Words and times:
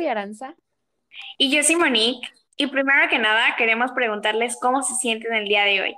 Soy 0.00 0.08
Aranza. 0.08 0.56
Y 1.36 1.54
yo 1.54 1.62
soy 1.62 1.76
Monique. 1.76 2.28
Y 2.56 2.68
primero 2.68 3.08
que 3.08 3.18
nada, 3.18 3.54
queremos 3.56 3.92
preguntarles 3.92 4.56
cómo 4.60 4.82
se 4.82 4.94
sienten 4.94 5.34
el 5.34 5.46
día 5.46 5.64
de 5.64 5.82
hoy. 5.82 5.94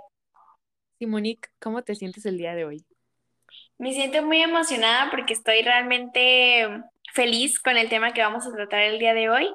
Sí, 0.99 1.07
Monique, 1.07 1.49
¿cómo 1.61 1.83
te 1.83 1.95
sientes 1.95 2.27
el 2.27 2.37
día 2.39 2.55
de 2.55 2.65
hoy? 2.65 2.85
Me 3.79 3.93
siento 3.93 4.23
muy 4.23 4.43
emocionada 4.43 5.11
porque 5.11 5.35
estoy 5.35 5.63
realmente 5.63 6.69
feliz 7.13 7.61
con 7.61 7.77
el 7.77 7.89
tema 7.89 8.13
que 8.13 8.23
vamos 8.23 8.47
a 8.47 8.53
tratar 8.53 8.81
el 8.81 8.99
día 8.99 9.15
de 9.15 9.29
hoy. 9.31 9.49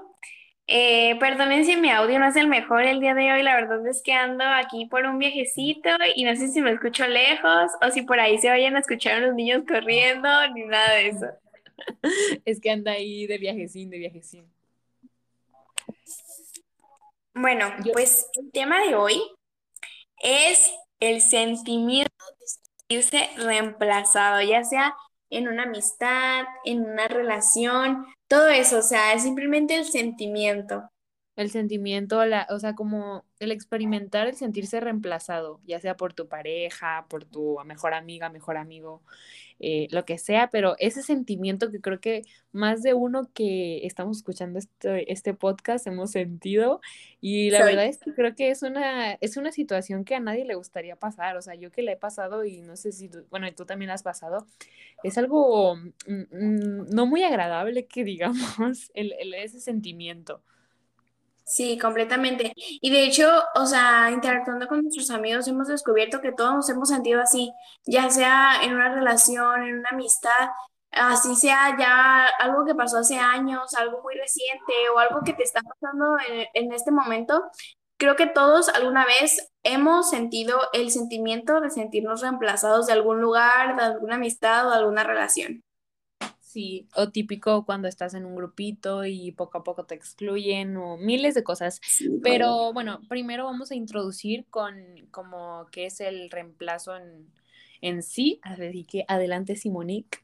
Eh, 0.67 1.17
perdonen 1.19 1.65
si 1.65 1.77
mi 1.77 1.89
audio 1.89 2.19
no 2.19 2.27
es 2.27 2.35
el 2.35 2.47
mejor 2.47 2.83
el 2.83 2.99
día 2.99 3.13
de 3.13 3.31
hoy, 3.31 3.41
la 3.41 3.55
verdad 3.55 3.87
es 3.87 4.01
que 4.03 4.11
ando 4.11 4.43
aquí 4.43 4.85
por 4.87 5.05
un 5.05 5.17
viajecito 5.17 5.89
y 6.13 6.25
no 6.25 6.35
sé 6.35 6.49
si 6.49 6.59
me 6.59 6.71
escucho 6.71 7.07
lejos 7.07 7.71
o 7.81 7.89
si 7.89 8.01
por 8.01 8.19
ahí 8.19 8.37
se 8.37 8.49
vayan 8.49 8.75
a 8.75 8.79
escuchar 8.79 9.23
unos 9.23 9.35
niños 9.35 9.63
corriendo 9.65 10.29
ni 10.53 10.65
nada 10.65 10.93
de 10.95 11.07
eso. 11.07 11.27
es 12.45 12.59
que 12.59 12.71
anda 12.71 12.91
ahí 12.93 13.27
de 13.27 13.37
viajecín, 13.37 13.89
de 13.89 13.97
viajecín. 13.97 14.45
Bueno, 17.33 17.67
pues 17.93 18.27
el 18.33 18.51
tema 18.51 18.81
de 18.83 18.95
hoy 18.95 19.21
es 20.19 20.73
el 20.99 21.21
sentimiento 21.21 22.11
de 22.39 22.47
sentirse 22.47 23.29
reemplazado, 23.37 24.41
ya 24.41 24.63
sea 24.63 24.95
en 25.29 25.47
una 25.47 25.63
amistad, 25.63 26.45
en 26.65 26.83
una 26.83 27.07
relación, 27.07 28.05
todo 28.27 28.47
eso, 28.47 28.79
o 28.79 28.81
sea, 28.81 29.13
es 29.13 29.23
simplemente 29.23 29.75
el 29.75 29.85
sentimiento. 29.85 30.89
El 31.35 31.51
sentimiento, 31.51 32.25
la, 32.25 32.47
o 32.49 32.57
sea, 32.57 32.73
como 32.73 33.23
el 33.39 33.51
experimentar 33.51 34.27
el 34.27 34.35
sentirse 34.35 34.79
reemplazado, 34.79 35.61
ya 35.65 35.79
sea 35.79 35.95
por 35.95 36.13
tu 36.13 36.27
pareja, 36.27 37.05
por 37.09 37.25
tu 37.25 37.59
mejor 37.63 37.93
amiga, 37.93 38.29
mejor 38.29 38.57
amigo, 38.57 39.03
eh, 39.59 39.87
lo 39.91 40.05
que 40.05 40.17
sea, 40.17 40.49
pero 40.51 40.75
ese 40.77 41.01
sentimiento 41.01 41.71
que 41.71 41.81
creo 41.81 41.99
que 41.99 42.23
más 42.51 42.83
de 42.83 42.93
uno 42.93 43.29
que 43.33 43.85
estamos 43.85 44.17
escuchando 44.17 44.59
este, 44.59 45.11
este 45.11 45.33
podcast 45.33 45.87
hemos 45.87 46.11
sentido 46.11 46.79
y 47.21 47.49
la 47.49 47.63
verdad 47.65 47.85
es 47.85 47.97
que 47.97 48.13
creo 48.13 48.35
que 48.35 48.49
es 48.49 48.61
una, 48.61 49.13
es 49.13 49.37
una 49.37 49.51
situación 49.51 50.05
que 50.05 50.15
a 50.15 50.19
nadie 50.19 50.45
le 50.45 50.55
gustaría 50.55 50.95
pasar, 50.95 51.37
o 51.37 51.41
sea, 51.41 51.55
yo 51.55 51.71
que 51.71 51.81
la 51.81 51.91
he 51.91 51.97
pasado 51.97 52.45
y 52.45 52.61
no 52.61 52.75
sé 52.75 52.91
si, 52.91 53.09
tú, 53.09 53.25
bueno, 53.29 53.51
tú 53.53 53.65
también 53.65 53.91
has 53.91 54.03
pasado, 54.03 54.45
es 55.03 55.17
algo 55.17 55.75
mm, 55.75 55.89
mm, 56.07 56.89
no 56.89 57.05
muy 57.05 57.23
agradable 57.23 57.87
que 57.87 58.03
digamos 58.03 58.91
el, 58.93 59.13
ese 59.33 59.59
sentimiento. 59.59 60.41
Sí, 61.49 61.77
completamente. 61.79 62.51
Y 62.55 62.91
de 62.91 63.05
hecho, 63.05 63.29
o 63.55 63.65
sea, 63.65 64.11
interactuando 64.11 64.67
con 64.67 64.81
nuestros 64.81 65.09
amigos 65.11 65.47
hemos 65.47 65.69
descubierto 65.69 66.19
que 66.19 66.33
todos 66.33 66.53
nos 66.53 66.69
hemos 66.69 66.89
sentido 66.89 67.21
así, 67.21 67.53
ya 67.85 68.09
sea 68.09 68.63
en 68.63 68.73
una 68.73 68.93
relación, 68.93 69.63
en 69.63 69.79
una 69.79 69.89
amistad, 69.91 70.49
así 70.91 71.35
sea 71.37 71.77
ya 71.79 72.27
algo 72.39 72.65
que 72.65 72.75
pasó 72.75 72.97
hace 72.97 73.17
años, 73.17 73.73
algo 73.75 74.01
muy 74.03 74.15
reciente 74.15 74.73
o 74.93 74.99
algo 74.99 75.21
que 75.23 75.31
te 75.33 75.43
está 75.43 75.61
pasando 75.61 76.17
en, 76.29 76.47
en 76.53 76.73
este 76.73 76.91
momento. 76.91 77.41
Creo 77.97 78.17
que 78.17 78.27
todos 78.27 78.67
alguna 78.69 79.05
vez 79.05 79.49
hemos 79.63 80.09
sentido 80.09 80.59
el 80.73 80.91
sentimiento 80.91 81.61
de 81.61 81.69
sentirnos 81.69 82.21
reemplazados 82.21 82.87
de 82.87 82.93
algún 82.93 83.21
lugar, 83.21 83.77
de 83.77 83.83
alguna 83.83 84.15
amistad 84.15 84.67
o 84.67 84.71
de 84.71 84.77
alguna 84.77 85.03
relación. 85.05 85.63
Sí, 86.57 86.87
o 86.95 87.09
típico 87.09 87.67
cuando 87.67 87.87
estás 87.87 88.15
en 88.15 88.25
un 88.25 88.35
grupito 88.35 89.05
y 89.05 89.31
poco 89.31 89.59
a 89.59 89.63
poco 89.63 89.85
te 89.85 89.93
excluyen 89.93 90.75
o 90.75 90.97
miles 90.97 91.35
de 91.35 91.43
cosas. 91.43 91.79
Pero 92.23 92.73
bueno, 92.73 92.99
primero 93.07 93.45
vamos 93.45 93.69
a 93.69 93.75
introducir 93.75 94.47
con 94.49 94.75
como 95.11 95.67
qué 95.71 95.85
es 95.85 96.01
el 96.01 96.31
reemplazo 96.31 96.97
en, 96.97 97.27
en 97.81 98.01
sí. 98.01 98.39
Así 98.41 98.85
que 98.85 99.05
adelante, 99.07 99.55
Simonique. 99.55 100.17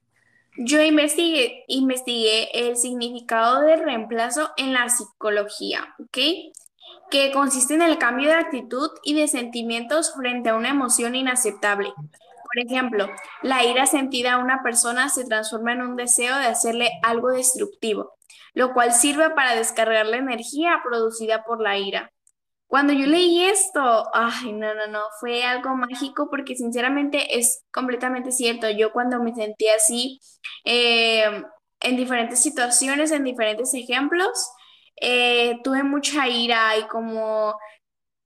Yo 0.58 0.82
investigué, 0.82 1.66
investigué 1.68 2.68
el 2.68 2.78
significado 2.78 3.62
del 3.62 3.84
reemplazo 3.84 4.50
en 4.58 4.74
la 4.74 4.90
psicología, 4.90 5.94
¿ok? 6.00 6.18
Que 7.12 7.32
consiste 7.32 7.76
en 7.76 7.84
el 7.84 8.00
cambio 8.00 8.30
de 8.30 8.38
actitud 8.38 8.90
y 9.04 9.14
de 9.14 9.28
sentimientos 9.28 10.16
frente 10.16 10.50
a 10.50 10.56
una 10.56 10.72
emoción 10.72 11.14
inaceptable 11.14 11.94
por 12.54 12.64
ejemplo, 12.64 13.10
la 13.42 13.64
ira 13.64 13.88
sentida 13.88 14.34
a 14.34 14.38
una 14.38 14.62
persona 14.62 15.10
se 15.10 15.26
transforma 15.26 15.74
en 15.74 15.82
un 15.82 15.96
deseo 15.96 16.38
de 16.38 16.46
hacerle 16.46 16.92
algo 17.02 17.30
destructivo, 17.30 18.14
lo 18.54 18.74
cual 18.74 18.94
sirve 18.94 19.32
para 19.32 19.56
descargar 19.56 20.06
la 20.06 20.18
energía 20.18 20.80
producida 20.84 21.44
por 21.44 21.62
la 21.62 21.78
ira. 21.78 22.12
Cuando 22.68 22.94
yo 22.94 23.08
leí 23.08 23.44
esto, 23.44 24.06
ay, 24.14 24.54
no, 24.54 24.74
no, 24.76 24.88
no, 24.88 25.02
fue 25.20 25.44
algo 25.44 25.76
mágico 25.76 26.30
porque 26.30 26.56
sinceramente 26.56 27.38
es 27.38 27.64
completamente 27.72 28.32
cierto. 28.32 28.70
Yo 28.70 28.92
cuando 28.92 29.20
me 29.22 29.34
sentí 29.34 29.68
así, 29.70 30.20
eh, 30.66 31.44
en 31.82 31.98
diferentes 31.98 32.42
situaciones, 32.42 33.12
en 33.12 33.24
diferentes 33.24 33.74
ejemplos, 33.74 34.52
eh, 35.02 35.60
tuve 35.64 35.84
mucha 35.84 36.28
ira 36.28 36.78
y 36.78 36.88
como 36.88 37.56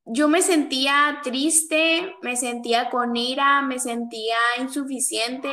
yo 0.07 0.27
me 0.29 0.41
sentía 0.41 1.19
triste, 1.23 2.15
me 2.21 2.35
sentía 2.35 2.89
con 2.89 3.15
ira, 3.15 3.61
me 3.61 3.79
sentía 3.79 4.35
insuficiente, 4.59 5.49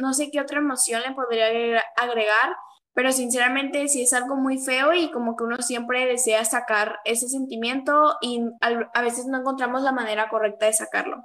no 0.00 0.12
sé 0.14 0.30
qué 0.30 0.40
otra 0.40 0.58
emoción 0.58 1.02
le 1.06 1.14
podría 1.14 1.82
agregar, 1.96 2.56
pero 2.92 3.12
sinceramente 3.12 3.88
sí 3.88 4.02
es 4.02 4.12
algo 4.12 4.36
muy 4.36 4.58
feo 4.58 4.92
y 4.92 5.10
como 5.10 5.36
que 5.36 5.44
uno 5.44 5.56
siempre 5.62 6.06
desea 6.06 6.44
sacar 6.44 6.98
ese 7.04 7.28
sentimiento 7.28 8.16
y 8.20 8.40
a 8.60 9.02
veces 9.02 9.26
no 9.26 9.38
encontramos 9.38 9.82
la 9.82 9.92
manera 9.92 10.28
correcta 10.28 10.66
de 10.66 10.72
sacarlo. 10.72 11.24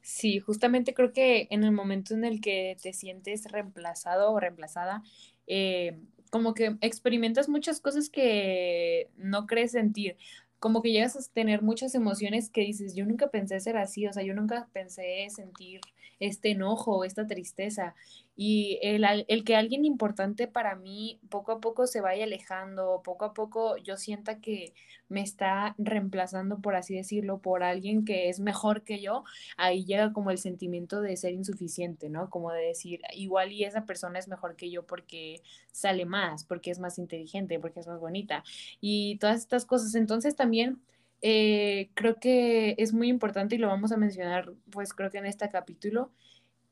Sí, 0.00 0.40
justamente 0.40 0.94
creo 0.94 1.12
que 1.12 1.46
en 1.50 1.62
el 1.62 1.70
momento 1.72 2.14
en 2.14 2.24
el 2.24 2.40
que 2.40 2.76
te 2.82 2.92
sientes 2.92 3.50
reemplazado 3.50 4.32
o 4.32 4.40
reemplazada, 4.40 5.02
eh, 5.46 6.00
como 6.32 6.54
que 6.54 6.78
experimentas 6.80 7.50
muchas 7.50 7.78
cosas 7.78 8.08
que 8.08 9.10
no 9.18 9.46
crees 9.46 9.72
sentir, 9.72 10.16
como 10.58 10.80
que 10.80 10.90
llegas 10.90 11.14
a 11.14 11.32
tener 11.34 11.60
muchas 11.60 11.94
emociones 11.94 12.48
que 12.48 12.62
dices, 12.62 12.94
yo 12.94 13.04
nunca 13.04 13.28
pensé 13.28 13.60
ser 13.60 13.76
así, 13.76 14.06
o 14.06 14.14
sea, 14.14 14.22
yo 14.22 14.32
nunca 14.32 14.66
pensé 14.72 15.26
sentir 15.28 15.82
este 16.20 16.50
enojo, 16.52 17.04
esta 17.04 17.26
tristeza. 17.26 17.94
Y 18.34 18.78
el, 18.82 19.04
el, 19.28 19.44
que 19.44 19.56
alguien 19.56 19.84
importante 19.84 20.48
para 20.48 20.74
mí 20.74 21.20
poco 21.28 21.52
a 21.52 21.60
poco 21.60 21.86
se 21.86 22.00
vaya 22.00 22.24
alejando, 22.24 23.02
poco 23.04 23.26
a 23.26 23.34
poco 23.34 23.76
yo 23.76 23.96
sienta 23.96 24.40
que 24.40 24.72
me 25.08 25.20
está 25.20 25.74
reemplazando, 25.78 26.58
por 26.60 26.74
así 26.74 26.94
decirlo, 26.94 27.38
por 27.40 27.62
alguien 27.62 28.04
que 28.04 28.30
es 28.30 28.40
mejor 28.40 28.82
que 28.82 29.00
yo, 29.00 29.24
ahí 29.58 29.84
llega 29.84 30.12
como 30.12 30.30
el 30.30 30.38
sentimiento 30.38 31.02
de 31.02 31.16
ser 31.16 31.34
insuficiente, 31.34 32.08
¿no? 32.08 32.30
Como 32.30 32.50
de 32.52 32.62
decir, 32.62 33.00
igual 33.12 33.52
y 33.52 33.64
esa 33.64 33.84
persona 33.84 34.18
es 34.18 34.28
mejor 34.28 34.56
que 34.56 34.70
yo 34.70 34.86
porque 34.86 35.42
sale 35.70 36.06
más, 36.06 36.44
porque 36.44 36.70
es 36.70 36.78
más 36.78 36.98
inteligente, 36.98 37.60
porque 37.60 37.80
es 37.80 37.86
más 37.86 38.00
bonita 38.00 38.44
y 38.80 39.18
todas 39.18 39.38
estas 39.38 39.66
cosas. 39.66 39.94
Entonces 39.94 40.36
también... 40.36 40.80
Eh, 41.22 41.90
creo 41.94 42.16
que 42.18 42.74
es 42.78 42.92
muy 42.92 43.08
importante 43.08 43.54
y 43.54 43.58
lo 43.58 43.68
vamos 43.68 43.92
a 43.92 43.96
mencionar, 43.96 44.52
pues 44.70 44.92
creo 44.92 45.10
que 45.10 45.18
en 45.18 45.26
este 45.26 45.48
capítulo, 45.48 46.12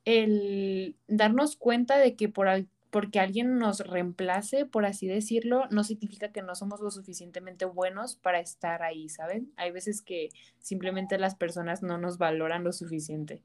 el 0.05 0.97
darnos 1.09 1.57
cuenta 1.57 1.99
de 1.99 2.17
que 2.17 2.29
por 2.29 2.49
porque 2.91 3.21
alguien 3.21 3.59
nos 3.59 3.81
reemplace, 3.81 4.67
por 4.67 4.85
así 4.85 5.07
decirlo, 5.07 5.67
no 5.71 5.85
significa 5.85 6.33
que 6.33 6.43
no 6.43 6.57
somos 6.57 6.81
lo 6.81 6.91
suficientemente 6.91 7.65
buenos 7.65 8.17
para 8.17 8.41
estar 8.41 8.83
ahí, 8.83 9.09
¿saben? 9.09 9.53
Hay 9.57 9.71
veces 9.71 10.03
que 10.03 10.31
simplemente 10.59 11.17
las 11.19 11.37
personas 11.37 11.83
no 11.83 11.99
nos 11.99 12.19
valoran 12.19 12.65
lo 12.65 12.73
suficiente. 12.73 13.43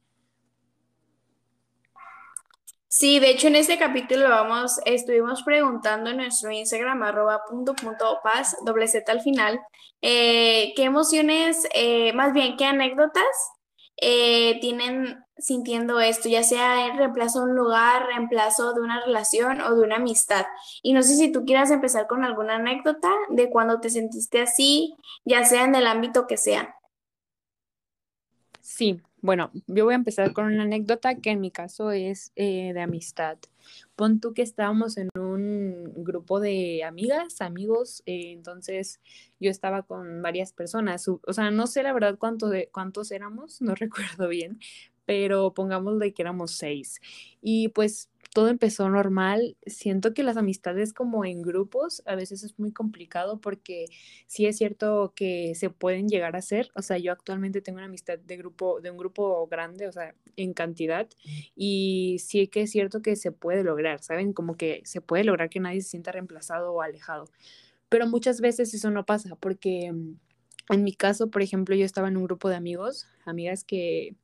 Sí, 2.97 3.19
de 3.19 3.31
hecho 3.31 3.47
en 3.47 3.57
este 3.57 3.77
capítulo 3.77 4.29
vamos, 4.29 4.79
estuvimos 4.85 5.43
preguntando 5.43 6.11
en 6.11 6.15
nuestro 6.15 6.49
Instagram 6.49 7.03
arroba 7.03 7.41
punto 7.43 7.73
punto 7.73 8.19
paz, 8.23 8.55
doble 8.63 8.87
Z 8.87 9.11
al 9.11 9.19
final, 9.19 9.59
eh, 10.01 10.71
qué 10.77 10.83
emociones, 10.85 11.67
eh, 11.73 12.13
más 12.13 12.31
bien 12.31 12.55
qué 12.55 12.63
anécdotas 12.63 13.25
eh, 13.97 14.61
tienen 14.61 15.25
sintiendo 15.37 15.99
esto, 15.99 16.29
ya 16.29 16.41
sea 16.41 16.87
en 16.87 16.97
reemplazo 16.97 17.39
de 17.39 17.51
un 17.51 17.57
lugar, 17.57 18.05
reemplazo 18.05 18.73
de 18.73 18.79
una 18.79 19.03
relación 19.03 19.59
o 19.59 19.75
de 19.75 19.81
una 19.83 19.97
amistad. 19.97 20.45
Y 20.81 20.93
no 20.93 21.03
sé 21.03 21.17
si 21.17 21.33
tú 21.33 21.43
quieras 21.43 21.71
empezar 21.71 22.07
con 22.07 22.23
alguna 22.23 22.55
anécdota 22.55 23.11
de 23.27 23.49
cuando 23.49 23.81
te 23.81 23.89
sentiste 23.89 24.39
así, 24.39 24.95
ya 25.25 25.43
sea 25.43 25.65
en 25.65 25.75
el 25.75 25.85
ámbito 25.85 26.27
que 26.27 26.37
sea. 26.37 26.77
Sí, 28.61 29.01
Bueno, 29.25 29.49
yo 29.65 29.85
voy 29.85 29.93
a 29.93 29.97
empezar 29.97 30.33
con 30.33 30.45
una 30.45 30.61
anécdota 30.61 31.15
que 31.15 31.31
en 31.31 31.41
mi 31.41 31.49
caso 31.49 31.89
es 31.89 32.31
eh, 32.35 32.73
de 32.73 32.81
amistad. 32.81 33.39
Pon 33.95 34.19
tú 34.19 34.35
que 34.35 34.43
estábamos 34.43 34.97
en 34.97 35.09
un 35.19 35.91
grupo 36.03 36.39
de 36.39 36.83
amigas, 36.83 37.41
amigos, 37.41 38.03
eh, 38.05 38.33
entonces 38.33 39.01
yo 39.39 39.49
estaba 39.49 39.81
con 39.81 40.21
varias 40.21 40.53
personas, 40.53 41.07
o 41.07 41.33
sea, 41.33 41.49
no 41.49 41.65
sé 41.65 41.81
la 41.81 41.91
verdad 41.91 42.19
cuánto 42.19 42.49
de, 42.49 42.69
cuántos 42.71 43.09
éramos, 43.09 43.63
no 43.63 43.73
recuerdo 43.75 44.27
bien, 44.27 44.59
pero 45.05 45.53
pongámosle 45.53 46.13
que 46.13 46.21
éramos 46.21 46.51
seis. 46.51 46.99
Y 47.41 47.69
pues 47.69 48.09
todo 48.35 48.49
empezó 48.49 48.89
normal. 48.89 49.55
Siento 49.65 50.13
que 50.13 50.21
las 50.21 50.35
amistades 50.35 50.91
como 50.91 51.23
en 51.23 51.41
grupos 51.41 52.03
a 52.05 52.15
veces 52.15 52.43
es 52.43 52.59
muy 52.59 52.73
complicado 52.73 53.39
porque 53.39 53.85
sí 54.27 54.45
es 54.45 54.57
cierto 54.57 55.13
que 55.15 55.55
se 55.55 55.69
pueden 55.69 56.09
llegar 56.09 56.35
a 56.35 56.39
hacer. 56.39 56.69
O 56.75 56.81
sea, 56.81 56.97
yo 56.97 57.13
actualmente 57.13 57.61
tengo 57.61 57.77
una 57.77 57.85
amistad 57.85 58.19
de 58.19 58.35
grupo, 58.35 58.81
de 58.81 58.91
un 58.91 58.97
grupo 58.97 59.47
grande, 59.47 59.87
o 59.87 59.91
sea, 59.93 60.15
en 60.35 60.53
cantidad, 60.53 61.07
y 61.55 62.17
sí 62.19 62.47
que 62.47 62.63
es 62.63 62.71
cierto 62.71 63.01
que 63.01 63.15
se 63.15 63.31
puede 63.31 63.63
lograr, 63.63 64.03
¿saben? 64.03 64.33
Como 64.33 64.57
que 64.57 64.81
se 64.83 64.99
puede 64.99 65.23
lograr 65.23 65.49
que 65.49 65.61
nadie 65.61 65.79
se 65.79 65.91
sienta 65.91 66.11
reemplazado 66.11 66.73
o 66.73 66.81
alejado. 66.81 67.29
Pero 67.87 68.05
muchas 68.05 68.41
veces 68.41 68.73
eso 68.73 68.91
no 68.91 69.05
pasa 69.05 69.37
porque 69.37 69.93
en 70.69 70.83
mi 70.83 70.93
caso, 70.93 71.29
por 71.29 71.41
ejemplo, 71.41 71.73
yo 71.73 71.85
estaba 71.85 72.09
en 72.09 72.17
un 72.17 72.25
grupo 72.25 72.49
de 72.49 72.55
amigos, 72.55 73.07
amigas 73.23 73.63
que 73.63 74.15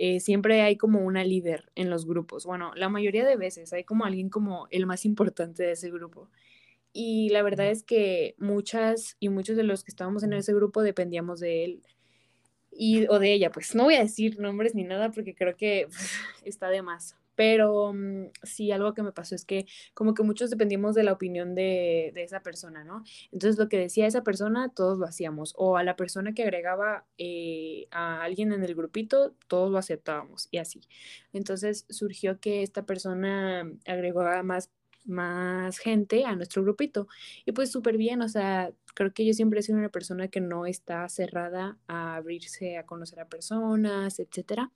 eh, 0.00 0.20
siempre 0.20 0.62
hay 0.62 0.76
como 0.76 1.00
una 1.00 1.24
líder 1.24 1.72
en 1.74 1.90
los 1.90 2.06
grupos. 2.06 2.46
Bueno, 2.46 2.72
la 2.76 2.88
mayoría 2.88 3.26
de 3.26 3.34
veces 3.34 3.72
hay 3.72 3.82
como 3.82 4.04
alguien 4.04 4.30
como 4.30 4.68
el 4.70 4.86
más 4.86 5.04
importante 5.04 5.64
de 5.64 5.72
ese 5.72 5.90
grupo. 5.90 6.30
Y 6.92 7.30
la 7.30 7.42
verdad 7.42 7.68
es 7.68 7.82
que 7.82 8.36
muchas 8.38 9.16
y 9.18 9.28
muchos 9.28 9.56
de 9.56 9.64
los 9.64 9.82
que 9.82 9.90
estábamos 9.90 10.22
en 10.22 10.34
ese 10.34 10.54
grupo 10.54 10.82
dependíamos 10.82 11.40
de 11.40 11.64
él 11.64 11.82
y, 12.70 13.08
o 13.08 13.18
de 13.18 13.32
ella. 13.32 13.50
Pues 13.50 13.74
no 13.74 13.84
voy 13.84 13.96
a 13.96 14.02
decir 14.02 14.38
nombres 14.38 14.76
ni 14.76 14.84
nada 14.84 15.10
porque 15.10 15.34
creo 15.34 15.56
que 15.56 15.88
está 16.44 16.68
de 16.68 16.82
más. 16.82 17.16
Pero 17.38 17.92
mm, 17.94 18.32
sí, 18.42 18.72
algo 18.72 18.94
que 18.94 19.04
me 19.04 19.12
pasó 19.12 19.36
es 19.36 19.44
que 19.44 19.66
como 19.94 20.12
que 20.12 20.24
muchos 20.24 20.50
dependíamos 20.50 20.96
de 20.96 21.04
la 21.04 21.12
opinión 21.12 21.54
de, 21.54 22.10
de, 22.12 22.24
esa 22.24 22.40
persona, 22.40 22.82
¿no? 22.82 23.04
Entonces 23.30 23.56
lo 23.60 23.68
que 23.68 23.78
decía 23.78 24.08
esa 24.08 24.24
persona, 24.24 24.72
todos 24.74 24.98
lo 24.98 25.06
hacíamos. 25.06 25.54
O 25.56 25.76
a 25.76 25.84
la 25.84 25.94
persona 25.94 26.34
que 26.34 26.42
agregaba 26.42 27.06
eh, 27.16 27.86
a 27.92 28.22
alguien 28.24 28.52
en 28.52 28.64
el 28.64 28.74
grupito, 28.74 29.36
todos 29.46 29.70
lo 29.70 29.78
aceptábamos 29.78 30.48
y 30.50 30.58
así. 30.58 30.80
Entonces 31.32 31.86
surgió 31.90 32.40
que 32.40 32.64
esta 32.64 32.84
persona 32.86 33.70
agregó 33.86 34.24
más 34.42 34.72
más 35.04 35.78
gente 35.78 36.24
a 36.24 36.36
nuestro 36.36 36.62
grupito. 36.62 37.08
Y 37.44 37.52
pues 37.52 37.70
súper 37.70 37.96
bien, 37.96 38.22
o 38.22 38.28
sea, 38.28 38.72
creo 38.94 39.12
que 39.14 39.24
yo 39.24 39.32
siempre 39.32 39.60
he 39.60 39.62
sido 39.62 39.78
una 39.78 39.90
persona 39.90 40.28
que 40.28 40.40
no 40.40 40.66
está 40.66 41.08
cerrada 41.08 41.78
a 41.86 42.16
abrirse 42.16 42.78
a 42.78 42.84
conocer 42.84 43.20
a 43.20 43.28
personas, 43.28 44.18
etcétera. 44.18 44.72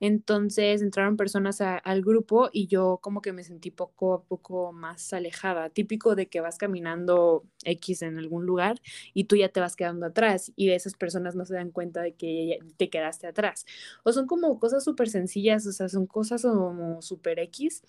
Entonces 0.00 0.82
entraron 0.82 1.16
personas 1.16 1.60
al 1.60 2.02
grupo 2.02 2.48
y 2.52 2.68
yo 2.68 2.98
como 3.02 3.22
que 3.22 3.32
me 3.32 3.44
sentí 3.44 3.70
poco 3.70 4.14
a 4.14 4.22
poco 4.22 4.72
más 4.72 5.12
alejada, 5.12 5.70
típico 5.70 6.14
de 6.14 6.28
que 6.28 6.40
vas 6.40 6.58
caminando 6.58 7.44
X 7.64 8.02
en 8.02 8.18
algún 8.18 8.46
lugar 8.46 8.80
y 9.14 9.24
tú 9.24 9.36
ya 9.36 9.48
te 9.48 9.60
vas 9.60 9.76
quedando 9.76 10.06
atrás 10.06 10.52
y 10.56 10.70
esas 10.70 10.94
personas 10.94 11.34
no 11.34 11.44
se 11.44 11.54
dan 11.54 11.70
cuenta 11.70 12.02
de 12.02 12.14
que 12.14 12.60
te 12.76 12.90
quedaste 12.90 13.26
atrás. 13.26 13.64
O 14.04 14.12
son 14.12 14.26
como 14.26 14.58
cosas 14.60 14.84
súper 14.84 15.08
sencillas, 15.08 15.66
o 15.66 15.72
sea, 15.72 15.88
son 15.88 16.06
cosas 16.06 16.42
como 16.42 17.02
súper 17.02 17.38
X 17.40 17.82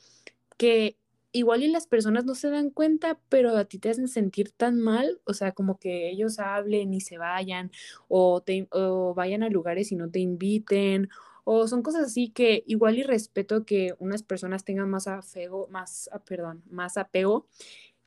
que 0.57 0.97
igual 1.37 1.63
y 1.63 1.67
las 1.67 1.87
personas 1.87 2.25
no 2.25 2.35
se 2.35 2.49
dan 2.49 2.69
cuenta, 2.69 3.19
pero 3.29 3.55
a 3.55 3.65
ti 3.65 3.79
te 3.79 3.89
hacen 3.89 4.07
sentir 4.07 4.51
tan 4.51 4.79
mal, 4.79 5.21
o 5.25 5.33
sea, 5.33 5.51
como 5.51 5.79
que 5.79 6.09
ellos 6.09 6.39
hablen 6.39 6.93
y 6.93 7.01
se 7.01 7.17
vayan, 7.17 7.71
o, 8.07 8.41
te, 8.41 8.67
o 8.71 9.13
vayan 9.13 9.43
a 9.43 9.49
lugares 9.49 9.91
y 9.91 9.95
no 9.95 10.09
te 10.09 10.19
inviten, 10.19 11.09
o 11.43 11.67
son 11.67 11.81
cosas 11.81 12.07
así 12.07 12.29
que 12.29 12.63
igual 12.67 12.97
y 12.97 13.03
respeto 13.03 13.65
que 13.65 13.93
unas 13.99 14.23
personas 14.23 14.65
tengan 14.65 14.89
más 14.89 15.07
afego, 15.07 15.67
más, 15.69 16.09
ah, 16.11 16.19
perdón, 16.19 16.63
más 16.69 16.97
apego 16.97 17.47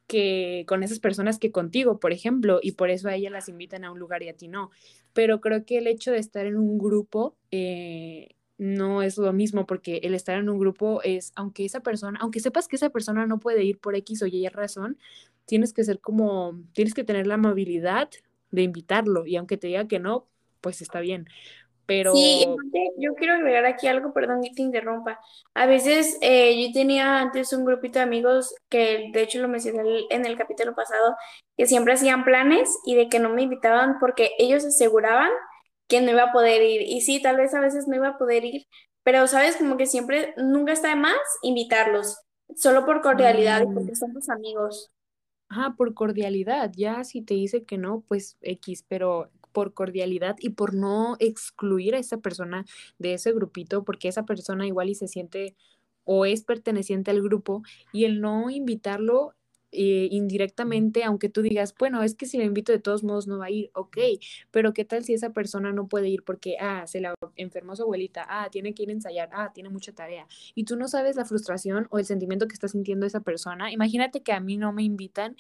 que 0.07 0.65
con 0.67 0.83
esas 0.83 0.99
personas 0.99 1.39
que 1.39 1.53
contigo, 1.53 2.01
por 2.01 2.13
ejemplo, 2.13 2.59
y 2.63 2.73
por 2.73 2.91
eso 2.91 3.09
a 3.09 3.15
ellas 3.15 3.33
las 3.33 3.49
invitan 3.49 3.85
a 3.85 3.93
un 3.93 3.99
lugar 4.01 4.25
y 4.25 4.29
a 4.29 4.37
ti 4.37 4.49
no. 4.49 4.71
Pero 5.13 5.41
creo 5.41 5.65
que 5.65 5.79
el 5.79 5.87
hecho 5.87 6.11
de 6.11 6.19
estar 6.19 6.47
en 6.47 6.57
un 6.57 6.79
grupo 6.79 7.37
eh, 7.53 8.35
no 8.61 9.01
es 9.01 9.17
lo 9.17 9.33
mismo 9.33 9.67
porque 9.67 10.01
el 10.03 10.15
estar 10.15 10.37
en 10.37 10.51
un 10.51 10.59
grupo 10.59 11.01
es, 11.03 11.33
aunque 11.35 11.65
esa 11.65 11.81
persona, 11.81 12.19
aunque 12.21 12.41
sepas 12.41 12.69
que 12.69 12.77
esa 12.77 12.91
persona 12.91 13.27
no 13.27 13.41
puede 13.41 13.65
ir 13.65 13.79
por 13.79 13.95
X 13.95 14.23
o 14.23 14.27
Y 14.27 14.47
razón, 14.49 14.99
tienes 15.47 15.73
que 15.73 15.83
ser 15.83 15.99
como, 15.99 16.61
tienes 16.75 16.93
que 16.93 17.03
tener 17.03 17.27
la 17.27 17.35
amabilidad 17.35 18.11
de 18.51 18.63
invitarlo 18.63 19.25
y 19.25 19.37
aunque 19.37 19.57
te 19.57 19.69
diga 19.69 19.89
que 19.89 19.99
no, 19.99 20.27
pues 20.61 20.83
está 20.83 21.01
bien. 21.01 21.27
Pero... 21.87 22.13
Sí, 22.13 22.47
yo 22.99 23.15
quiero 23.15 23.33
agregar 23.33 23.65
aquí 23.65 23.87
algo, 23.87 24.13
perdón 24.13 24.43
que 24.43 24.51
te 24.51 24.61
interrumpa. 24.61 25.19
A 25.55 25.65
veces 25.65 26.19
eh, 26.21 26.63
yo 26.63 26.71
tenía 26.75 27.19
antes 27.19 27.55
un 27.55 27.65
grupito 27.65 27.99
de 27.99 28.05
amigos 28.05 28.55
que 28.69 29.09
de 29.11 29.23
hecho 29.23 29.41
lo 29.41 29.49
mencioné 29.49 30.05
en 30.11 30.27
el 30.27 30.37
capítulo 30.37 30.75
pasado, 30.75 31.17
que 31.57 31.65
siempre 31.65 31.95
hacían 31.95 32.25
planes 32.25 32.79
y 32.85 32.95
de 32.95 33.09
que 33.09 33.21
no 33.21 33.31
me 33.31 33.41
invitaban 33.41 33.99
porque 33.99 34.33
ellos 34.39 34.67
aseguraban 34.67 35.31
que 35.91 36.01
no 36.01 36.13
iba 36.13 36.23
a 36.23 36.33
poder 36.33 36.63
ir. 36.63 36.83
Y 36.83 37.03
sí, 37.03 37.21
tal 37.21 37.37
vez 37.37 37.53
a 37.53 37.61
veces 37.61 37.87
no 37.87 37.97
iba 37.97 38.09
a 38.09 38.19
poder 38.19 38.45
ir, 38.47 38.67
pero 39.03 39.27
sabes, 39.27 39.57
como 39.57 39.77
que 39.77 39.87
siempre, 39.87 40.33
nunca 40.39 40.73
está 40.73 40.89
de 40.89 40.97
más 40.97 41.19
invitarlos, 41.43 42.17
solo 42.57 42.87
por 42.87 43.03
cordialidad 43.03 43.63
y 43.63 43.67
mm. 43.67 43.75
porque 43.75 43.97
son 43.97 44.15
tus 44.15 44.31
amigos. 44.31 44.91
Ajá, 45.49 45.75
por 45.77 45.93
cordialidad. 45.95 46.71
Ya 46.75 47.05
si 47.05 47.23
te 47.23 47.35
dice 47.35 47.65
que 47.65 47.77
no, 47.77 48.05
pues 48.09 48.39
X, 48.41 48.85
pero 48.89 49.31
por 49.53 49.75
cordialidad 49.75 50.37
y 50.39 50.51
por 50.51 50.75
no 50.75 51.17
excluir 51.19 51.97
a 51.97 51.99
esa 51.99 52.19
persona 52.19 52.65
de 52.99 53.15
ese 53.15 53.33
grupito, 53.33 53.85
porque 53.85 54.09
esa 54.09 54.25
persona 54.25 54.67
igual 54.67 54.89
y 54.89 54.95
se 54.95 55.09
siente 55.09 55.57
o 56.05 56.25
es 56.25 56.45
perteneciente 56.45 57.11
al 57.11 57.23
grupo 57.23 57.63
y 57.93 58.05
el 58.05 58.21
no 58.21 58.49
invitarlo 58.49 59.35
eh, 59.73 60.09
indirectamente, 60.11 61.05
aunque 61.05 61.29
tú 61.29 61.43
digas, 61.43 61.75
bueno, 61.79 62.03
es 62.03 62.15
que 62.15 62.27
si 62.27 62.39
le 62.39 62.45
invito 62.45 62.73
de 62.73 62.79
todos 62.79 63.05
modos 63.05 63.27
no 63.27 63.39
va 63.39 63.47
a 63.47 63.51
ir, 63.51 63.71
ok, 63.75 63.99
pero 64.51 64.73
¿qué 64.73 64.85
tal 64.85 65.05
si 65.05 65.15
esa 65.15 65.31
persona 65.31 65.73
no 65.73 65.87
puede 65.87 66.09
ir 66.09 66.23
porque, 66.25 66.57
ah, 66.61 66.87
se 66.87 67.01
la 67.01 67.15
enfermó 67.37 67.77
su 67.77 67.83
abuelita, 67.83 68.27
ah, 68.29 68.49
tiene 68.51 68.75
que 68.75 68.83
ir 68.83 68.89
a 68.91 68.93
ensayar, 68.93 69.31
ah, 69.33 69.53
tiene 69.55 69.69
mucha 69.69 69.93
tarea, 69.93 70.27
y 70.55 70.65
tú 70.65 70.77
no 70.77 70.89
sabes 70.89 71.17
la 71.17 71.25
frustración 71.25 71.87
o 71.91 71.99
el 71.99 72.05
sentimiento 72.05 72.49
que 72.49 72.55
está 72.55 72.69
sintiendo 72.69 73.07
esa 73.07 73.21
persona? 73.21 73.73
Imagínate 73.73 74.23
que 74.23 74.33
a 74.33 74.41
mí 74.41 74.57
no 74.57 74.73
me 74.73 74.83
invitan 74.83 75.37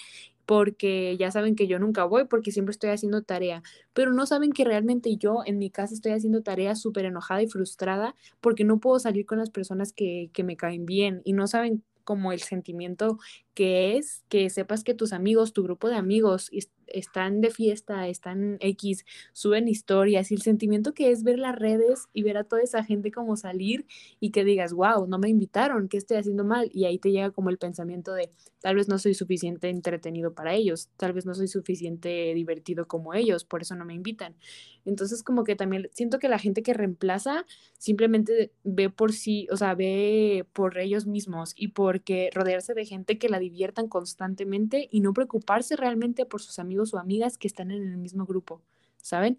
porque 0.47 1.17
ya 1.17 1.31
saben 1.31 1.55
que 1.55 1.69
yo 1.69 1.79
nunca 1.79 2.05
voy 2.05 2.25
porque 2.25 2.51
siempre 2.51 2.73
estoy 2.73 2.91
haciendo 2.91 3.23
tarea, 3.23 3.63
pero 3.93 4.13
no 4.13 4.27
saben 4.27 4.53
que 4.53 4.65
realmente 4.65 5.17
yo 5.17 5.43
en 5.47 5.59
mi 5.59 5.71
casa 5.71 5.95
estoy 5.95 6.13
haciendo 6.13 6.43
tarea 6.43 6.75
súper 6.75 7.05
enojada 7.05 7.43
y 7.43 7.47
frustrada 7.47 8.17
porque 8.41 8.65
no 8.65 8.81
puedo 8.81 8.99
salir 8.99 9.27
con 9.27 9.39
las 9.39 9.51
personas 9.51 9.93
que, 9.93 10.31
que 10.33 10.43
me 10.43 10.57
caen 10.57 10.87
bien 10.87 11.23
y 11.25 11.35
no 11.35 11.47
saben 11.47 11.85
como 12.03 12.33
el 12.33 12.41
sentimiento 12.41 13.19
que 13.55 13.97
es 13.97 14.25
que 14.29 14.49
sepas 14.51 14.85
que 14.85 14.95
tus 14.95 15.13
amigos, 15.13 15.53
tu 15.53 15.63
grupo 15.63 15.89
de 15.89 15.97
amigos 15.97 16.51
están 16.93 17.41
de 17.41 17.51
fiesta, 17.51 18.09
están 18.09 18.57
X, 18.61 19.05
suben 19.33 19.69
historias 19.69 20.31
y 20.31 20.35
el 20.35 20.43
sentimiento 20.43 20.93
que 20.95 21.11
es 21.11 21.23
ver 21.23 21.39
las 21.39 21.57
redes 21.57 22.07
y 22.13 22.23
ver 22.23 22.37
a 22.37 22.45
toda 22.45 22.63
esa 22.63 22.85
gente 22.85 23.11
como 23.11 23.37
salir 23.37 23.87
y 24.19 24.31
que 24.31 24.45
digas, 24.45 24.73
wow, 24.73 25.07
no 25.07 25.19
me 25.19 25.29
invitaron, 25.29 25.89
¿qué 25.89 25.97
estoy 25.97 26.17
haciendo 26.17 26.45
mal? 26.45 26.71
Y 26.73 26.85
ahí 26.85 26.99
te 26.99 27.11
llega 27.11 27.31
como 27.31 27.51
el 27.51 27.59
pensamiento 27.59 28.13
de, 28.13 28.31
tal 28.61 28.77
vez 28.77 28.89
no 28.89 28.99
soy 28.99 29.15
suficiente 29.15 29.69
entretenido 29.69 30.35
para 30.35 30.55
ellos, 30.55 30.89
tal 30.97 31.13
vez 31.13 31.27
no 31.27 31.35
soy 31.35 31.49
suficiente 31.49 32.33
divertido 32.35 32.87
como 32.87 33.15
ellos, 33.15 33.45
por 33.45 33.63
eso 33.63 33.75
no 33.75 33.85
me 33.85 33.95
invitan. 33.95 34.37
Entonces 34.85 35.23
como 35.23 35.45
que 35.45 35.57
también 35.57 35.89
siento 35.93 36.19
que 36.19 36.29
la 36.29 36.39
gente 36.39 36.63
que 36.63 36.75
reemplaza 36.75 37.45
simplemente 37.79 38.53
ve 38.65 38.91
por 38.91 39.13
sí, 39.13 39.47
o 39.51 39.57
sea, 39.57 39.75
ve 39.75 40.47
por 40.53 40.79
ellos 40.79 41.07
mismos 41.07 41.53
y 41.57 41.69
porque 41.69 42.31
rodearse 42.35 42.75
de 42.75 42.85
gente 42.85 43.19
que 43.19 43.29
diviertan 43.41 43.89
constantemente 43.89 44.89
y 44.91 45.01
no 45.01 45.13
preocuparse 45.13 45.77
realmente 45.77 46.27
por 46.27 46.41
sus 46.41 46.59
amigos 46.59 46.95
o 46.95 46.99
amigas 46.99 47.39
que 47.39 47.49
están 47.49 47.71
en 47.71 47.83
el 47.83 47.97
mismo 47.97 48.27
grupo, 48.27 48.63
¿saben? 48.99 49.39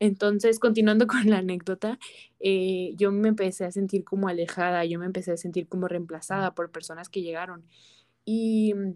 Entonces, 0.00 0.58
continuando 0.58 1.06
con 1.24 1.28
la 1.30 1.38
anécdota, 1.38 1.98
eh, 2.40 2.92
yo 2.96 3.12
me 3.12 3.28
empecé 3.28 3.64
a 3.64 3.72
sentir 3.72 4.04
como 4.04 4.28
alejada, 4.28 4.84
yo 4.84 4.98
me 4.98 5.06
empecé 5.06 5.32
a 5.32 5.36
sentir 5.36 5.68
como 5.68 5.88
reemplazada 5.88 6.54
por 6.54 6.70
personas 6.70 7.08
que 7.08 7.22
llegaron. 7.22 7.64
Y 8.24 8.74
mm, 8.74 8.94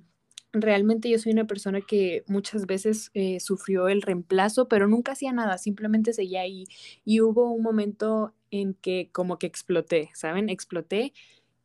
realmente 0.53 1.09
yo 1.11 1.19
soy 1.19 1.33
una 1.33 1.47
persona 1.47 1.81
que 1.81 2.25
muchas 2.27 2.67
veces 2.67 3.11
eh, 3.15 3.41
sufrió 3.41 3.89
el 3.89 4.03
reemplazo, 4.03 4.69
pero 4.69 4.89
nunca 4.89 5.13
hacía 5.13 5.33
nada, 5.33 5.59
simplemente 5.59 6.13
seguía 6.13 6.43
ahí. 6.43 6.67
Y 7.05 7.21
hubo 7.21 7.51
un 7.51 7.63
momento 7.63 8.35
en 8.51 8.75
que 8.75 9.11
como 9.13 9.39
que 9.39 9.47
exploté, 9.47 10.11
¿saben? 10.15 10.49
Exploté 10.49 11.13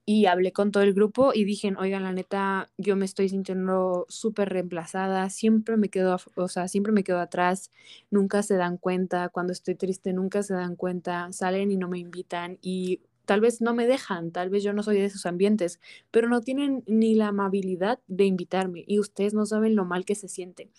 y 0.05 0.27
hablé 0.27 0.51
con 0.53 0.71
todo 0.71 0.83
el 0.83 0.93
grupo 0.93 1.31
y 1.33 1.45
dije, 1.45 1.74
oigan, 1.79 2.03
la 2.03 2.13
neta, 2.13 2.69
yo 2.77 2.95
me 2.95 3.05
estoy 3.05 3.29
sintiendo 3.29 4.05
súper 4.07 4.50
reemplazada, 4.50 5.29
siempre 5.29 5.77
me 5.77 5.89
quedo, 5.89 6.17
o 6.35 6.47
sea, 6.47 6.67
siempre 6.67 6.91
me 6.91 7.03
quedo 7.03 7.19
atrás, 7.19 7.71
nunca 8.12 8.43
se 8.43 8.55
dan 8.55 8.77
cuenta, 8.77 9.29
cuando 9.29 9.51
estoy 9.53 9.75
triste 9.75 10.13
nunca 10.13 10.43
se 10.43 10.53
dan 10.53 10.75
cuenta, 10.75 11.31
salen 11.31 11.71
y 11.71 11.77
no 11.77 11.89
me 11.89 11.97
invitan 12.00 12.59
y 12.62 13.01
tal 13.25 13.41
vez 13.41 13.62
no 13.62 13.74
me 13.74 13.88
dejan, 13.88 14.31
tal 14.31 14.50
vez 14.51 14.63
yo 14.63 14.74
no 14.74 14.83
soy 14.83 14.97
de 14.97 15.05
esos 15.05 15.25
ambientes, 15.25 15.79
pero 16.12 16.29
no 16.29 16.41
tienen 16.41 16.83
ni 16.85 17.15
la 17.15 17.29
amabilidad 17.29 18.00
de 18.07 18.25
invitarme 18.25 18.83
y 18.88 19.00
ustedes 19.00 19.33
no 19.33 19.45
saben 19.47 19.75
lo 19.75 19.85
mal 19.85 20.05
que 20.05 20.13
se 20.15 20.27
siente. 20.27 20.69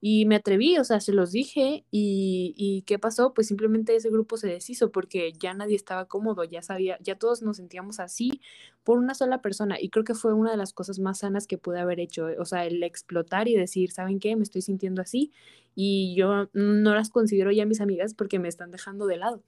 Y 0.00 0.26
me 0.26 0.36
atreví, 0.36 0.78
o 0.78 0.84
sea, 0.84 1.00
se 1.00 1.12
los 1.12 1.32
dije 1.32 1.84
y, 1.90 2.54
y 2.56 2.82
¿qué 2.82 2.98
pasó? 3.00 3.34
Pues 3.34 3.48
simplemente 3.48 3.96
ese 3.96 4.10
grupo 4.10 4.36
se 4.36 4.46
deshizo 4.46 4.92
porque 4.92 5.32
ya 5.32 5.54
nadie 5.54 5.74
estaba 5.74 6.06
cómodo, 6.06 6.44
ya 6.44 6.62
sabía, 6.62 6.98
ya 7.00 7.16
todos 7.18 7.42
nos 7.42 7.56
sentíamos 7.56 7.98
así 7.98 8.40
por 8.84 8.98
una 8.98 9.14
sola 9.14 9.42
persona 9.42 9.76
y 9.80 9.90
creo 9.90 10.04
que 10.04 10.14
fue 10.14 10.34
una 10.34 10.52
de 10.52 10.56
las 10.56 10.72
cosas 10.72 11.00
más 11.00 11.18
sanas 11.18 11.46
que 11.48 11.58
pude 11.58 11.80
haber 11.80 11.98
hecho, 12.00 12.28
o 12.38 12.44
sea, 12.44 12.64
el 12.64 12.82
explotar 12.84 13.48
y 13.48 13.56
decir, 13.56 13.90
¿saben 13.90 14.20
qué? 14.20 14.36
Me 14.36 14.44
estoy 14.44 14.62
sintiendo 14.62 15.02
así 15.02 15.32
y 15.74 16.14
yo 16.16 16.48
no 16.52 16.94
las 16.94 17.10
considero 17.10 17.50
ya 17.50 17.66
mis 17.66 17.80
amigas 17.80 18.14
porque 18.14 18.38
me 18.38 18.48
están 18.48 18.70
dejando 18.70 19.06
de 19.06 19.16
lado. 19.16 19.42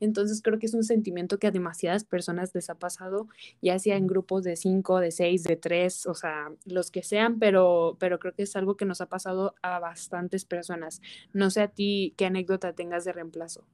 Entonces 0.00 0.42
creo 0.42 0.58
que 0.58 0.66
es 0.66 0.74
un 0.74 0.82
sentimiento 0.84 1.38
que 1.38 1.46
a 1.46 1.50
demasiadas 1.50 2.04
personas 2.04 2.54
les 2.54 2.70
ha 2.70 2.74
pasado, 2.74 3.28
ya 3.62 3.78
sea 3.78 3.96
en 3.96 4.06
grupos 4.06 4.44
de 4.44 4.56
cinco, 4.56 4.98
de 4.98 5.10
seis, 5.10 5.44
de 5.44 5.56
tres, 5.56 6.06
o 6.06 6.14
sea, 6.14 6.50
los 6.64 6.90
que 6.90 7.02
sean, 7.02 7.38
pero, 7.38 7.96
pero 8.00 8.18
creo 8.18 8.34
que 8.34 8.42
es 8.44 8.56
algo 8.56 8.76
que 8.76 8.86
nos 8.86 9.00
ha 9.00 9.06
pasado 9.06 9.54
a 9.62 9.78
bastantes 9.78 10.44
personas. 10.44 11.00
No 11.32 11.50
sé 11.50 11.62
a 11.62 11.68
ti 11.68 12.14
qué 12.16 12.26
anécdota 12.26 12.72
tengas 12.72 13.04
de 13.04 13.12
reemplazo. 13.12 13.64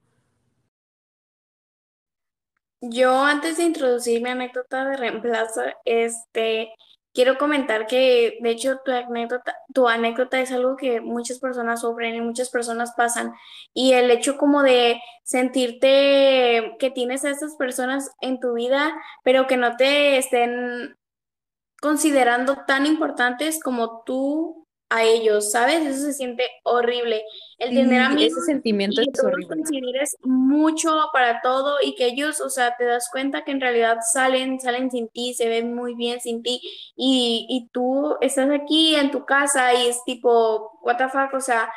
Yo 2.83 3.25
antes 3.25 3.56
de 3.56 3.64
introducir 3.64 4.23
mi 4.23 4.28
anécdota 4.28 4.85
de 4.85 4.97
reemplazo, 4.97 5.62
este, 5.85 6.75
quiero 7.16 7.38
comentar 7.38 7.87
que 7.87 8.37
de 8.42 8.50
hecho 8.50 8.78
tu 8.85 8.92
anécdota, 8.92 9.56
tu 9.73 9.88
anécdota 9.88 10.38
es 10.38 10.52
algo 10.52 10.76
que 10.76 11.00
muchas 11.00 11.38
personas 11.38 11.80
sufren 11.80 12.14
y 12.14 12.20
muchas 12.20 12.50
personas 12.50 12.92
pasan. 12.94 13.32
Y 13.73 13.94
el 13.94 14.11
hecho 14.11 14.37
como 14.37 14.62
de 14.62 15.00
sentirte 15.25 16.76
que 16.78 16.90
tienes 16.90 17.25
a 17.25 17.30
estas 17.30 17.56
personas 17.56 18.12
en 18.20 18.38
tu 18.38 18.52
vida, 18.52 18.94
pero 19.25 19.46
que 19.46 19.56
no 19.56 19.76
te 19.76 20.18
estén 20.18 20.99
considerando 21.80 22.64
tan 22.66 22.85
importantes 22.85 23.62
como 23.62 24.02
tú 24.04 24.65
a 24.88 25.05
ellos, 25.05 25.50
¿sabes? 25.50 25.85
Eso 25.85 26.07
se 26.07 26.12
siente 26.12 26.45
horrible. 26.64 27.25
El 27.59 27.75
tener 27.75 28.02
amigos 28.02 28.38
ese 28.38 28.40
sentimiento 28.43 29.02
y 29.02 29.07
que 29.07 29.11
es 29.12 29.23
los 29.23 29.25
horrible. 29.25 29.49
consideres 29.49 30.16
mucho 30.23 31.09
para 31.12 31.40
todo 31.40 31.76
y 31.83 31.95
que 31.95 32.07
ellos, 32.07 32.40
o 32.40 32.50
sea, 32.50 32.76
te 32.76 32.85
das 32.85 33.09
cuenta 33.11 33.45
que 33.45 33.52
en 33.52 33.61
realidad 33.61 33.99
salen, 34.12 34.61
salen 34.61 34.90
sin 34.90 35.09
ti, 35.09 35.35
se 35.35 35.49
ven 35.49 35.75
muy 35.75 35.95
bien 35.95 36.21
sin 36.21 36.43
ti 36.43 36.61
y, 36.97 37.47
y 37.49 37.69
tú 37.73 38.16
estás 38.21 38.50
aquí 38.50 38.95
en 38.95 39.11
tu 39.11 39.25
casa 39.25 39.75
y 39.75 39.88
es 39.88 40.02
tipo, 40.05 40.78
what 40.83 40.99
the 40.99 41.09
fuck, 41.09 41.35
o 41.35 41.40
sea, 41.40 41.73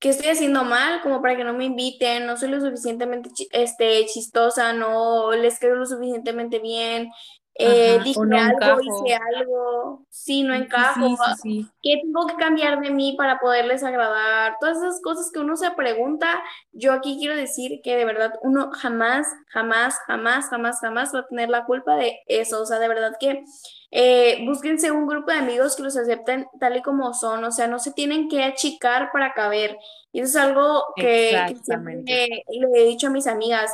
¿qué 0.00 0.10
estoy 0.10 0.30
haciendo 0.30 0.64
mal? 0.64 1.00
Como 1.02 1.22
para 1.22 1.36
que 1.36 1.44
no 1.44 1.52
me 1.54 1.64
inviten, 1.66 2.26
no 2.26 2.36
soy 2.36 2.48
lo 2.50 2.60
suficientemente 2.60 3.30
este, 3.52 4.04
chistosa, 4.06 4.72
no 4.72 5.32
les 5.32 5.58
quedo 5.58 5.76
lo 5.76 5.86
suficientemente 5.86 6.58
bien, 6.58 7.10
eh, 7.54 8.00
Ajá, 8.00 8.04
dije 8.04 8.20
no 8.24 8.36
algo, 8.38 8.80
hice 8.80 9.14
encajo. 9.14 9.26
algo, 9.36 10.06
sí, 10.08 10.42
no 10.42 10.54
encajo, 10.54 11.08
sí, 11.08 11.16
sí, 11.16 11.34
sí. 11.42 11.70
¿qué 11.82 12.00
tengo 12.02 12.26
que 12.26 12.36
cambiar 12.36 12.80
de 12.80 12.90
mí 12.90 13.14
para 13.16 13.38
poderles 13.38 13.82
agradar? 13.84 14.56
Todas 14.60 14.78
esas 14.78 15.00
cosas 15.02 15.30
que 15.32 15.40
uno 15.40 15.56
se 15.56 15.70
pregunta, 15.72 16.42
yo 16.72 16.92
aquí 16.92 17.16
quiero 17.18 17.36
decir 17.36 17.80
que 17.82 17.96
de 17.96 18.04
verdad 18.04 18.32
uno 18.42 18.70
jamás, 18.72 19.26
jamás, 19.48 19.98
jamás, 20.06 20.48
jamás, 20.48 20.80
jamás 20.80 21.14
va 21.14 21.20
a 21.20 21.26
tener 21.26 21.50
la 21.50 21.64
culpa 21.66 21.96
de 21.96 22.20
eso, 22.26 22.62
o 22.62 22.66
sea, 22.66 22.78
de 22.78 22.88
verdad 22.88 23.12
que 23.20 23.44
eh, 23.90 24.42
búsquense 24.46 24.90
un 24.90 25.06
grupo 25.06 25.30
de 25.30 25.38
amigos 25.38 25.76
que 25.76 25.82
los 25.82 25.96
acepten 25.98 26.46
tal 26.58 26.76
y 26.78 26.82
como 26.82 27.12
son, 27.12 27.44
o 27.44 27.52
sea, 27.52 27.66
no 27.66 27.78
se 27.78 27.92
tienen 27.92 28.28
que 28.28 28.42
achicar 28.42 29.10
para 29.12 29.34
caber. 29.34 29.76
Y 30.12 30.20
eso 30.20 30.38
es 30.38 30.44
algo 30.44 30.84
que, 30.96 31.38
que 31.48 31.56
siempre 31.56 32.04
le 32.48 32.80
he 32.80 32.84
dicho 32.86 33.08
a 33.08 33.10
mis 33.10 33.26
amigas. 33.26 33.70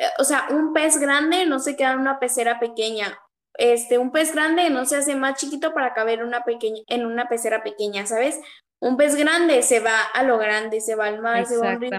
Eh, 0.00 0.06
O 0.18 0.24
sea, 0.24 0.46
un 0.50 0.72
pez 0.72 0.98
grande 0.98 1.46
no 1.46 1.58
se 1.58 1.76
queda 1.76 1.92
en 1.92 2.00
una 2.00 2.18
pecera 2.18 2.58
pequeña. 2.58 3.18
Este, 3.54 3.98
un 3.98 4.10
pez 4.12 4.32
grande 4.32 4.70
no 4.70 4.86
se 4.86 4.96
hace 4.96 5.14
más 5.14 5.38
chiquito 5.38 5.74
para 5.74 5.92
caber 5.92 6.24
una 6.24 6.44
pequeña, 6.44 6.80
en 6.86 7.04
una 7.04 7.28
pecera 7.28 7.62
pequeña, 7.62 8.06
¿sabes? 8.06 8.40
Un 8.80 8.96
pez 8.96 9.14
grande 9.14 9.62
se 9.62 9.80
va 9.80 10.00
a 10.14 10.22
lo 10.22 10.38
grande, 10.38 10.80
se 10.80 10.94
va 10.94 11.06
al 11.06 11.20
mar, 11.20 11.44
se 11.46 11.58
va 11.58 11.72
a 11.72 11.74
un 11.74 11.80
río. 11.80 11.92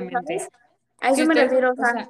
A 1.00 1.14
Si 1.14 1.22
eso 1.22 1.26
me 1.26 1.36
refiero, 1.36 1.70
o 1.70 1.74
o 1.74 1.76
sea, 1.76 2.08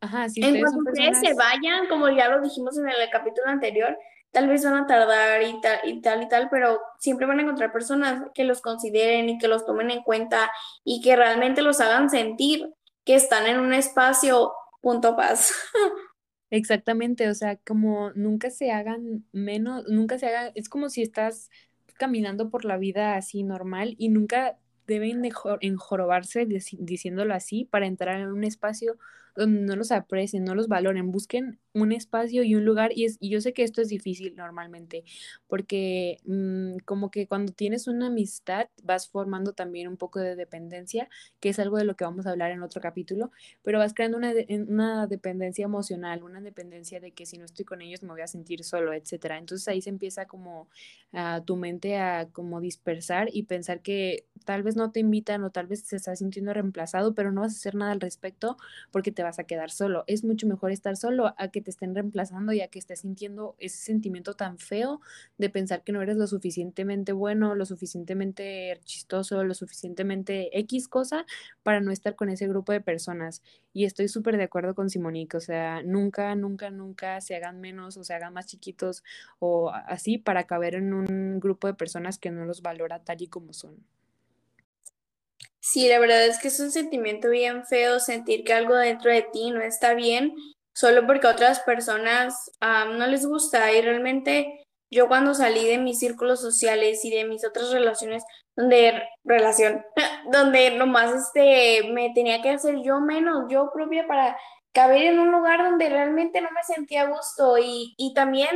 ajá, 0.00 0.28
si 0.28 0.44
en 0.44 0.60
cuanto 0.60 0.78
ustedes 0.90 1.18
se 1.18 1.34
vayan, 1.34 1.88
como 1.88 2.08
ya 2.10 2.28
lo 2.28 2.40
dijimos 2.40 2.78
en 2.78 2.88
el 2.88 3.10
capítulo 3.10 3.48
anterior, 3.48 3.98
tal 4.30 4.48
vez 4.48 4.64
van 4.64 4.74
a 4.74 4.86
tardar 4.86 5.42
y 5.42 5.60
tal 5.60 5.80
y 5.84 6.00
tal 6.00 6.22
y 6.22 6.28
tal, 6.28 6.48
pero 6.50 6.80
siempre 6.98 7.26
van 7.26 7.38
a 7.38 7.42
encontrar 7.42 7.72
personas 7.72 8.22
que 8.34 8.44
los 8.44 8.60
consideren 8.60 9.28
y 9.28 9.38
que 9.38 9.48
los 9.48 9.66
tomen 9.66 9.90
en 9.90 10.02
cuenta 10.02 10.50
y 10.84 11.00
que 11.00 11.16
realmente 11.16 11.62
los 11.62 11.80
hagan 11.80 12.10
sentir 12.10 12.72
que 13.04 13.14
están 13.14 13.46
en 13.46 13.60
un 13.60 13.72
espacio 13.72 14.52
punto 14.84 15.16
paz. 15.16 15.52
Exactamente, 16.50 17.28
o 17.28 17.34
sea, 17.34 17.56
como 17.56 18.10
nunca 18.12 18.50
se 18.50 18.70
hagan 18.70 19.26
menos, 19.32 19.84
nunca 19.88 20.18
se 20.18 20.26
hagan, 20.28 20.52
es 20.54 20.68
como 20.68 20.88
si 20.88 21.02
estás 21.02 21.50
caminando 21.98 22.50
por 22.50 22.64
la 22.64 22.76
vida 22.78 23.16
así 23.16 23.42
normal 23.42 23.96
y 23.98 24.08
nunca 24.08 24.58
deben 24.86 25.22
de 25.22 25.30
jo- 25.32 25.58
enjorobarse 25.60 26.46
dici- 26.46 26.78
diciéndolo 26.80 27.34
así 27.34 27.64
para 27.64 27.86
entrar 27.86 28.20
en 28.20 28.28
un 28.28 28.44
espacio 28.44 28.98
no 29.36 29.76
los 29.76 29.92
aprecien, 29.92 30.44
no 30.44 30.54
los 30.54 30.68
valoren, 30.68 31.10
busquen 31.10 31.58
un 31.72 31.92
espacio 31.92 32.44
y 32.44 32.54
un 32.54 32.64
lugar 32.64 32.92
y, 32.94 33.04
es, 33.04 33.16
y 33.20 33.30
yo 33.30 33.40
sé 33.40 33.52
que 33.52 33.64
esto 33.64 33.82
es 33.82 33.88
difícil 33.88 34.34
normalmente 34.36 35.04
porque 35.48 36.18
mm, 36.24 36.78
como 36.84 37.10
que 37.10 37.26
cuando 37.26 37.52
tienes 37.52 37.88
una 37.88 38.06
amistad 38.06 38.68
vas 38.82 39.08
formando 39.08 39.52
también 39.52 39.88
un 39.88 39.96
poco 39.96 40.20
de 40.20 40.36
dependencia, 40.36 41.08
que 41.40 41.48
es 41.48 41.58
algo 41.58 41.76
de 41.78 41.84
lo 41.84 41.96
que 41.96 42.04
vamos 42.04 42.26
a 42.26 42.30
hablar 42.30 42.52
en 42.52 42.62
otro 42.62 42.80
capítulo 42.80 43.30
pero 43.62 43.78
vas 43.78 43.94
creando 43.94 44.18
una, 44.18 44.32
una 44.68 45.06
dependencia 45.06 45.64
emocional, 45.64 46.22
una 46.22 46.40
dependencia 46.40 47.00
de 47.00 47.12
que 47.12 47.26
si 47.26 47.38
no 47.38 47.44
estoy 47.44 47.64
con 47.64 47.82
ellos 47.82 48.02
me 48.02 48.10
voy 48.10 48.22
a 48.22 48.26
sentir 48.26 48.64
solo, 48.64 48.92
etcétera. 48.92 49.38
Entonces 49.38 49.66
ahí 49.68 49.82
se 49.82 49.90
empieza 49.90 50.26
como 50.26 50.68
a 51.12 51.42
tu 51.44 51.56
mente 51.56 51.96
a 51.96 52.28
como 52.32 52.60
dispersar 52.60 53.28
y 53.32 53.44
pensar 53.44 53.80
que 53.80 54.26
tal 54.44 54.62
vez 54.62 54.76
no 54.76 54.90
te 54.92 55.00
invitan 55.00 55.44
o 55.44 55.50
tal 55.50 55.66
vez 55.66 55.80
se 55.82 55.96
está 55.96 56.16
sintiendo 56.16 56.52
reemplazado, 56.52 57.14
pero 57.14 57.32
no 57.32 57.42
vas 57.42 57.52
a 57.54 57.56
hacer 57.56 57.74
nada 57.74 57.92
al 57.92 58.00
respecto 58.00 58.56
porque 58.90 59.12
te 59.12 59.22
vas 59.24 59.38
a 59.38 59.44
quedar 59.44 59.70
solo. 59.70 60.04
Es 60.06 60.24
mucho 60.24 60.46
mejor 60.46 60.70
estar 60.70 60.96
solo 60.96 61.34
a 61.36 61.48
que 61.48 61.60
te 61.60 61.70
estén 61.70 61.94
reemplazando 61.94 62.52
y 62.52 62.60
a 62.60 62.68
que 62.68 62.78
estés 62.78 63.00
sintiendo 63.00 63.56
ese 63.58 63.78
sentimiento 63.78 64.34
tan 64.34 64.58
feo 64.58 65.00
de 65.38 65.50
pensar 65.50 65.82
que 65.82 65.92
no 65.92 66.02
eres 66.02 66.16
lo 66.16 66.26
suficientemente 66.26 67.12
bueno, 67.12 67.54
lo 67.54 67.66
suficientemente 67.66 68.80
chistoso, 68.84 69.44
lo 69.44 69.54
suficientemente 69.54 70.56
X 70.60 70.88
cosa 70.88 71.26
para 71.62 71.80
no 71.80 71.90
estar 71.90 72.14
con 72.14 72.28
ese 72.28 72.46
grupo 72.46 72.72
de 72.72 72.80
personas. 72.80 73.42
Y 73.72 73.84
estoy 73.84 74.08
súper 74.08 74.36
de 74.36 74.44
acuerdo 74.44 74.74
con 74.74 74.90
Simonique, 74.90 75.36
o 75.36 75.40
sea, 75.40 75.82
nunca, 75.82 76.34
nunca, 76.36 76.70
nunca 76.70 77.20
se 77.20 77.34
hagan 77.34 77.60
menos 77.60 77.96
o 77.96 78.04
se 78.04 78.14
hagan 78.14 78.32
más 78.32 78.46
chiquitos 78.46 79.02
o 79.40 79.70
así 79.70 80.18
para 80.18 80.44
caber 80.44 80.76
en 80.76 80.92
un 80.94 81.40
grupo 81.40 81.66
de 81.66 81.74
personas 81.74 82.18
que 82.18 82.30
no 82.30 82.44
los 82.44 82.62
valora 82.62 83.02
tal 83.02 83.22
y 83.22 83.26
como 83.26 83.52
son. 83.52 83.84
Sí, 85.66 85.88
la 85.88 85.98
verdad 85.98 86.26
es 86.26 86.38
que 86.38 86.48
es 86.48 86.60
un 86.60 86.70
sentimiento 86.70 87.30
bien 87.30 87.64
feo 87.64 87.98
sentir 87.98 88.44
que 88.44 88.52
algo 88.52 88.76
dentro 88.76 89.10
de 89.10 89.22
ti 89.22 89.50
no 89.50 89.62
está 89.62 89.94
bien 89.94 90.34
solo 90.74 91.06
porque 91.06 91.26
a 91.26 91.30
otras 91.30 91.60
personas 91.60 92.52
no 92.60 93.06
les 93.06 93.24
gusta. 93.24 93.72
Y 93.72 93.80
realmente 93.80 94.66
yo 94.90 95.08
cuando 95.08 95.32
salí 95.32 95.66
de 95.66 95.78
mis 95.78 96.00
círculos 96.00 96.42
sociales 96.42 97.02
y 97.06 97.10
de 97.10 97.24
mis 97.24 97.46
otras 97.46 97.70
relaciones, 97.70 98.24
donde 98.54 99.04
relación, 99.24 99.82
donde 100.30 100.70
nomás 100.72 101.14
este, 101.14 101.90
me 101.94 102.12
tenía 102.14 102.42
que 102.42 102.50
hacer 102.50 102.82
yo 102.82 103.00
menos, 103.00 103.46
yo 103.48 103.70
propia 103.72 104.06
para 104.06 104.36
caber 104.74 105.04
en 105.04 105.18
un 105.18 105.32
lugar 105.32 105.64
donde 105.64 105.88
realmente 105.88 106.42
no 106.42 106.50
me 106.50 106.62
sentía 106.62 107.02
a 107.04 107.08
gusto. 107.08 107.56
Y, 107.56 107.94
y 107.96 108.12
también 108.12 108.50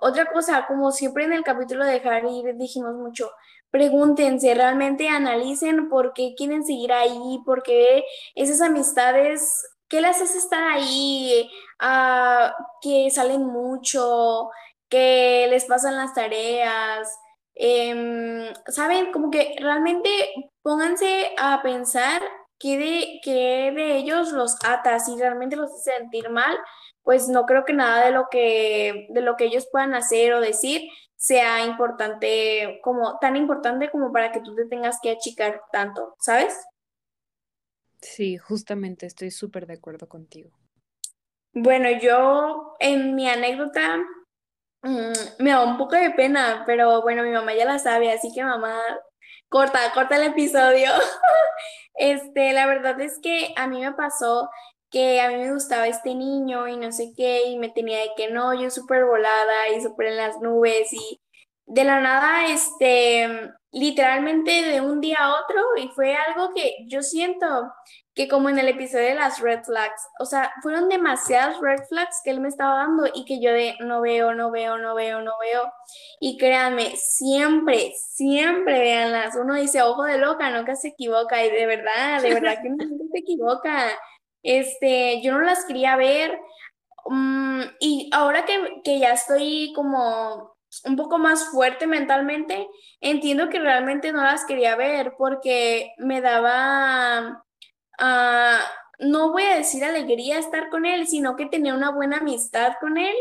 otra 0.00 0.26
cosa, 0.26 0.66
como 0.66 0.90
siempre 0.90 1.24
en 1.24 1.32
el 1.32 1.44
capítulo 1.44 1.84
de 1.84 1.98
ir 1.98 2.56
dijimos 2.56 2.96
mucho. 2.96 3.30
Pregúntense, 3.70 4.54
realmente 4.54 5.08
analicen 5.08 5.88
por 5.88 6.12
qué 6.12 6.34
quieren 6.36 6.64
seguir 6.64 6.92
ahí, 6.92 7.38
por 7.44 7.62
qué 7.62 8.04
esas 8.34 8.60
amistades, 8.60 9.64
qué 9.88 10.00
las 10.00 10.20
hace 10.20 10.38
estar 10.38 10.64
ahí, 10.64 11.50
ah, 11.80 12.54
que 12.82 13.10
salen 13.10 13.46
mucho, 13.46 14.50
que 14.88 15.46
les 15.50 15.64
pasan 15.66 15.96
las 15.96 16.14
tareas. 16.14 17.08
Em, 17.54 18.52
¿saben? 18.68 19.12
Como 19.12 19.30
que 19.30 19.54
realmente 19.60 20.08
pónganse 20.62 21.34
a 21.38 21.62
pensar 21.62 22.22
qué 22.58 22.78
de, 22.78 23.20
qué 23.22 23.72
de 23.74 23.96
ellos 23.96 24.32
los 24.32 24.56
ata, 24.64 24.98
si 25.00 25.16
realmente 25.18 25.56
los 25.56 25.70
hace 25.72 25.92
sentir 25.98 26.30
mal, 26.30 26.56
pues 27.02 27.28
no 27.28 27.46
creo 27.46 27.64
que 27.64 27.72
nada 27.72 28.04
de 28.06 28.12
lo 28.12 28.28
que, 28.30 29.08
de 29.10 29.20
lo 29.20 29.36
que 29.36 29.44
ellos 29.46 29.68
puedan 29.70 29.94
hacer 29.94 30.32
o 30.34 30.40
decir 30.40 30.82
sea 31.20 31.66
importante, 31.66 32.80
como 32.82 33.18
tan 33.18 33.36
importante 33.36 33.90
como 33.90 34.10
para 34.10 34.32
que 34.32 34.40
tú 34.40 34.54
te 34.54 34.64
tengas 34.64 34.98
que 35.02 35.10
achicar 35.10 35.60
tanto, 35.70 36.16
¿sabes? 36.18 36.58
Sí, 38.00 38.38
justamente 38.38 39.04
estoy 39.04 39.30
súper 39.30 39.66
de 39.66 39.74
acuerdo 39.74 40.08
contigo. 40.08 40.50
Bueno, 41.52 41.90
yo 42.00 42.74
en 42.80 43.14
mi 43.14 43.28
anécdota 43.28 43.98
mm, 44.82 45.12
me 45.40 45.50
da 45.50 45.62
un 45.62 45.76
poco 45.76 45.94
de 45.94 46.10
pena, 46.12 46.62
pero 46.64 47.02
bueno, 47.02 47.22
mi 47.22 47.32
mamá 47.32 47.52
ya 47.54 47.66
la 47.66 47.78
sabe, 47.78 48.10
así 48.10 48.32
que 48.34 48.42
mamá, 48.42 48.80
corta, 49.50 49.92
corta 49.92 50.16
el 50.16 50.32
episodio. 50.32 50.90
Este, 51.94 52.54
la 52.54 52.66
verdad 52.66 52.98
es 53.02 53.18
que 53.20 53.52
a 53.56 53.66
mí 53.66 53.78
me 53.80 53.92
pasó 53.92 54.48
que 54.90 55.20
a 55.20 55.28
mí 55.28 55.36
me 55.36 55.52
gustaba 55.52 55.88
este 55.88 56.14
niño 56.14 56.68
y 56.68 56.76
no 56.76 56.92
sé 56.92 57.12
qué, 57.16 57.48
y 57.48 57.58
me 57.58 57.70
tenía 57.70 57.98
de 58.00 58.10
que 58.16 58.30
no, 58.30 58.54
yo 58.54 58.70
súper 58.70 59.04
volada 59.04 59.68
y 59.76 59.80
súper 59.82 60.08
en 60.08 60.16
las 60.16 60.40
nubes 60.40 60.92
y 60.92 61.20
de 61.66 61.84
la 61.84 62.00
nada, 62.00 62.46
este, 62.46 63.28
literalmente 63.72 64.50
de 64.50 64.80
un 64.80 65.00
día 65.00 65.18
a 65.20 65.40
otro 65.40 65.60
y 65.76 65.88
fue 65.88 66.16
algo 66.16 66.52
que 66.54 66.74
yo 66.88 67.02
siento 67.02 67.46
que 68.14 68.28
como 68.28 68.48
en 68.48 68.58
el 68.58 68.68
episodio 68.68 69.06
de 69.06 69.14
las 69.14 69.40
red 69.40 69.62
flags, 69.62 70.02
o 70.18 70.24
sea, 70.24 70.52
fueron 70.62 70.88
demasiadas 70.88 71.60
red 71.60 71.78
flags 71.88 72.20
que 72.24 72.30
él 72.30 72.40
me 72.40 72.48
estaba 72.48 72.74
dando 72.74 73.04
y 73.14 73.24
que 73.24 73.40
yo 73.40 73.52
de 73.52 73.76
no 73.80 74.00
veo, 74.00 74.34
no 74.34 74.50
veo, 74.50 74.78
no 74.78 74.94
veo, 74.94 75.22
no 75.22 75.32
veo. 75.40 75.72
Y 76.18 76.36
créanme, 76.36 76.96
siempre, 76.96 77.92
siempre 77.96 78.78
veanlas. 78.80 79.36
Uno 79.36 79.54
dice, 79.54 79.82
ojo 79.82 80.02
de 80.04 80.18
loca, 80.18 80.50
nunca 80.50 80.74
se 80.74 80.88
equivoca 80.88 81.44
y 81.44 81.50
de 81.50 81.66
verdad, 81.66 82.20
de 82.20 82.34
verdad 82.34 82.58
que 82.62 82.68
nunca 82.70 83.04
se 83.12 83.18
equivoca. 83.18 83.88
Este, 84.42 85.20
yo 85.22 85.32
no 85.32 85.40
las 85.40 85.64
quería 85.64 85.96
ver. 85.96 86.38
Mm, 87.06 87.62
y 87.80 88.10
ahora 88.12 88.44
que, 88.44 88.82
que 88.84 88.98
ya 88.98 89.12
estoy 89.12 89.72
como 89.74 90.56
un 90.84 90.96
poco 90.96 91.18
más 91.18 91.50
fuerte 91.50 91.86
mentalmente, 91.86 92.68
entiendo 93.00 93.48
que 93.48 93.58
realmente 93.58 94.12
no 94.12 94.22
las 94.22 94.44
quería 94.44 94.76
ver 94.76 95.14
porque 95.18 95.92
me 95.98 96.20
daba, 96.20 97.44
ah, 97.98 98.60
no 98.98 99.32
voy 99.32 99.42
a 99.44 99.56
decir 99.56 99.84
alegría 99.84 100.38
estar 100.38 100.68
con 100.70 100.86
él, 100.86 101.06
sino 101.06 101.36
que 101.36 101.46
tenía 101.46 101.74
una 101.74 101.90
buena 101.90 102.18
amistad 102.18 102.74
con 102.80 102.98
él 102.98 103.14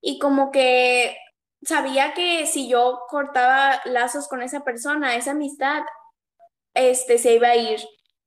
y 0.00 0.18
como 0.18 0.50
que 0.50 1.16
sabía 1.62 2.12
que 2.14 2.46
si 2.46 2.68
yo 2.68 3.00
cortaba 3.08 3.80
lazos 3.84 4.28
con 4.28 4.42
esa 4.42 4.64
persona, 4.64 5.16
esa 5.16 5.32
amistad, 5.32 5.82
este, 6.74 7.18
se 7.18 7.34
iba 7.34 7.48
a 7.48 7.56
ir. 7.56 7.80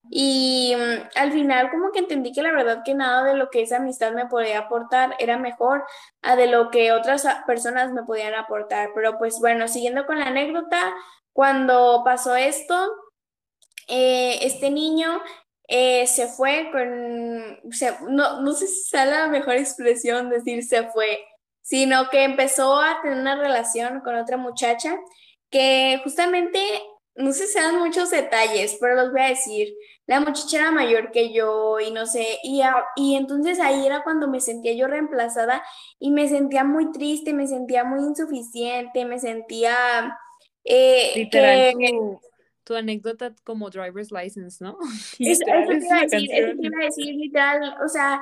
Y 0.10 0.76
mm, 0.76 1.10
al 1.16 1.32
final 1.32 1.70
como 1.72 1.92
que 1.92 2.00
entendí 2.00 2.32
que 2.32 2.42
la 2.44 2.52
verdad 2.52 2.84
que 2.86 2.94
nada 2.94 3.24
de 3.24 3.36
lo 3.36 3.50
que 3.50 3.62
esa 3.62 3.78
amistad 3.78 4.14
me 4.14 4.28
podía 4.28 4.60
aportar 4.60 5.16
era 5.20 5.38
mejor 5.38 5.84
a 6.22 6.36
de 6.36 6.48
lo 6.48 6.70
que 6.70 6.92
otras 6.92 7.26
personas 7.48 7.92
me 7.92 8.04
podían 8.04 8.36
aportar. 8.36 8.90
Pero 8.96 9.18
pues 9.18 9.40
bueno, 9.40 9.68
siguiendo 9.68 10.06
con 10.06 10.20
la 10.20 10.28
anécdota, 10.28 10.94
cuando 11.34 12.02
pasó 12.06 12.36
esto, 12.36 12.76
eh, 13.88 14.40
este 14.42 14.70
niño 14.72 15.22
eh, 15.68 16.06
se 16.08 16.28
fue 16.28 16.70
con, 16.72 17.60
no, 18.10 18.42
no 18.42 18.54
sé 18.54 18.68
si 18.68 18.84
sea 18.84 19.06
la 19.06 19.28
mejor 19.28 19.56
expresión 19.56 20.30
decir 20.30 20.64
se 20.64 20.84
fue, 20.90 21.20
sino 21.62 22.10
que 22.10 22.24
empezó 22.24 22.80
a 22.80 23.02
tener 23.02 23.20
una 23.20 23.36
relación 23.36 24.02
con 24.02 24.16
otra 24.16 24.38
muchacha 24.38 24.96
que 25.50 26.00
justamente, 26.04 26.60
no 27.16 27.32
sé 27.32 27.48
si 27.48 27.54
sean 27.54 27.80
muchos 27.80 28.12
detalles, 28.12 28.78
pero 28.80 28.96
los 28.96 29.12
voy 29.12 29.22
a 29.22 29.30
decir 29.30 29.74
la 30.08 30.20
muchacha 30.20 30.60
era 30.60 30.72
mayor 30.72 31.12
que 31.12 31.34
yo 31.34 31.80
y 31.80 31.92
no 31.92 32.06
sé, 32.06 32.40
y, 32.44 32.62
y 32.96 33.16
entonces 33.16 33.60
ahí 33.60 33.86
era 33.86 34.04
cuando 34.04 34.28
me 34.28 34.40
sentía 34.40 34.74
yo 34.74 34.88
reemplazada 34.88 35.64
y 36.00 36.12
me 36.12 36.28
sentía 36.28 36.64
muy 36.64 36.92
triste, 36.92 37.34
me 37.34 37.48
sentía 37.48 37.84
muy 37.84 38.02
insuficiente, 38.02 39.06
me 39.06 39.20
sentía... 39.20 40.18
Eh, 40.64 41.12
Literal, 41.16 41.74
tu, 42.64 42.76
anécdota 42.76 43.34
como 43.44 43.70
driver's 43.70 44.12
license, 44.12 44.64
¿no? 44.64 44.78
eso, 45.20 45.44
te 45.44 45.52
iba 45.52 45.98
a 45.98 46.02
decir, 46.02 46.30
eso 46.34 46.58
te 46.60 46.68
iba 46.68 46.78
a 46.82 46.86
decir, 46.86 47.16
literal, 47.16 47.78
o 47.84 47.88
sea, 47.88 48.22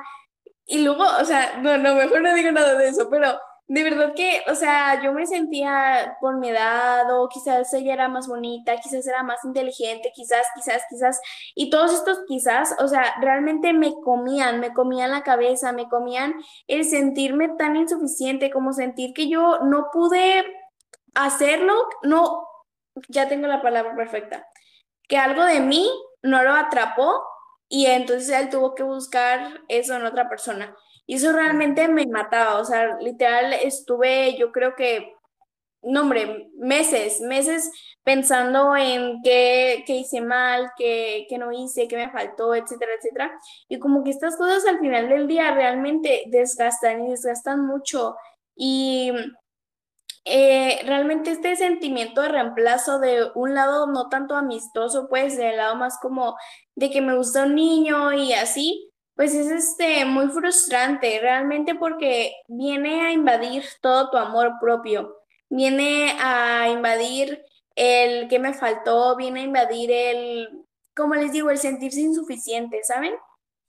y 0.66 0.82
luego, 0.82 1.04
o 1.20 1.24
sea, 1.24 1.60
no, 1.60 1.76
no, 1.76 1.94
mejor 1.94 2.22
no 2.22 2.34
digo 2.34 2.50
nada 2.50 2.78
de 2.78 2.88
eso, 2.88 3.08
pero 3.10 3.38
de 3.66 3.82
verdad 3.82 4.12
que, 4.14 4.42
o 4.50 4.54
sea, 4.54 5.02
yo 5.02 5.12
me 5.12 5.26
sentía 5.26 6.18
por 6.20 6.36
mi 6.38 6.50
edad 6.50 7.10
o 7.18 7.28
quizás 7.28 7.72
ella 7.72 7.94
era 7.94 8.08
más 8.08 8.28
bonita, 8.28 8.76
quizás 8.76 9.06
era 9.06 9.22
más 9.22 9.42
inteligente, 9.44 10.12
quizás, 10.14 10.46
quizás, 10.54 10.82
quizás, 10.90 11.20
y 11.54 11.70
todos 11.70 11.94
estos 11.94 12.20
quizás, 12.26 12.74
o 12.78 12.88
sea, 12.88 13.14
realmente 13.20 13.72
me 13.72 13.94
comían, 14.04 14.60
me 14.60 14.74
comían 14.74 15.10
la 15.10 15.22
cabeza, 15.22 15.72
me 15.72 15.88
comían 15.88 16.34
el 16.66 16.84
sentirme 16.84 17.48
tan 17.56 17.76
insuficiente 17.76 18.50
como 18.50 18.74
sentir 18.74 19.14
que 19.14 19.28
yo 19.28 19.60
no 19.60 19.88
pude 19.92 20.44
hacerlo, 21.14 21.74
no, 22.02 22.46
ya 23.08 23.28
tengo 23.28 23.46
la 23.46 23.62
palabra 23.62 23.96
perfecta, 23.96 24.46
que 25.08 25.16
algo 25.16 25.42
de 25.44 25.60
mí 25.60 25.90
no 26.22 26.42
lo 26.42 26.52
atrapó 26.52 27.22
y 27.68 27.86
entonces 27.86 28.28
él 28.28 28.50
tuvo 28.50 28.74
que 28.74 28.82
buscar 28.82 29.62
eso 29.68 29.96
en 29.96 30.04
otra 30.04 30.28
persona. 30.28 30.76
Y 31.06 31.16
eso 31.16 31.32
realmente 31.32 31.86
me 31.88 32.06
mataba, 32.06 32.60
o 32.60 32.64
sea, 32.64 32.96
literal 32.98 33.52
estuve, 33.52 34.36
yo 34.38 34.52
creo 34.52 34.74
que, 34.74 35.14
no 35.82 36.02
hombre, 36.02 36.50
meses, 36.56 37.20
meses 37.20 37.70
pensando 38.02 38.74
en 38.76 39.20
qué, 39.22 39.84
qué 39.86 39.96
hice 39.96 40.22
mal, 40.22 40.70
qué, 40.78 41.26
qué, 41.28 41.36
no 41.36 41.52
hice, 41.52 41.88
qué 41.88 41.96
me 41.96 42.10
faltó, 42.10 42.54
etcétera, 42.54 42.92
etcétera. 42.98 43.38
Y 43.68 43.78
como 43.78 44.02
que 44.02 44.10
estas 44.10 44.36
cosas 44.36 44.64
al 44.66 44.80
final 44.80 45.08
del 45.10 45.26
día 45.26 45.50
realmente 45.54 46.24
desgastan 46.28 47.06
y 47.06 47.10
desgastan 47.10 47.66
mucho. 47.66 48.16
Y 48.56 49.12
eh, 50.26 50.80
realmente 50.86 51.32
este 51.32 51.54
sentimiento 51.54 52.22
de 52.22 52.28
reemplazo 52.30 52.98
de 52.98 53.30
un 53.34 53.54
lado 53.54 53.86
no 53.86 54.08
tanto 54.08 54.36
amistoso, 54.36 55.06
pues 55.08 55.36
del 55.36 55.58
lado 55.58 55.76
más 55.76 55.98
como 56.00 56.36
de 56.74 56.90
que 56.90 57.02
me 57.02 57.14
gusta 57.14 57.44
un 57.44 57.54
niño 57.54 58.12
y 58.14 58.32
así, 58.32 58.90
pues 59.14 59.34
es 59.34 59.50
este 59.50 60.04
muy 60.04 60.28
frustrante, 60.28 61.18
realmente 61.20 61.74
porque 61.74 62.34
viene 62.48 63.06
a 63.06 63.12
invadir 63.12 63.64
todo 63.80 64.10
tu 64.10 64.16
amor 64.16 64.54
propio, 64.60 65.16
viene 65.48 66.16
a 66.20 66.68
invadir 66.68 67.44
el 67.76 68.28
que 68.28 68.38
me 68.38 68.54
faltó, 68.54 69.16
viene 69.16 69.40
a 69.40 69.44
invadir 69.44 69.90
el, 69.90 70.64
como 70.94 71.14
les 71.14 71.32
digo, 71.32 71.50
el 71.50 71.58
sentirse 71.58 72.00
insuficiente, 72.00 72.82
¿saben? 72.84 73.14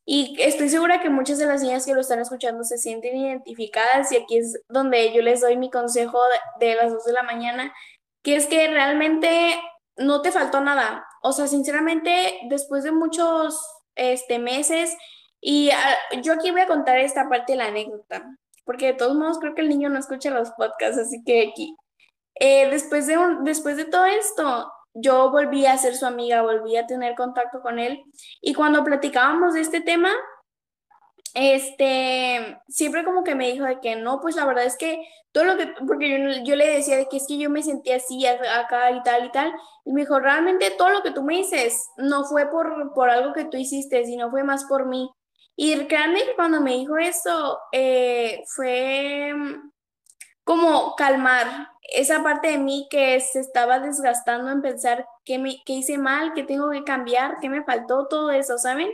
Y 0.07 0.39
estoy 0.39 0.69
segura 0.69 1.01
que 1.01 1.09
muchas 1.09 1.39
de 1.39 1.47
las 1.47 1.63
niñas 1.63 1.85
que 1.85 1.95
lo 1.95 2.01
están 2.01 2.19
escuchando 2.19 2.63
se 2.63 2.77
sienten 2.77 3.17
identificadas 3.17 4.11
y 4.11 4.17
aquí 4.17 4.37
es 4.37 4.61
donde 4.69 5.11
yo 5.13 5.23
les 5.23 5.41
doy 5.41 5.57
mi 5.57 5.71
consejo 5.71 6.19
de, 6.59 6.75
las 6.75 6.91
dos 6.91 7.05
de 7.05 7.13
la 7.13 7.23
mañana, 7.23 7.73
que 8.21 8.35
es 8.35 8.45
que 8.45 8.67
realmente 8.67 9.59
no 9.97 10.21
te 10.21 10.31
faltó 10.31 10.61
nada. 10.61 11.07
O 11.23 11.31
sea, 11.33 11.47
sinceramente, 11.47 12.39
después 12.49 12.83
de 12.83 12.91
muchos 12.91 13.59
este, 13.95 14.37
meses, 14.37 14.95
y 15.47 15.69
ah, 15.69 15.95
yo 16.23 16.33
aquí 16.33 16.49
voy 16.49 16.61
a 16.61 16.67
contar 16.67 16.97
esta 16.97 17.29
parte 17.29 17.51
de 17.51 17.59
la 17.59 17.67
anécdota, 17.67 18.35
porque 18.63 18.87
de 18.87 18.93
todos 18.93 19.15
modos 19.15 19.37
creo 19.37 19.53
que 19.53 19.61
el 19.61 19.69
niño 19.69 19.89
no 19.89 19.99
escucha 19.99 20.31
los 20.31 20.49
podcasts, 20.49 20.97
así 20.97 21.23
que 21.23 21.49
aquí. 21.51 21.75
Eh, 22.33 22.67
después, 22.71 23.05
de 23.05 23.19
un, 23.19 23.43
después 23.43 23.77
de 23.77 23.85
todo 23.85 24.05
esto, 24.05 24.73
yo 24.95 25.29
volví 25.29 25.67
a 25.67 25.77
ser 25.77 25.95
su 25.95 26.07
amiga, 26.07 26.41
volví 26.41 26.75
a 26.77 26.87
tener 26.87 27.13
contacto 27.13 27.61
con 27.61 27.77
él. 27.77 28.03
Y 28.41 28.55
cuando 28.55 28.83
platicábamos 28.83 29.53
de 29.53 29.61
este 29.61 29.81
tema, 29.81 30.11
este, 31.35 32.59
siempre 32.67 33.05
como 33.05 33.23
que 33.23 33.35
me 33.35 33.51
dijo 33.51 33.65
de 33.65 33.79
que 33.79 33.95
no, 33.97 34.21
pues 34.21 34.35
la 34.35 34.45
verdad 34.45 34.65
es 34.65 34.77
que 34.77 35.07
todo 35.31 35.43
lo 35.43 35.57
que, 35.57 35.67
porque 35.87 36.09
yo, 36.09 36.43
yo, 36.43 36.55
le 36.55 36.67
decía 36.67 36.97
de 36.97 37.07
que 37.07 37.17
es 37.17 37.27
que 37.27 37.37
yo 37.37 37.51
me 37.51 37.61
sentía 37.61 37.97
así 37.97 38.25
acá 38.25 38.89
y 38.89 39.03
tal 39.03 39.25
y 39.25 39.31
tal, 39.31 39.53
y 39.85 39.93
me 39.93 40.01
dijo, 40.01 40.19
realmente 40.19 40.71
todo 40.71 40.89
lo 40.89 41.03
que 41.03 41.11
tú 41.11 41.21
me 41.21 41.35
dices 41.35 41.87
no 41.97 42.23
fue 42.23 42.49
por, 42.49 42.93
por 42.95 43.11
algo 43.11 43.31
que 43.31 43.45
tú 43.45 43.57
hiciste, 43.57 44.05
sino 44.05 44.31
fue 44.31 44.43
más 44.43 44.63
por 44.65 44.87
mí. 44.87 45.07
Y 45.55 45.87
créanme 45.87 46.23
que 46.25 46.35
cuando 46.35 46.61
me 46.61 46.73
dijo 46.73 46.97
eso, 46.97 47.59
eh, 47.71 48.43
fue 48.47 49.33
mm, 49.33 49.71
como 50.43 50.95
calmar 50.95 51.69
esa 51.93 52.23
parte 52.23 52.49
de 52.49 52.57
mí 52.57 52.87
que 52.89 53.19
se 53.21 53.39
estaba 53.39 53.79
desgastando 53.79 54.51
en 54.51 54.61
pensar 54.61 55.07
qué, 55.23 55.37
me, 55.37 55.61
qué 55.65 55.73
hice 55.73 55.97
mal, 55.97 56.33
qué 56.33 56.43
tengo 56.43 56.71
que 56.71 56.83
cambiar, 56.83 57.37
qué 57.41 57.49
me 57.49 57.63
faltó, 57.63 58.07
todo 58.07 58.31
eso, 58.31 58.57
¿saben? 58.57 58.89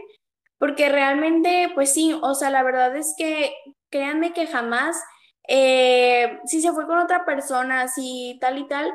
Porque 0.58 0.90
realmente, 0.90 1.72
pues 1.74 1.94
sí, 1.94 2.18
o 2.22 2.36
sea, 2.36 2.50
la 2.50 2.64
verdad 2.64 2.96
es 2.96 3.16
que 3.18 3.54
créanme 3.90 4.34
que 4.34 4.48
jamás, 4.48 5.02
eh, 5.48 6.40
si 6.46 6.62
se 6.62 6.72
fue 6.72 6.86
con 6.86 7.00
otra 7.00 7.26
persona, 7.26 7.88
si 7.88 8.38
tal 8.42 8.60
y 8.60 8.68
tal, 8.68 8.92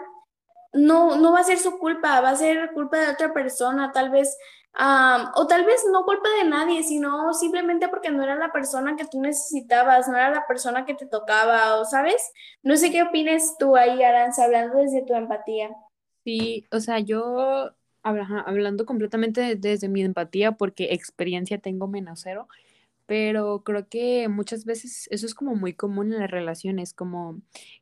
no, 0.73 1.17
no 1.17 1.33
va 1.33 1.41
a 1.41 1.45
ser 1.45 1.59
su 1.59 1.79
culpa, 1.79 2.21
va 2.21 2.31
a 2.31 2.37
ser 2.37 2.73
culpa 2.73 2.99
de 2.99 3.11
otra 3.11 3.33
persona, 3.33 3.93
tal 3.93 4.11
vez 4.11 4.37
o 4.79 5.47
tal 5.47 5.65
vez 5.65 5.85
no 5.91 6.05
culpa 6.05 6.29
de 6.43 6.49
nadie, 6.49 6.83
sino 6.83 7.33
simplemente 7.33 7.89
porque 7.89 8.11
no 8.11 8.23
era 8.23 8.35
la 8.37 8.53
persona 8.53 8.97
que 8.97 9.07
tú 9.07 9.21
necesitabas, 9.21 10.09
no 10.09 10.17
era 10.17 10.31
la 10.31 10.47
persona 10.47 10.85
que 10.85 10.95
te 10.95 11.07
tocaba, 11.07 11.77
o 11.81 11.85
sabes. 11.85 12.33
No 12.63 12.77
sé 12.77 12.91
qué 12.91 13.03
opinas 13.03 13.57
tú 13.59 13.77
ahí, 13.77 14.03
Aranza, 14.03 14.45
hablando 14.45 14.79
desde 14.79 15.05
tu 15.05 15.15
empatía. 15.15 15.71
Sí, 16.25 16.67
o 16.71 16.81
sea, 16.81 16.99
yo 16.99 17.71
hablando 18.03 18.87
completamente 18.87 19.57
desde 19.57 19.89
mi 19.89 20.03
empatía, 20.03 20.53
porque 20.53 20.93
experiencia 20.93 21.59
tengo 21.59 21.89
menos 21.89 22.21
cero, 22.23 22.49
pero 23.07 23.63
creo 23.65 23.89
que 23.89 24.29
muchas 24.29 24.65
veces 24.65 25.09
eso 25.11 25.27
es 25.27 25.35
como 25.35 25.55
muy 25.55 25.73
común 25.73 26.13
en 26.13 26.21
las 26.21 26.31
relaciones, 26.31 26.93
como 26.93 27.41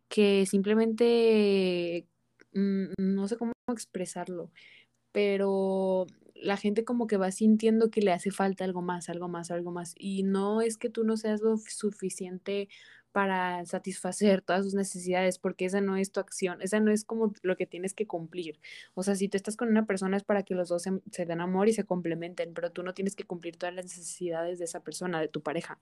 que 0.09 0.47
simplemente, 0.47 2.07
mm, 2.53 2.93
no 2.99 3.29
sé 3.29 3.37
cómo 3.37 3.53
expresarlo, 3.69 4.51
pero 5.13 6.07
la 6.35 6.57
gente 6.57 6.85
como 6.85 7.07
que 7.07 7.17
va 7.17 7.31
sintiendo 7.31 7.91
que 7.91 8.03
le 8.03 8.13
hace 8.13 8.31
falta 8.31 8.65
algo 8.65 8.83
más, 8.83 9.09
algo 9.09 9.29
más, 9.29 9.51
algo 9.51 9.71
más. 9.71 9.95
Y 9.99 10.23
no 10.25 10.61
es 10.61 10.77
que 10.77 10.91
tú 10.91 11.05
no 11.05 11.17
seas 11.17 11.41
lo 11.41 11.57
suficiente 11.57 12.69
para 13.15 13.65
satisfacer 13.65 14.43
todas 14.43 14.65
sus 14.65 14.75
necesidades, 14.75 15.39
porque 15.39 15.67
esa 15.67 15.81
no 15.81 15.97
es 15.97 16.11
tu 16.11 16.19
acción, 16.19 16.61
esa 16.63 16.81
no 16.81 16.91
es 16.91 17.05
como 17.05 17.33
lo 17.43 17.57
que 17.57 17.65
tienes 17.65 17.95
que 17.95 18.09
cumplir. 18.09 18.59
O 18.95 19.05
sea, 19.05 19.15
si 19.15 19.29
tú 19.29 19.37
estás 19.37 19.57
con 19.57 19.69
una 19.69 19.87
persona 19.87 20.17
es 20.17 20.25
para 20.25 20.43
que 20.43 20.57
los 20.57 20.69
dos 20.69 20.83
se, 20.83 21.25
den 21.25 21.41
amor 21.41 21.69
y 21.69 21.73
se 21.73 21.85
complementen, 21.85 22.53
pero 22.55 22.73
tú 22.73 22.83
no 22.83 22.93
tienes 22.93 23.15
que 23.15 23.23
cumplir 23.23 23.57
todas 23.57 23.73
las 23.73 23.85
necesidades 23.85 24.59
de 24.59 24.65
esa 24.65 24.81
persona, 24.81 25.21
de 25.21 25.29
tu 25.29 25.43
pareja. 25.43 25.79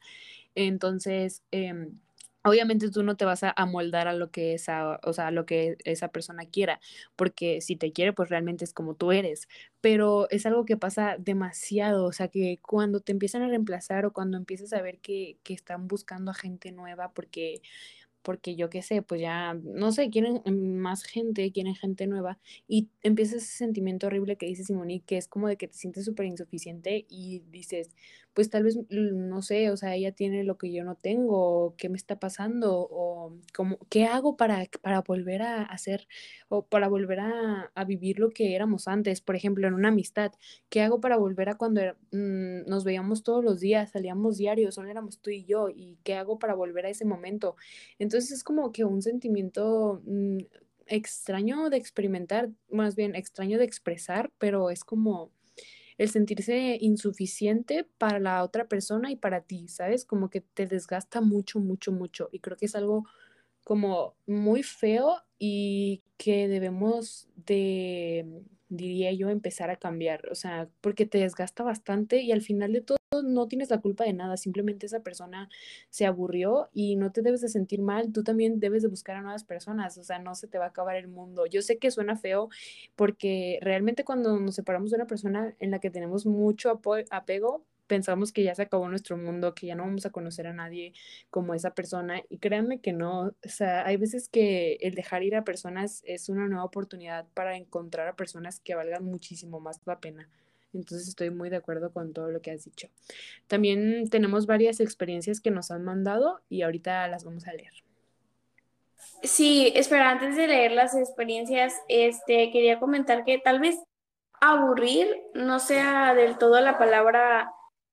Entonces, 0.54 1.42
em, 1.52 1.98
obviamente 2.44 2.90
tú 2.90 3.02
no 3.02 3.16
te 3.16 3.24
vas 3.24 3.42
a 3.44 3.52
amoldar 3.56 4.08
a 4.08 4.14
lo 4.14 4.30
que 4.30 4.54
esa, 4.54 5.00
o 5.04 5.12
sea, 5.12 5.30
lo 5.30 5.46
que 5.46 5.76
esa 5.84 6.08
persona 6.08 6.44
quiera, 6.46 6.80
porque 7.16 7.60
si 7.60 7.76
te 7.76 7.92
quiere, 7.92 8.12
pues 8.12 8.28
realmente 8.30 8.64
es 8.64 8.72
como 8.72 8.94
tú 8.94 9.12
eres, 9.12 9.48
pero 9.80 10.28
es 10.30 10.46
algo 10.46 10.64
que 10.64 10.76
pasa 10.76 11.16
demasiado, 11.18 12.04
o 12.04 12.12
sea, 12.12 12.28
que 12.28 12.58
cuando 12.62 13.00
te 13.00 13.12
empiezan 13.12 13.42
a 13.42 13.48
reemplazar 13.48 14.06
o 14.06 14.12
cuando 14.12 14.36
empiezas 14.36 14.72
a 14.72 14.82
ver 14.82 14.98
que, 15.00 15.38
que 15.42 15.54
están 15.54 15.88
buscando 15.88 16.30
a 16.30 16.34
gente 16.34 16.72
nueva 16.72 17.12
porque 17.12 17.62
porque 18.22 18.56
yo 18.56 18.70
qué 18.70 18.82
sé, 18.82 19.02
pues 19.02 19.20
ya, 19.20 19.54
no 19.54 19.92
sé, 19.92 20.08
quieren 20.10 20.42
más 20.78 21.04
gente, 21.04 21.50
quieren 21.52 21.74
gente 21.74 22.06
nueva, 22.06 22.38
y 22.68 22.88
empieza 23.02 23.36
ese 23.36 23.46
sentimiento 23.46 24.06
horrible 24.06 24.36
que 24.36 24.46
dice 24.46 24.64
Simoni, 24.64 25.00
que 25.00 25.16
es 25.18 25.28
como 25.28 25.48
de 25.48 25.56
que 25.56 25.68
te 25.68 25.74
sientes 25.74 26.04
súper 26.04 26.26
insuficiente 26.26 27.04
y 27.08 27.40
dices, 27.50 27.90
pues 28.34 28.50
tal 28.50 28.64
vez, 28.64 28.78
no 28.90 29.42
sé, 29.42 29.70
o 29.70 29.76
sea, 29.76 29.94
ella 29.94 30.12
tiene 30.12 30.44
lo 30.44 30.56
que 30.56 30.72
yo 30.72 30.84
no 30.84 30.96
tengo, 30.96 31.74
¿qué 31.76 31.88
me 31.88 31.96
está 31.96 32.18
pasando? 32.18 32.88
O 32.90 33.36
como, 33.54 33.78
¿qué 33.90 34.06
hago 34.06 34.36
para, 34.36 34.66
para 34.80 35.02
volver 35.02 35.42
a 35.42 35.62
hacer 35.62 36.08
o 36.48 36.64
para 36.66 36.88
volver 36.88 37.20
a, 37.20 37.70
a 37.74 37.84
vivir 37.84 38.18
lo 38.18 38.30
que 38.30 38.54
éramos 38.54 38.88
antes? 38.88 39.20
Por 39.20 39.36
ejemplo, 39.36 39.66
en 39.68 39.74
una 39.74 39.88
amistad, 39.88 40.32
¿qué 40.70 40.80
hago 40.82 41.00
para 41.00 41.16
volver 41.16 41.50
a 41.50 41.56
cuando 41.56 41.82
mm, 42.12 42.68
nos 42.68 42.84
veíamos 42.84 43.22
todos 43.22 43.44
los 43.44 43.60
días, 43.60 43.90
salíamos 43.90 44.38
diarios, 44.38 44.74
solo 44.76 44.90
éramos 44.90 45.20
tú 45.20 45.30
y 45.30 45.44
yo? 45.44 45.68
¿Y 45.68 45.98
qué 46.02 46.14
hago 46.14 46.38
para 46.38 46.54
volver 46.54 46.86
a 46.86 46.90
ese 46.90 47.04
momento? 47.04 47.56
Entonces 47.98 48.30
es 48.32 48.44
como 48.44 48.72
que 48.72 48.84
un 48.84 49.02
sentimiento 49.02 50.00
mm, 50.04 50.38
extraño 50.86 51.70
de 51.70 51.76
experimentar, 51.76 52.50
más 52.70 52.96
bien 52.96 53.14
extraño 53.14 53.58
de 53.58 53.64
expresar, 53.64 54.32
pero 54.38 54.70
es 54.70 54.84
como 54.84 55.30
el 56.02 56.10
sentirse 56.10 56.78
insuficiente 56.80 57.86
para 57.96 58.18
la 58.18 58.42
otra 58.42 58.66
persona 58.66 59.12
y 59.12 59.16
para 59.16 59.42
ti, 59.42 59.68
¿sabes? 59.68 60.04
Como 60.04 60.30
que 60.30 60.40
te 60.40 60.66
desgasta 60.66 61.20
mucho, 61.20 61.60
mucho, 61.60 61.92
mucho. 61.92 62.28
Y 62.32 62.40
creo 62.40 62.56
que 62.56 62.66
es 62.66 62.74
algo 62.74 63.06
como 63.62 64.16
muy 64.26 64.64
feo 64.64 65.22
y 65.38 66.02
que 66.16 66.48
debemos 66.48 67.28
de, 67.36 68.42
diría 68.76 69.12
yo, 69.12 69.28
empezar 69.28 69.70
a 69.70 69.76
cambiar. 69.76 70.28
O 70.30 70.34
sea, 70.34 70.68
porque 70.80 71.06
te 71.06 71.18
desgasta 71.18 71.62
bastante 71.62 72.20
y 72.22 72.32
al 72.32 72.42
final 72.42 72.72
de 72.72 72.80
todo 72.80 72.98
no 73.22 73.46
tienes 73.46 73.70
la 73.70 73.80
culpa 73.80 74.04
de 74.04 74.14
nada, 74.14 74.36
simplemente 74.38 74.86
esa 74.86 75.00
persona 75.00 75.50
se 75.90 76.06
aburrió 76.06 76.70
y 76.72 76.96
no 76.96 77.12
te 77.12 77.20
debes 77.20 77.42
de 77.42 77.48
sentir 77.48 77.82
mal, 77.82 78.10
tú 78.12 78.24
también 78.24 78.58
debes 78.58 78.82
de 78.82 78.88
buscar 78.88 79.16
a 79.16 79.22
nuevas 79.22 79.44
personas, 79.44 79.98
o 79.98 80.04
sea, 80.04 80.18
no 80.18 80.34
se 80.34 80.48
te 80.48 80.58
va 80.58 80.64
a 80.66 80.68
acabar 80.68 80.96
el 80.96 81.08
mundo. 81.08 81.44
Yo 81.46 81.60
sé 81.60 81.78
que 81.78 81.90
suena 81.90 82.16
feo 82.16 82.48
porque 82.96 83.58
realmente 83.60 84.04
cuando 84.04 84.38
nos 84.40 84.54
separamos 84.54 84.90
de 84.90 84.96
una 84.96 85.06
persona 85.06 85.54
en 85.60 85.70
la 85.70 85.78
que 85.78 85.90
tenemos 85.90 86.24
mucho 86.24 86.80
apego, 87.10 87.66
pensamos 87.92 88.32
que 88.32 88.42
ya 88.42 88.54
se 88.54 88.62
acabó 88.62 88.88
nuestro 88.88 89.18
mundo, 89.18 89.54
que 89.54 89.66
ya 89.66 89.74
no 89.74 89.82
vamos 89.82 90.06
a 90.06 90.10
conocer 90.10 90.46
a 90.46 90.54
nadie 90.54 90.94
como 91.28 91.52
esa 91.52 91.74
persona. 91.74 92.22
Y 92.30 92.38
créanme 92.38 92.80
que 92.80 92.94
no, 92.94 93.24
o 93.24 93.34
sea, 93.42 93.84
hay 93.84 93.98
veces 93.98 94.30
que 94.30 94.78
el 94.80 94.94
dejar 94.94 95.22
ir 95.24 95.36
a 95.36 95.44
personas 95.44 96.02
es 96.06 96.30
una 96.30 96.48
nueva 96.48 96.64
oportunidad 96.64 97.26
para 97.34 97.54
encontrar 97.54 98.08
a 98.08 98.16
personas 98.16 98.60
que 98.60 98.74
valgan 98.74 99.04
muchísimo 99.04 99.60
más 99.60 99.78
la 99.84 100.00
pena. 100.00 100.26
Entonces 100.72 101.06
estoy 101.06 101.28
muy 101.28 101.50
de 101.50 101.56
acuerdo 101.56 101.92
con 101.92 102.14
todo 102.14 102.30
lo 102.30 102.40
que 102.40 102.50
has 102.50 102.64
dicho. 102.64 102.88
También 103.46 104.08
tenemos 104.08 104.46
varias 104.46 104.80
experiencias 104.80 105.42
que 105.42 105.50
nos 105.50 105.70
han 105.70 105.84
mandado 105.84 106.40
y 106.48 106.62
ahorita 106.62 107.06
las 107.08 107.24
vamos 107.24 107.46
a 107.46 107.52
leer. 107.52 107.74
Sí, 109.22 109.70
espera, 109.76 110.08
antes 110.08 110.34
de 110.34 110.46
leer 110.46 110.72
las 110.72 110.96
experiencias, 110.96 111.74
este, 111.88 112.50
quería 112.52 112.80
comentar 112.80 113.26
que 113.26 113.36
tal 113.36 113.60
vez 113.60 113.78
aburrir 114.40 115.14
no 115.34 115.60
sea 115.60 116.14
del 116.14 116.38
todo 116.38 116.58
la 116.62 116.78
palabra 116.78 117.52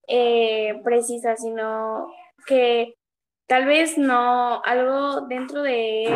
eh, 0.10 0.82
precisa, 0.84 1.36
sino 1.38 2.08
que 2.46 2.96
tal 3.48 3.66
vez 3.66 3.98
no, 3.98 4.62
algo 4.64 5.22
dentro 5.28 5.62
de 5.62 6.08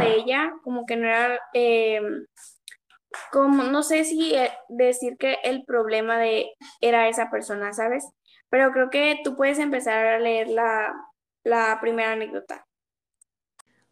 de 0.00 0.14
ella, 0.16 0.52
como 0.62 0.86
que 0.86 0.96
no 0.96 1.06
era 1.06 1.40
eh, 1.54 2.00
como, 3.32 3.64
no 3.64 3.82
sé 3.82 4.04
si 4.04 4.34
eh, 4.34 4.50
decir 4.68 5.16
que 5.18 5.38
el 5.44 5.64
problema 5.64 6.18
de 6.18 6.50
era 6.80 7.08
esa 7.08 7.30
persona, 7.30 7.72
¿sabes? 7.72 8.08
Pero 8.50 8.70
creo 8.72 8.90
que 8.90 9.20
tú 9.24 9.36
puedes 9.36 9.58
empezar 9.58 10.06
a 10.06 10.18
leer 10.18 10.48
la, 10.48 10.94
la 11.44 11.78
primera 11.80 12.12
anécdota. 12.12 12.66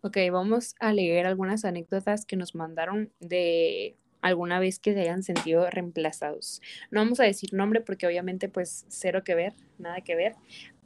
Ok, 0.03 0.19
vamos 0.31 0.75
a 0.79 0.93
leer 0.93 1.27
algunas 1.27 1.65
anécdotas 1.65 2.25
que 2.25 2.37
nos 2.37 2.55
mandaron 2.55 3.13
de 3.19 3.99
alguna 4.21 4.59
vez 4.59 4.79
que 4.79 4.95
se 4.95 5.01
hayan 5.01 5.23
sentido 5.23 5.69
reemplazados. 5.71 6.63
No 6.91 7.01
vamos 7.01 7.21
a 7.21 7.25
decir 7.25 7.53
nombre 7.53 7.81
porque 7.81 8.07
obviamente 8.07 8.49
pues 8.49 8.85
cero 8.89 9.25
que 9.25 9.35
ver, 9.35 9.55
nada 9.79 10.01
que 10.01 10.15
ver, 10.17 10.35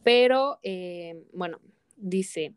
pero 0.03 0.59
eh, 0.63 1.25
bueno, 1.33 1.61
dice, 1.97 2.55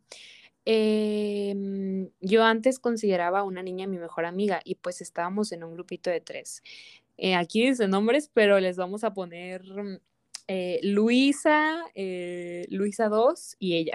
Em, 0.66 2.10
yo 2.22 2.44
antes 2.44 2.80
consideraba 2.80 3.40
a 3.40 3.44
una 3.44 3.62
niña 3.64 3.86
mi 3.86 3.98
mejor 3.98 4.26
amiga 4.26 4.62
y 4.64 4.76
pues 4.76 5.02
estábamos 5.02 5.52
en 5.52 5.64
un 5.64 5.74
grupito 5.74 6.10
de 6.10 6.22
tres. 6.22 6.64
Eh, 7.18 7.36
aquí 7.36 7.68
dicen 7.68 7.90
nombres, 7.90 8.30
pero 8.34 8.60
les 8.60 8.78
vamos 8.78 9.04
a 9.04 9.14
poner 9.14 9.62
eh, 10.48 10.80
Luisa, 10.84 11.84
Luisa 12.70 13.10
2 13.10 13.58
y 13.60 13.76
ella. 13.76 13.94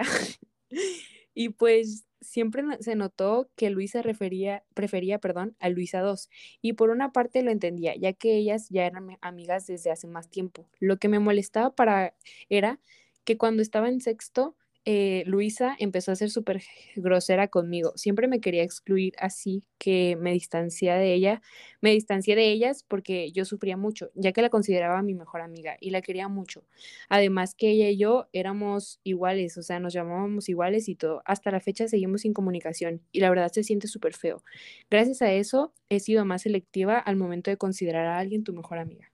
y 1.33 1.49
pues 1.49 2.05
siempre 2.21 2.63
se 2.81 2.95
notó 2.95 3.49
que 3.55 3.69
Luisa 3.69 4.01
refería, 4.01 4.63
prefería 4.73 5.19
perdón, 5.19 5.55
a 5.59 5.69
Luisa 5.69 6.01
2 6.01 6.29
y 6.61 6.73
por 6.73 6.89
una 6.89 7.11
parte 7.11 7.43
lo 7.43 7.51
entendía, 7.51 7.95
ya 7.95 8.13
que 8.13 8.35
ellas 8.35 8.67
ya 8.69 8.85
eran 8.85 9.17
amigas 9.21 9.67
desde 9.67 9.91
hace 9.91 10.07
más 10.07 10.29
tiempo. 10.29 10.67
Lo 10.79 10.97
que 10.97 11.09
me 11.09 11.19
molestaba 11.19 11.73
para 11.75 12.15
era 12.49 12.79
que 13.23 13.37
cuando 13.37 13.61
estaba 13.61 13.89
en 13.89 14.01
sexto 14.01 14.55
eh, 14.91 15.21
Luisa 15.27 15.75
empezó 15.77 16.11
a 16.11 16.15
ser 16.15 16.31
súper 16.31 16.63
grosera 16.95 17.47
conmigo. 17.47 17.93
Siempre 17.95 18.27
me 18.27 18.41
quería 18.41 18.63
excluir, 18.63 19.13
así 19.19 19.63
que 19.77 20.17
me 20.19 20.33
distancié 20.33 20.91
de 20.93 21.13
ella, 21.13 21.43
me 21.79 21.91
distancié 21.91 22.35
de 22.35 22.49
ellas 22.49 22.83
porque 22.87 23.31
yo 23.31 23.45
sufría 23.45 23.77
mucho, 23.77 24.09
ya 24.15 24.31
que 24.31 24.41
la 24.41 24.49
consideraba 24.49 25.03
mi 25.03 25.13
mejor 25.13 25.41
amiga 25.41 25.77
y 25.79 25.91
la 25.91 26.01
quería 26.01 26.27
mucho. 26.27 26.63
Además 27.07 27.53
que 27.53 27.69
ella 27.69 27.87
y 27.87 27.97
yo 27.97 28.29
éramos 28.33 28.99
iguales, 29.03 29.59
o 29.59 29.61
sea, 29.61 29.79
nos 29.79 29.93
llamábamos 29.93 30.49
iguales 30.49 30.89
y 30.89 30.95
todo. 30.95 31.21
Hasta 31.23 31.51
la 31.51 31.59
fecha 31.59 31.87
seguimos 31.87 32.21
sin 32.21 32.33
comunicación 32.33 33.03
y 33.11 33.19
la 33.19 33.29
verdad 33.29 33.51
se 33.51 33.63
siente 33.63 33.87
súper 33.87 34.15
feo. 34.15 34.41
Gracias 34.89 35.21
a 35.21 35.31
eso 35.31 35.71
he 35.89 35.99
sido 35.99 36.25
más 36.25 36.41
selectiva 36.41 36.97
al 36.97 37.15
momento 37.15 37.51
de 37.51 37.57
considerar 37.57 38.07
a 38.07 38.17
alguien 38.17 38.43
tu 38.43 38.53
mejor 38.53 38.79
amiga 38.79 39.08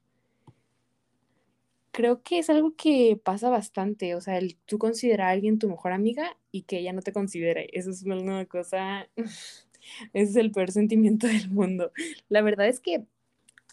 creo 1.95 2.21
que 2.23 2.39
es 2.39 2.49
algo 2.49 2.75
que 2.75 3.17
pasa 3.23 3.49
bastante, 3.49 4.15
o 4.15 4.21
sea, 4.21 4.37
el 4.37 4.57
tú 4.65 4.77
considerar 4.77 5.29
a 5.29 5.31
alguien 5.31 5.59
tu 5.59 5.69
mejor 5.69 5.93
amiga 5.93 6.37
y 6.51 6.63
que 6.63 6.79
ella 6.79 6.91
no 6.91 7.01
te 7.01 7.13
considere, 7.13 7.69
eso 7.71 7.89
es 7.89 8.03
una 8.03 8.45
cosa, 8.47 9.07
es 10.13 10.35
el 10.35 10.51
peor 10.51 10.71
sentimiento 10.71 11.25
del 11.27 11.49
mundo. 11.49 11.93
La 12.27 12.41
verdad 12.41 12.67
es 12.67 12.81
que 12.81 13.05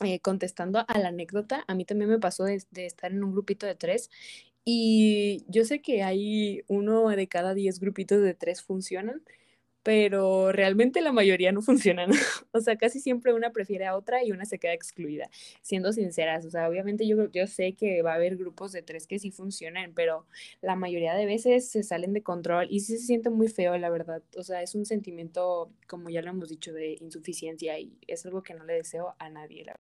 eh, 0.04 0.20
contestando 0.20 0.84
a 0.86 0.98
la 1.00 1.08
anécdota, 1.08 1.64
a 1.66 1.74
mí 1.74 1.84
también 1.84 2.10
me 2.10 2.20
pasó 2.20 2.44
de, 2.44 2.62
de, 2.70 2.86
estar 2.86 3.10
en 3.10 3.24
un 3.24 3.32
grupito 3.32 3.66
de 3.66 3.74
tres 3.74 4.08
y 4.64 5.44
yo 5.48 5.64
sé 5.64 5.82
que 5.82 6.04
hay 6.04 6.62
uno 6.68 7.08
de 7.08 7.26
cada 7.26 7.54
diez 7.54 7.80
grupitos 7.80 8.22
de 8.22 8.34
tres 8.34 8.62
funcionan, 8.62 9.22
pero 9.82 10.52
realmente 10.52 11.00
la 11.00 11.12
mayoría 11.12 11.52
no 11.52 11.62
funcionan. 11.62 12.10
o 12.52 12.60
sea, 12.60 12.76
casi 12.76 13.00
siempre 13.00 13.32
una 13.34 13.50
prefiere 13.52 13.86
a 13.86 13.96
otra 13.96 14.24
y 14.24 14.32
una 14.32 14.44
se 14.44 14.58
queda 14.58 14.72
excluida, 14.74 15.28
siendo 15.62 15.92
sinceras. 15.92 16.44
O 16.46 16.50
sea, 16.50 16.68
obviamente 16.68 17.06
yo, 17.06 17.30
yo 17.30 17.46
sé 17.46 17.74
que 17.74 18.02
va 18.02 18.12
a 18.12 18.14
haber 18.16 18.36
grupos 18.36 18.72
de 18.72 18.82
tres 18.82 19.06
que 19.06 19.18
sí 19.18 19.30
funcionan, 19.30 19.92
pero 19.94 20.26
la 20.60 20.76
mayoría 20.76 21.14
de 21.14 21.26
veces 21.26 21.68
se 21.70 21.82
salen 21.82 22.12
de 22.12 22.22
control 22.22 22.66
y 22.70 22.80
sí 22.80 22.98
se 22.98 23.06
siente 23.06 23.30
muy 23.30 23.48
feo, 23.48 23.76
la 23.78 23.90
verdad. 23.90 24.22
O 24.36 24.42
sea, 24.42 24.62
es 24.62 24.74
un 24.74 24.84
sentimiento, 24.86 25.70
como 25.88 26.10
ya 26.10 26.22
lo 26.22 26.30
hemos 26.30 26.48
dicho, 26.48 26.72
de 26.72 26.96
insuficiencia 27.00 27.78
y 27.78 27.98
es 28.06 28.24
algo 28.26 28.42
que 28.42 28.54
no 28.54 28.64
le 28.64 28.74
deseo 28.74 29.14
a 29.18 29.28
nadie, 29.30 29.64
la 29.64 29.72
verdad. 29.72 29.76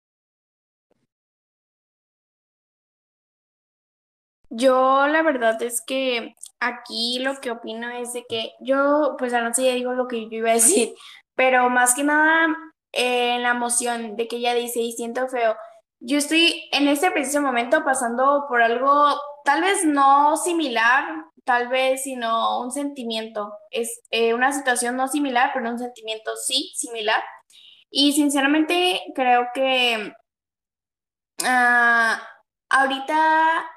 Yo 4.50 5.06
la 5.08 5.22
verdad 5.22 5.60
es 5.62 5.80
que 5.80 6.34
aquí 6.60 7.18
lo 7.20 7.40
que 7.40 7.50
opino 7.50 7.90
es 7.90 8.12
de 8.12 8.24
que 8.28 8.52
yo, 8.60 9.16
pues 9.18 9.32
anoche 9.34 9.64
ya 9.64 9.74
digo 9.74 9.92
lo 9.92 10.06
que 10.06 10.28
yo 10.28 10.38
iba 10.38 10.50
a 10.50 10.54
decir, 10.54 10.94
pero 11.34 11.68
más 11.70 11.94
que 11.94 12.04
nada 12.04 12.48
eh, 12.92 13.36
en 13.36 13.42
la 13.42 13.50
emoción 13.50 14.16
de 14.16 14.28
que 14.28 14.36
ella 14.36 14.54
dice 14.54 14.80
y 14.80 14.92
siento 14.92 15.28
feo. 15.28 15.56
Yo 16.00 16.18
estoy 16.18 16.68
en 16.72 16.88
este 16.88 17.10
preciso 17.10 17.42
momento 17.42 17.84
pasando 17.84 18.46
por 18.48 18.62
algo 18.62 19.20
tal 19.44 19.62
vez 19.62 19.84
no 19.84 20.36
similar, 20.36 21.04
tal 21.44 21.68
vez, 21.68 22.02
sino 22.02 22.60
un 22.60 22.70
sentimiento. 22.70 23.52
Es 23.70 24.00
eh, 24.10 24.34
una 24.34 24.52
situación 24.52 24.96
no 24.96 25.08
similar, 25.08 25.50
pero 25.52 25.70
un 25.70 25.78
sentimiento 25.78 26.36
sí 26.36 26.72
similar. 26.76 27.22
Y 27.90 28.12
sinceramente 28.12 29.02
creo 29.14 29.48
que 29.52 30.12
uh, 31.42 32.14
ahorita 32.68 33.70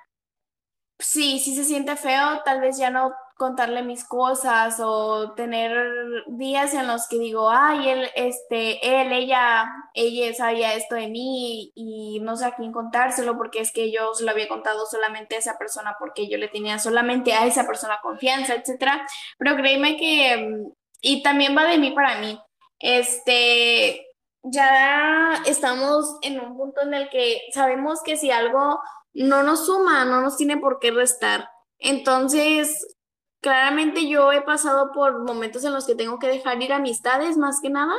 sí, 0.99 1.39
sí 1.39 1.55
se 1.55 1.63
siente 1.63 1.95
feo, 1.95 2.41
tal 2.43 2.61
vez 2.61 2.77
ya 2.77 2.89
no 2.89 3.13
contarle 3.35 3.83
mis 3.83 4.05
cosas 4.05 4.79
o 4.79 5.33
tener 5.33 5.71
días 6.27 6.73
en 6.73 6.87
los 6.87 7.07
que 7.07 7.19
digo, 7.19 7.49
ay, 7.49 7.89
él, 7.89 8.09
este, 8.15 9.01
él, 9.01 9.11
ella, 9.11 9.69
ella 9.93 10.33
sabía 10.33 10.75
esto 10.75 10.95
de 10.95 11.07
mí 11.07 11.71
y 11.75 12.19
no 12.21 12.37
sé 12.37 12.45
a 12.45 12.55
quién 12.55 12.71
contárselo 12.71 13.37
porque 13.37 13.59
es 13.59 13.71
que 13.71 13.91
yo 13.91 14.13
se 14.13 14.23
lo 14.23 14.31
había 14.31 14.47
contado 14.47 14.85
solamente 14.85 15.35
a 15.35 15.39
esa 15.39 15.57
persona 15.57 15.95
porque 15.99 16.29
yo 16.29 16.37
le 16.37 16.47
tenía 16.47 16.79
solamente 16.79 17.33
a 17.33 17.45
esa 17.45 17.65
persona 17.65 17.99
confianza, 18.01 18.53
etcétera. 18.55 19.05
Pero 19.37 19.55
créeme 19.55 19.97
que, 19.97 20.69
y 21.01 21.23
también 21.23 21.57
va 21.57 21.65
de 21.65 21.79
mí 21.79 21.91
para 21.91 22.19
mí, 22.19 22.39
este, 22.79 24.05
ya 24.43 25.41
estamos 25.45 26.17
en 26.21 26.39
un 26.39 26.55
punto 26.55 26.81
en 26.81 26.93
el 26.93 27.09
que 27.09 27.41
sabemos 27.51 28.01
que 28.03 28.15
si 28.15 28.29
algo 28.29 28.79
no 29.13 29.43
nos 29.43 29.65
suma, 29.65 30.05
no 30.05 30.21
nos 30.21 30.37
tiene 30.37 30.57
por 30.57 30.79
qué 30.79 30.91
restar. 30.91 31.49
Entonces, 31.79 32.97
claramente 33.41 34.07
yo 34.07 34.31
he 34.31 34.41
pasado 34.41 34.91
por 34.93 35.23
momentos 35.23 35.63
en 35.63 35.73
los 35.73 35.85
que 35.85 35.95
tengo 35.95 36.19
que 36.19 36.27
dejar 36.27 36.61
ir 36.61 36.73
amistades 36.73 37.37
más 37.37 37.59
que 37.61 37.69
nada. 37.69 37.93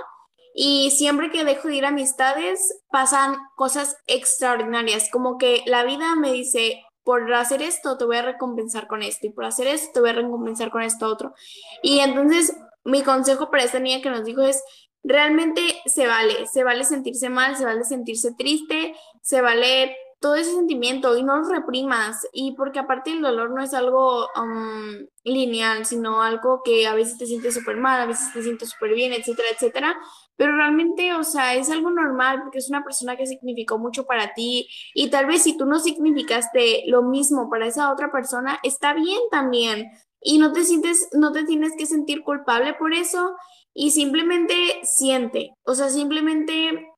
Y 0.57 0.93
siempre 0.93 1.31
que 1.31 1.45
dejo 1.45 1.69
de 1.69 1.77
ir 1.77 1.87
amistades, 1.87 2.83
pasan 2.91 3.37
cosas 3.57 3.97
extraordinarias, 4.07 5.09
como 5.11 5.37
que 5.37 5.63
la 5.67 5.85
vida 5.85 6.15
me 6.15 6.33
dice, 6.33 6.81
por 7.03 7.33
hacer 7.35 7.61
esto 7.61 7.99
te 7.99 8.05
voy 8.05 8.17
a 8.17 8.23
recompensar 8.23 8.87
con 8.87 9.03
esto 9.03 9.27
y 9.27 9.31
por 9.31 9.45
hacer 9.45 9.67
esto 9.67 9.91
te 9.93 10.01
voy 10.01 10.11
a 10.11 10.15
recompensar 10.15 10.71
con 10.71 10.83
esto 10.83 11.07
otro. 11.07 11.35
Y 11.83 11.99
entonces 11.99 12.57
mi 12.85 13.03
consejo 13.03 13.51
para 13.51 13.65
esta 13.65 13.79
niña 13.79 14.01
que 14.01 14.11
nos 14.11 14.25
dijo 14.25 14.43
es, 14.43 14.63
realmente 15.03 15.61
se 15.85 16.07
vale, 16.07 16.47
se 16.47 16.65
vale 16.65 16.85
sentirse 16.85 17.29
mal, 17.29 17.57
se 17.57 17.65
vale 17.65 17.85
sentirse 17.85 18.33
triste, 18.35 18.95
se 19.23 19.41
vale 19.43 19.97
todo 20.25 20.37
ese 20.37 20.53
sentimiento 20.53 21.19
y 21.19 21.23
no 21.23 21.37
lo 21.37 21.47
reprimas. 21.51 22.27
Y 22.33 22.53
porque 22.53 22.79
aparte 22.79 23.11
el 23.11 23.21
dolor 23.21 23.51
no 23.51 23.63
es 23.63 23.75
algo 23.75 24.27
um, 24.41 25.07
lineal, 25.23 25.85
sino 25.85 26.23
algo 26.23 26.63
que 26.65 26.87
a 26.87 26.95
veces 26.95 27.19
te 27.19 27.27
sientes 27.27 27.53
súper 27.53 27.77
mal, 27.77 28.01
a 28.01 28.07
veces 28.07 28.33
te 28.33 28.43
sientes 28.43 28.71
súper 28.71 28.95
bien, 28.95 29.13
etcétera, 29.13 29.49
etcétera. 29.53 29.99
Pero 30.37 30.57
realmente, 30.57 31.13
o 31.13 31.25
sea, 31.25 31.55
es 31.55 31.69
algo 31.69 31.91
normal 31.91 32.41
porque 32.43 32.57
es 32.57 32.71
una 32.71 32.83
persona 32.83 33.19
que 33.19 33.27
significó 33.27 33.77
mucho 33.79 34.07
para 34.07 34.33
ti 34.33 34.67
y 34.95 35.11
tal 35.11 35.27
vez 35.27 35.43
si 35.43 35.59
tú 35.59 35.67
no 35.67 35.79
significaste 35.79 36.85
lo 36.87 37.03
mismo 37.03 37.51
para 37.51 37.67
esa 37.67 37.93
otra 37.93 38.11
persona, 38.11 38.59
está 38.63 38.95
bien 38.95 39.21
también. 39.31 39.91
Y 40.23 40.39
no 40.39 40.53
te 40.55 40.65
sientes, 40.65 41.11
no 41.13 41.33
te 41.33 41.45
tienes 41.45 41.73
que 41.77 41.85
sentir 41.85 42.23
culpable 42.23 42.73
por 42.73 42.95
eso 42.95 43.37
y 43.75 43.91
simplemente 43.91 44.55
siente, 44.85 45.51
o 45.65 45.75
sea, 45.75 45.91
simplemente 45.91 46.94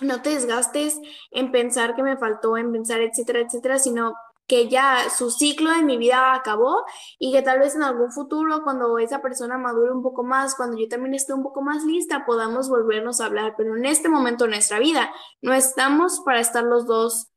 no 0.00 0.22
te 0.22 0.30
desgastes 0.30 1.00
en 1.30 1.52
pensar 1.52 1.94
que 1.94 2.02
me 2.02 2.16
faltó, 2.16 2.56
en 2.56 2.72
pensar, 2.72 3.00
etcétera, 3.00 3.40
etcétera, 3.40 3.78
sino 3.78 4.14
que 4.48 4.68
ya 4.68 5.10
su 5.10 5.30
ciclo 5.30 5.70
de 5.70 5.82
mi 5.82 5.98
vida 5.98 6.34
acabó 6.34 6.84
y 7.18 7.32
que 7.32 7.42
tal 7.42 7.58
vez 7.58 7.74
en 7.76 7.82
algún 7.82 8.10
futuro, 8.10 8.62
cuando 8.64 8.98
esa 8.98 9.20
persona 9.20 9.58
madure 9.58 9.92
un 9.92 10.02
poco 10.02 10.24
más, 10.24 10.54
cuando 10.54 10.78
yo 10.78 10.88
también 10.88 11.14
esté 11.14 11.34
un 11.34 11.42
poco 11.42 11.60
más 11.60 11.84
lista, 11.84 12.24
podamos 12.24 12.70
volvernos 12.70 13.20
a 13.20 13.26
hablar. 13.26 13.54
Pero 13.58 13.76
en 13.76 13.84
este 13.84 14.08
momento 14.08 14.44
de 14.44 14.50
nuestra 14.50 14.78
vida 14.78 15.12
no 15.42 15.52
estamos 15.52 16.20
para 16.24 16.40
estar 16.40 16.64
los 16.64 16.86
dos 16.86 17.28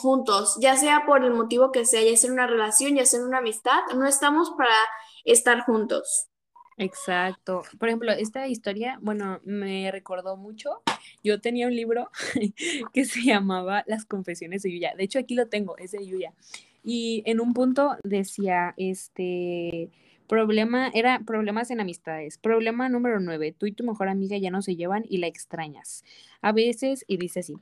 juntos, 0.00 0.56
ya 0.60 0.76
sea 0.76 1.04
por 1.06 1.24
el 1.24 1.32
motivo 1.32 1.72
que 1.72 1.84
sea, 1.86 2.02
ya 2.02 2.16
sea 2.16 2.30
una 2.30 2.46
relación, 2.46 2.94
ya 2.94 3.06
sea 3.06 3.24
una 3.24 3.38
amistad, 3.38 3.80
no 3.96 4.06
estamos 4.06 4.50
para 4.56 4.74
estar 5.24 5.64
juntos. 5.64 6.28
Exacto. 6.78 7.62
Por 7.78 7.88
ejemplo, 7.88 8.12
esta 8.12 8.46
historia, 8.48 8.98
bueno, 9.00 9.40
me 9.44 9.90
recordó 9.90 10.36
mucho. 10.36 10.82
Yo 11.24 11.40
tenía 11.40 11.66
un 11.66 11.74
libro 11.74 12.10
que 12.92 13.04
se 13.04 13.22
llamaba 13.22 13.84
Las 13.86 14.04
Confesiones 14.04 14.62
de 14.62 14.72
Yuya. 14.72 14.94
De 14.96 15.04
hecho, 15.04 15.18
aquí 15.18 15.34
lo 15.34 15.48
tengo, 15.48 15.76
es 15.78 15.92
de 15.92 16.06
Yuya. 16.06 16.32
Y 16.84 17.22
en 17.26 17.40
un 17.40 17.54
punto 17.54 17.96
decía, 18.04 18.74
este, 18.76 19.90
problema, 20.26 20.90
era 20.94 21.20
problemas 21.20 21.70
en 21.70 21.80
amistades. 21.80 22.38
Problema 22.38 22.88
número 22.88 23.20
nueve, 23.20 23.54
tú 23.56 23.66
y 23.66 23.72
tu 23.72 23.84
mejor 23.84 24.08
amiga 24.08 24.36
ya 24.38 24.50
no 24.50 24.62
se 24.62 24.76
llevan 24.76 25.04
y 25.08 25.18
la 25.18 25.26
extrañas. 25.26 26.04
A 26.42 26.52
veces, 26.52 27.04
y 27.08 27.16
dice 27.16 27.40
así, 27.40 27.54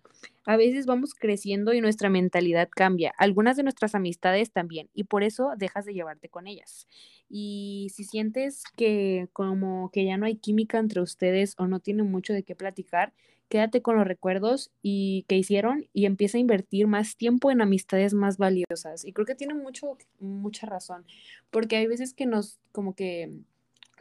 a 0.46 0.57
veces 0.57 0.87
vamos 0.87 1.14
creciendo 1.14 1.72
y 1.72 1.81
nuestra 1.81 2.11
mentalidad 2.11 2.68
cambia. 2.70 3.12
Algunas 3.18 3.57
de 3.57 3.62
nuestras 3.62 3.94
amistades 3.94 4.53
también, 4.53 4.90
y 4.94 5.05
por 5.05 5.22
eso 5.24 5.53
dejas 5.57 5.85
de 5.85 5.94
llevarte 5.94 6.29
con 6.29 6.46
ellas. 6.46 6.87
Y 7.29 7.88
si 7.94 8.05
sientes 8.05 8.64
que 8.77 9.29
como 9.33 9.90
que 9.90 10.05
ya 10.05 10.16
no 10.16 10.27
hay 10.27 10.37
química 10.37 10.79
entre 10.79 11.00
ustedes 11.00 11.55
o 11.59 11.66
no 11.66 11.81
tienen 11.81 12.11
mucho 12.11 12.33
de 12.33 12.42
qué 12.42 12.55
platicar, 12.55 13.12
quédate 13.49 13.83
con 13.83 13.97
los 13.97 14.07
recuerdos 14.07 14.71
y 14.83 15.25
que 15.29 15.37
hicieron 15.37 15.87
y 15.93 16.07
empieza 16.07 16.39
a 16.39 16.41
invertir 16.41 16.87
más 16.87 17.17
tiempo 17.17 17.51
en 17.51 17.61
amistades 17.61 18.15
más 18.15 18.39
valiosas. 18.39 19.05
Y 19.05 19.13
creo 19.13 19.27
que 19.27 19.35
tiene 19.35 19.55
mucho, 19.55 19.97
mucha 20.21 20.67
razón, 20.67 21.05
porque 21.51 21.77
hay 21.77 21.87
veces 21.87 22.15
que 22.15 22.27
nos 22.27 22.59
como 22.73 22.95
que 22.95 23.31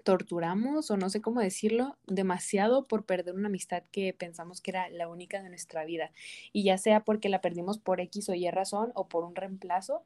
torturamos 0.04 0.92
o 0.92 0.98
no 0.98 1.10
sé 1.10 1.22
cómo 1.22 1.40
decirlo, 1.40 1.98
demasiado 2.06 2.86
por 2.88 3.06
perder 3.06 3.36
una 3.36 3.48
amistad 3.48 3.84
que 3.92 4.14
pensamos 4.14 4.62
que 4.62 4.72
era 4.72 4.90
la 4.90 5.08
única 5.08 5.42
de 5.42 5.50
nuestra 5.50 5.86
vida. 5.86 6.12
Y 6.52 6.64
ya 6.64 6.78
sea 6.78 7.04
porque 7.04 7.30
la 7.30 7.42
perdimos 7.42 7.80
por 7.80 8.02
X 8.02 8.30
o 8.30 8.34
Y 8.34 8.50
razón 8.52 8.92
o 8.96 9.08
por 9.08 9.24
un 9.24 9.36
reemplazo, 9.36 10.04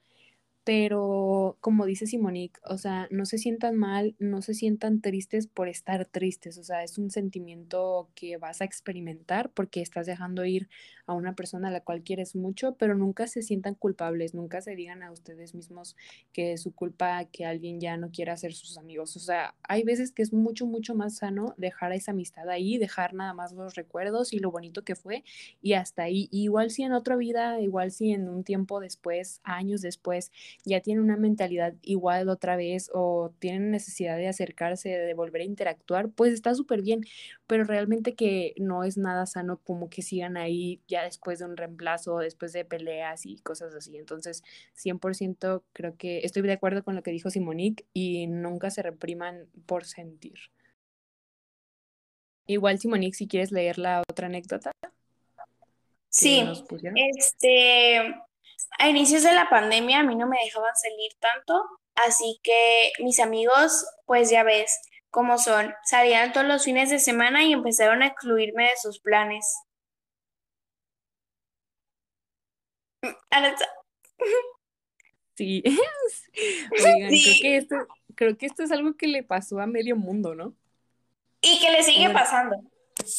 pero 0.67 1.57
como 1.61 1.85
dice 1.85 2.07
Simonique, 2.07 2.59
o 2.65 2.77
sea, 2.77 3.07
no 3.09 3.25
se 3.25 3.37
sientan 3.37 3.77
mal, 3.77 4.17
no 4.19 4.41
se 4.41 4.53
sientan 4.53 4.99
tristes 4.99 5.47
por 5.47 5.69
estar 5.69 6.03
tristes, 6.03 6.57
o 6.57 6.63
sea, 6.65 6.83
es 6.83 6.97
un 6.97 7.09
sentimiento 7.09 8.09
que 8.15 8.35
vas 8.35 8.59
a 8.59 8.65
experimentar 8.65 9.49
porque 9.51 9.79
estás 9.79 10.07
dejando 10.07 10.43
ir 10.43 10.67
a 11.05 11.13
una 11.13 11.35
persona 11.35 11.69
a 11.69 11.71
la 11.71 11.79
cual 11.85 12.03
quieres 12.03 12.35
mucho, 12.35 12.75
pero 12.75 12.95
nunca 12.95 13.27
se 13.27 13.43
sientan 13.43 13.75
culpables, 13.75 14.33
nunca 14.33 14.59
se 14.59 14.75
digan 14.75 15.03
a 15.03 15.11
ustedes 15.13 15.55
mismos 15.55 15.95
que 16.33 16.51
es 16.51 16.63
su 16.63 16.75
culpa 16.75 17.23
que 17.31 17.45
alguien 17.45 17.79
ya 17.79 17.95
no 17.95 18.11
quiera 18.11 18.35
ser 18.35 18.53
sus 18.53 18.77
amigos, 18.77 19.15
o 19.15 19.21
sea, 19.21 19.55
hay 19.63 19.83
veces 19.83 20.11
que 20.11 20.21
es 20.21 20.33
mucho, 20.33 20.65
mucho 20.65 20.95
más 20.95 21.15
sano 21.15 21.53
dejar 21.55 21.93
esa 21.93 22.11
amistad 22.11 22.49
ahí, 22.49 22.77
dejar 22.77 23.13
nada 23.13 23.33
más 23.33 23.53
los 23.53 23.75
recuerdos 23.75 24.33
y 24.33 24.39
lo 24.39 24.51
bonito 24.51 24.83
que 24.83 24.95
fue 24.95 25.23
y 25.61 25.73
hasta 25.73 26.03
ahí, 26.03 26.27
igual 26.29 26.71
si 26.71 26.83
en 26.83 26.91
otra 26.91 27.15
vida, 27.15 27.61
igual 27.61 27.91
si 27.91 28.11
en 28.11 28.27
un 28.27 28.43
tiempo 28.43 28.81
después, 28.81 29.39
años 29.45 29.81
después, 29.81 30.29
ya 30.65 30.81
tienen 30.81 31.03
una 31.03 31.17
mentalidad 31.17 31.73
igual 31.81 32.29
otra 32.29 32.55
vez 32.55 32.89
o 32.93 33.31
tienen 33.39 33.71
necesidad 33.71 34.17
de 34.17 34.27
acercarse, 34.27 34.89
de 34.89 35.13
volver 35.13 35.41
a 35.41 35.45
interactuar, 35.45 36.09
pues 36.09 36.33
está 36.33 36.53
súper 36.55 36.81
bien, 36.81 37.05
pero 37.47 37.63
realmente 37.63 38.15
que 38.15 38.53
no 38.57 38.83
es 38.83 38.97
nada 38.97 39.25
sano 39.25 39.59
como 39.63 39.89
que 39.89 40.01
sigan 40.01 40.37
ahí 40.37 40.81
ya 40.87 41.03
después 41.03 41.39
de 41.39 41.45
un 41.45 41.57
reemplazo, 41.57 42.19
después 42.19 42.53
de 42.53 42.65
peleas 42.65 43.25
y 43.25 43.37
cosas 43.37 43.73
así. 43.73 43.97
Entonces, 43.97 44.43
100% 44.75 45.63
creo 45.73 45.95
que 45.97 46.19
estoy 46.19 46.41
de 46.41 46.53
acuerdo 46.53 46.83
con 46.83 46.95
lo 46.95 47.03
que 47.03 47.11
dijo 47.11 47.29
Simonique 47.29 47.85
y 47.93 48.27
nunca 48.27 48.69
se 48.69 48.81
repriman 48.81 49.47
por 49.65 49.85
sentir. 49.85 50.37
Igual, 52.47 52.79
Simonique, 52.79 53.17
si 53.17 53.27
quieres 53.27 53.51
leer 53.51 53.77
la 53.77 54.03
otra 54.09 54.27
anécdota. 54.27 54.71
Sí, 56.09 56.41
este, 56.95 58.15
a 58.79 58.89
inicios 58.89 59.23
de 59.23 59.33
la 59.33 59.49
pandemia 59.49 59.99
a 59.99 60.03
mí 60.03 60.15
no 60.15 60.27
me 60.27 60.37
dejaban 60.43 60.75
salir 60.75 61.11
tanto, 61.19 61.63
así 61.95 62.39
que 62.43 62.91
mis 62.99 63.19
amigos, 63.19 63.85
pues 64.05 64.29
ya 64.29 64.43
ves 64.43 64.79
cómo 65.09 65.37
son, 65.37 65.73
salían 65.83 66.33
todos 66.33 66.47
los 66.47 66.63
fines 66.63 66.89
de 66.89 66.99
semana 66.99 67.43
y 67.43 67.53
empezaron 67.53 68.03
a 68.03 68.07
excluirme 68.07 68.69
de 68.69 68.77
sus 68.77 68.99
planes. 68.99 69.45
Sí, 75.35 75.63
Oigan, 76.71 77.09
Creo, 77.09 77.41
que 77.41 77.57
esto, 77.57 77.75
creo 78.15 78.37
que 78.37 78.45
esto 78.47 78.63
es 78.63 78.71
algo 78.71 78.95
que 78.95 79.07
le 79.07 79.23
pasó 79.23 79.59
a 79.59 79.67
medio 79.67 79.95
mundo, 79.95 80.33
¿no? 80.33 80.55
Y 81.41 81.59
que 81.59 81.71
le 81.71 81.83
sigue 81.83 82.09
pasando. 82.09 82.57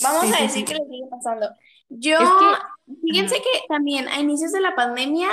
Vamos 0.02 0.36
a 0.36 0.42
decir 0.42 0.64
que 0.64 0.74
le 0.74 0.84
sigue 0.84 1.06
pasando. 1.10 1.48
Yo, 1.88 2.18
fíjense 3.02 3.36
que 3.36 3.62
también 3.68 4.08
a 4.08 4.20
inicios 4.20 4.52
de 4.52 4.60
la 4.60 4.74
pandemia, 4.74 5.28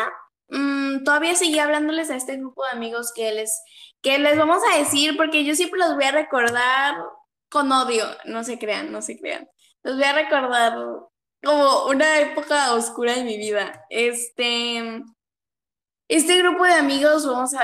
mm, 0.50 1.04
todavía 1.04 1.36
seguía 1.36 1.66
hablándoles 1.66 2.10
a 2.10 2.16
este 2.16 2.38
grupo 2.38 2.64
de 2.64 2.72
amigos 2.72 3.12
que 3.14 3.32
les, 3.32 3.62
que 4.02 4.20
les 4.20 4.38
vamos 4.38 4.62
a 4.72 4.78
decir, 4.78 5.18
porque 5.18 5.44
yo 5.44 5.56
siempre 5.56 5.80
los 5.80 5.96
voy 5.96 6.06
a 6.06 6.12
recordar 6.12 6.96
con 7.50 7.72
odio, 7.72 8.06
no 8.26 8.44
se 8.44 8.58
crean, 8.58 8.92
no 8.92 9.02
se 9.02 9.18
crean. 9.18 9.48
Los 9.84 9.96
voy 9.96 10.06
a 10.06 10.14
recordar 10.14 10.74
como 11.44 11.86
una 11.86 12.20
época 12.20 12.74
oscura 12.74 13.14
de 13.14 13.24
mi 13.24 13.38
vida. 13.38 13.86
Este, 13.90 15.04
este 16.08 16.38
grupo 16.38 16.66
de 16.66 16.74
amigos, 16.74 17.26
vamos 17.26 17.54
a, 17.54 17.62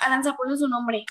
Aranza, 0.00 0.34
ponle 0.34 0.56
su 0.56 0.68
nombre. 0.68 1.04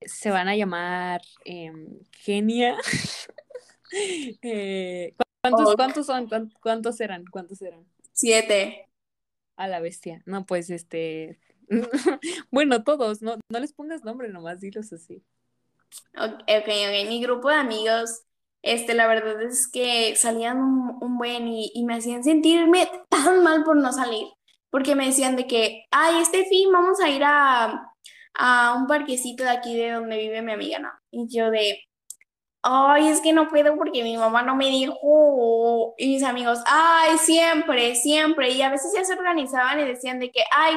Se 0.00 0.30
van 0.30 0.48
a 0.48 0.56
llamar 0.56 1.20
em, 1.44 1.98
Genia. 2.12 2.76
eh, 4.42 5.14
¿Cuántos, 5.40 5.76
¿Cuántos 5.76 6.06
son? 6.06 6.28
¿Cuántos 6.60 7.00
eran? 7.00 7.24
¿Cuántos 7.30 7.62
eran? 7.62 7.84
Siete. 8.12 8.88
A 9.56 9.68
la 9.68 9.80
bestia. 9.80 10.22
No, 10.26 10.46
pues 10.46 10.70
este. 10.70 11.38
bueno, 12.50 12.82
todos, 12.84 13.22
no, 13.22 13.36
no 13.48 13.60
les 13.60 13.72
pongas 13.72 14.04
nombre 14.04 14.28
nomás, 14.28 14.60
dilos 14.60 14.92
así. 14.92 15.22
Ok, 16.16 16.42
ok. 16.42 17.08
Mi 17.08 17.22
grupo 17.22 17.48
de 17.48 17.56
amigos, 17.56 18.22
este, 18.62 18.94
la 18.94 19.06
verdad 19.06 19.42
es 19.42 19.68
que 19.68 20.14
salían 20.16 20.58
un, 20.58 21.18
buen 21.18 21.48
y, 21.48 21.70
y, 21.74 21.84
me 21.84 21.94
hacían 21.94 22.24
sentirme 22.24 22.88
tan 23.08 23.42
mal 23.42 23.64
por 23.64 23.76
no 23.76 23.92
salir. 23.92 24.26
porque 24.70 24.94
me 24.94 25.06
decían 25.06 25.36
de 25.36 25.46
que, 25.46 25.86
ay, 25.90 26.20
este 26.20 26.44
fin 26.44 26.70
vamos 26.70 27.00
a 27.00 27.08
ir 27.08 27.22
a, 27.24 27.92
a 28.38 28.74
un 28.74 28.86
parquecito 28.86 29.44
de 29.44 29.50
aquí 29.50 29.76
de 29.76 29.90
donde 29.92 30.16
vive 30.16 30.40
mi 30.42 30.52
amiga, 30.52 30.78
¿no? 30.78 30.90
Y 31.10 31.26
yo 31.28 31.50
de, 31.50 31.80
ay, 32.62 33.08
es 33.08 33.20
que 33.20 33.32
no 33.32 33.48
puedo 33.48 33.76
porque 33.76 34.02
mi 34.02 34.16
mamá 34.16 34.42
no 34.42 34.56
me 34.56 34.66
dijo. 34.70 35.94
Y 35.98 36.08
mis 36.08 36.22
amigos, 36.22 36.60
ay, 36.66 37.18
siempre, 37.18 37.94
siempre. 37.96 38.50
Y 38.50 38.62
a 38.62 38.70
veces 38.70 38.92
ya 38.96 39.04
se 39.04 39.14
organizaban 39.14 39.80
y 39.80 39.84
decían 39.84 40.20
de 40.20 40.30
que, 40.30 40.42
ay, 40.50 40.76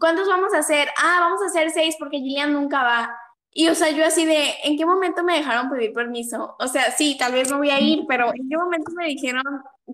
¿cuántos 0.00 0.28
vamos 0.28 0.54
a 0.54 0.58
hacer? 0.58 0.88
Ah, 1.02 1.18
vamos 1.20 1.42
a 1.42 1.46
hacer 1.46 1.70
seis 1.70 1.96
porque 1.98 2.18
Gillian 2.18 2.52
nunca 2.52 2.82
va. 2.82 3.16
Y 3.52 3.68
o 3.68 3.74
sea, 3.74 3.90
yo 3.90 4.04
así 4.04 4.24
de, 4.26 4.54
¿en 4.64 4.76
qué 4.76 4.84
momento 4.84 5.22
me 5.22 5.36
dejaron 5.36 5.70
pedir 5.70 5.92
permiso? 5.92 6.56
O 6.58 6.66
sea, 6.66 6.90
sí, 6.90 7.16
tal 7.18 7.32
vez 7.32 7.50
no 7.50 7.58
voy 7.58 7.70
a 7.70 7.80
ir, 7.80 8.04
pero 8.08 8.34
¿en 8.34 8.48
qué 8.48 8.56
momento 8.56 8.90
me 8.96 9.06
dijeron, 9.06 9.44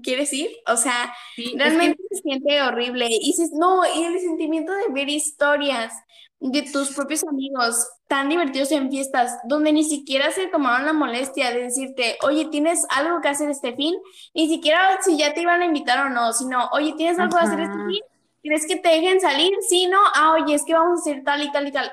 ¿quieres 0.03 0.33
ir? 0.33 0.51
O 0.67 0.77
sea, 0.77 1.13
realmente 1.57 2.03
se 2.11 2.23
siente 2.23 2.63
horrible. 2.63 3.09
Y 3.11 3.27
dices, 3.27 3.51
no, 3.53 3.83
y 3.85 4.05
el 4.05 4.21
sentimiento 4.21 4.73
de 4.73 4.89
ver 4.93 5.09
historias 5.09 5.93
de 6.39 6.63
tus 6.63 6.95
propios 6.95 7.23
amigos 7.25 7.87
tan 8.07 8.29
divertidos 8.29 8.73
en 8.73 8.91
fiestas, 8.91 9.39
donde 9.45 9.73
ni 9.73 9.85
siquiera 9.85 10.31
se 10.31 10.47
tomaron 10.47 10.87
la 10.87 10.93
molestia 10.93 11.51
de 11.51 11.65
decirte, 11.65 12.17
oye, 12.23 12.47
¿tienes 12.47 12.87
algo 12.89 13.21
que 13.21 13.29
hacer 13.29 13.51
este 13.51 13.75
fin? 13.77 13.95
Ni 14.35 14.49
siquiera 14.49 14.99
si 15.03 15.19
ya 15.19 15.35
te 15.35 15.43
iban 15.43 15.61
a 15.61 15.67
invitar 15.67 16.07
o 16.07 16.09
no, 16.09 16.33
sino, 16.33 16.69
oye, 16.73 16.95
¿tienes 16.97 17.19
algo 17.19 17.37
que 17.37 17.45
hacer 17.45 17.61
este 17.61 17.77
fin? 17.77 18.01
¿Quieres 18.41 18.67
que 18.67 18.77
te 18.77 18.89
dejen 18.89 19.21
salir? 19.21 19.53
Sí, 19.69 19.87
no, 19.87 19.99
ah, 20.15 20.33
oye, 20.33 20.55
es 20.55 20.65
que 20.65 20.73
vamos 20.73 21.01
a 21.01 21.03
hacer 21.03 21.23
tal 21.25 21.43
y 21.43 21.53
tal 21.53 21.69
y 21.69 21.73
tal 21.73 21.93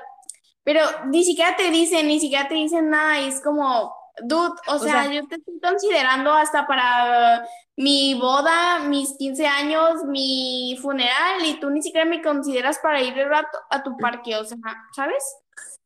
pero 0.68 0.82
ni 1.06 1.24
siquiera 1.24 1.56
te 1.56 1.70
dicen, 1.70 2.06
ni 2.08 2.20
siquiera 2.20 2.46
te 2.46 2.54
dicen 2.54 2.90
nada, 2.90 3.18
y 3.22 3.28
es 3.28 3.40
como, 3.40 3.96
dude, 4.22 4.52
o, 4.66 4.78
sea, 4.78 5.10
yo 5.10 5.26
te 5.26 5.36
estoy 5.36 5.58
considerando 5.60 6.30
hasta 6.30 6.66
para 6.66 7.42
mi 7.78 8.14
boda, 8.14 8.88
mis 8.88 9.16
15 9.16 9.46
años, 9.46 10.04
mi 10.08 10.76
funeral, 10.82 11.44
y 11.46 11.60
tú 11.60 11.70
ni 11.70 11.80
siquiera 11.80 12.04
me 12.04 12.20
consideras 12.20 12.80
para 12.80 13.00
ir 13.00 13.16
a 13.20 13.42
tu, 13.42 13.58
a 13.70 13.82
tu 13.84 13.96
parque, 13.96 14.34
o 14.36 14.44
sea, 14.44 14.58
¿sabes? 14.96 15.22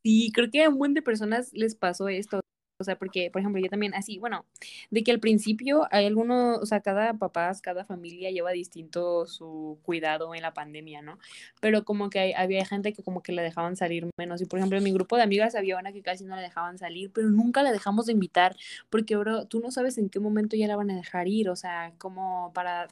Sí, 0.03 0.33
creo 0.35 0.49
que 0.51 0.65
a 0.65 0.71
un 0.71 0.79
buen 0.79 0.95
de 0.95 1.03
personas 1.03 1.51
les 1.53 1.77
pasó 1.77 2.09
esto. 2.09 2.41
O 2.83 2.85
sea, 2.85 2.99
porque, 2.99 3.31
por 3.31 3.41
ejemplo, 3.41 3.61
yo 3.63 3.69
también 3.69 3.95
así, 3.95 4.19
bueno, 4.19 4.45
de 4.91 5.03
que 5.03 5.11
al 5.11 5.21
principio 5.21 5.89
hay 5.91 6.07
algunos, 6.07 6.59
o 6.59 6.67
sea, 6.67 6.81
cada 6.81 7.15
papá, 7.15 7.51
cada 7.63 7.85
familia 7.85 8.31
lleva 8.31 8.51
distinto 8.51 9.27
su 9.27 9.79
cuidado 9.83 10.35
en 10.35 10.43
la 10.43 10.53
pandemia, 10.53 11.01
¿no? 11.03 11.19
Pero 11.61 11.85
como 11.85 12.11
que 12.11 12.35
había 12.37 12.65
gente 12.67 12.93
que 12.93 13.03
como 13.03 13.23
que 13.23 13.33
la 13.33 13.43
dejaban 13.43 13.77
salir 13.77 14.09
menos. 14.19 14.43
Y 14.43 14.47
por 14.47 14.59
ejemplo, 14.59 14.77
en 14.79 14.85
mi 14.85 14.93
grupo 14.93 15.17
de 15.17 15.23
amigas 15.23 15.55
había 15.55 15.79
una 15.79 15.93
que 15.93 16.03
casi 16.03 16.25
no 16.25 16.37
la 16.37 16.43
dejaban 16.43 16.79
salir, 16.79 17.11
pero 17.13 17.31
nunca 17.31 17.63
la 17.63 17.73
dejamos 17.73 18.07
de 18.07 18.13
invitar, 18.13 18.57
porque, 18.91 19.17
bro, 19.17 19.47
tú 19.47 19.61
no 19.61 19.71
sabes 19.71 19.99
en 19.99 20.09
qué 20.09 20.21
momento 20.21 20.57
ya 20.57 20.67
la 20.67 20.77
van 20.77 20.91
a 20.91 20.97
dejar 20.97 21.29
ir, 21.29 21.49
o 21.49 21.57
sea, 21.57 21.95
como 21.99 22.53
para 22.55 22.89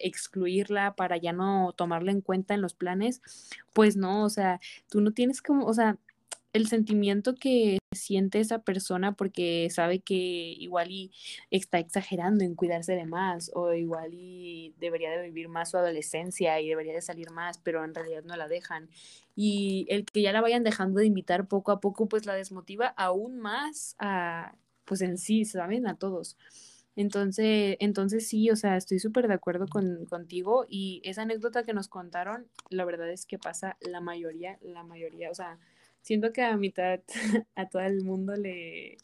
excluirla, 0.00 0.94
para 0.94 1.16
ya 1.16 1.32
no 1.32 1.72
tomarla 1.76 2.12
en 2.12 2.20
cuenta 2.20 2.54
en 2.54 2.60
los 2.60 2.74
planes, 2.74 3.20
pues 3.72 3.96
no, 3.96 4.24
o 4.24 4.30
sea, 4.30 4.60
tú 4.88 5.00
no 5.00 5.12
tienes 5.12 5.42
como, 5.42 5.66
o 5.66 5.74
sea, 5.74 5.96
el 6.58 6.68
sentimiento 6.68 7.34
que 7.34 7.78
siente 7.92 8.40
esa 8.40 8.58
persona 8.60 9.12
porque 9.12 9.68
sabe 9.70 10.00
que 10.00 10.14
igual 10.14 10.90
y 10.90 11.12
está 11.50 11.78
exagerando 11.78 12.44
en 12.44 12.54
cuidarse 12.54 12.94
de 12.94 13.06
más 13.06 13.50
o 13.54 13.72
igual 13.72 14.10
y 14.12 14.74
debería 14.78 15.10
de 15.10 15.22
vivir 15.22 15.48
más 15.48 15.70
su 15.70 15.78
adolescencia 15.78 16.60
y 16.60 16.68
debería 16.68 16.92
de 16.92 17.00
salir 17.00 17.30
más, 17.30 17.58
pero 17.58 17.84
en 17.84 17.94
realidad 17.94 18.24
no 18.24 18.36
la 18.36 18.48
dejan. 18.48 18.90
Y 19.34 19.86
el 19.88 20.04
que 20.04 20.22
ya 20.22 20.32
la 20.32 20.40
vayan 20.40 20.64
dejando 20.64 21.00
de 21.00 21.06
invitar 21.06 21.48
poco 21.48 21.72
a 21.72 21.80
poco, 21.80 22.08
pues 22.08 22.26
la 22.26 22.34
desmotiva 22.34 22.88
aún 22.96 23.38
más 23.38 23.96
a, 23.98 24.54
pues 24.84 25.00
en 25.00 25.16
sí, 25.16 25.44
¿saben? 25.44 25.86
A 25.86 25.96
todos. 25.96 26.36
Entonces, 26.96 27.76
entonces 27.78 28.26
sí, 28.26 28.50
o 28.50 28.56
sea, 28.56 28.76
estoy 28.76 28.98
súper 28.98 29.28
de 29.28 29.34
acuerdo 29.34 29.68
con, 29.68 30.04
contigo 30.06 30.66
y 30.68 31.00
esa 31.04 31.22
anécdota 31.22 31.62
que 31.62 31.72
nos 31.72 31.86
contaron, 31.86 32.48
la 32.70 32.84
verdad 32.84 33.08
es 33.10 33.24
que 33.24 33.38
pasa 33.38 33.76
la 33.80 34.00
mayoría, 34.00 34.58
la 34.62 34.82
mayoría, 34.82 35.30
o 35.30 35.34
sea, 35.34 35.60
siento 36.08 36.32
que 36.32 36.42
a 36.42 36.56
mitad, 36.56 37.00
a 37.54 37.68
todo 37.68 37.82
el 37.82 38.02
mundo 38.02 38.34
le, 38.34 38.96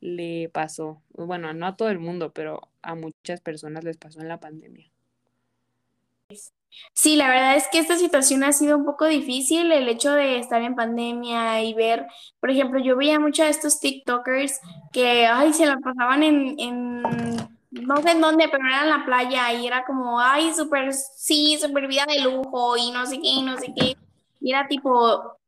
le 0.00 0.48
pasó. 0.48 1.00
Bueno, 1.10 1.54
no 1.54 1.68
a 1.68 1.76
todo 1.76 1.88
el 1.88 2.00
mundo, 2.00 2.32
pero 2.32 2.68
a 2.82 2.96
muchas 2.96 3.40
personas 3.40 3.84
les 3.84 3.96
pasó 3.96 4.20
en 4.20 4.26
la 4.26 4.40
pandemia. 4.40 4.90
Sí, 6.94 7.14
la 7.14 7.28
verdad 7.28 7.54
es 7.54 7.68
que 7.70 7.78
esta 7.78 7.96
situación 7.96 8.42
ha 8.42 8.52
sido 8.52 8.76
un 8.76 8.84
poco 8.84 9.06
difícil, 9.06 9.70
el 9.70 9.88
hecho 9.88 10.10
de 10.12 10.38
estar 10.38 10.60
en 10.62 10.74
pandemia 10.74 11.62
y 11.62 11.74
ver, 11.74 12.06
por 12.40 12.50
ejemplo, 12.50 12.80
yo 12.80 12.96
veía 12.96 13.20
muchos 13.20 13.44
de 13.44 13.50
estos 13.50 13.78
TikTokers 13.78 14.58
que, 14.92 15.26
ay, 15.26 15.52
se 15.52 15.66
la 15.66 15.78
pasaban 15.78 16.24
en, 16.24 16.58
en, 16.58 17.02
no 17.70 18.02
sé 18.02 18.12
en 18.12 18.20
dónde, 18.20 18.48
pero 18.50 18.66
era 18.66 18.82
en 18.82 18.88
la 18.88 19.04
playa 19.04 19.52
y 19.52 19.66
era 19.66 19.84
como, 19.84 20.18
ay, 20.18 20.52
súper, 20.54 20.92
sí, 20.92 21.56
súper 21.60 21.86
vida 21.86 22.04
de 22.06 22.20
lujo 22.20 22.76
y 22.76 22.90
no 22.90 23.06
sé 23.06 23.20
qué, 23.20 23.42
no 23.44 23.56
sé 23.58 23.72
qué. 23.76 23.96
Y 24.40 24.50
era 24.50 24.66
tipo, 24.66 25.38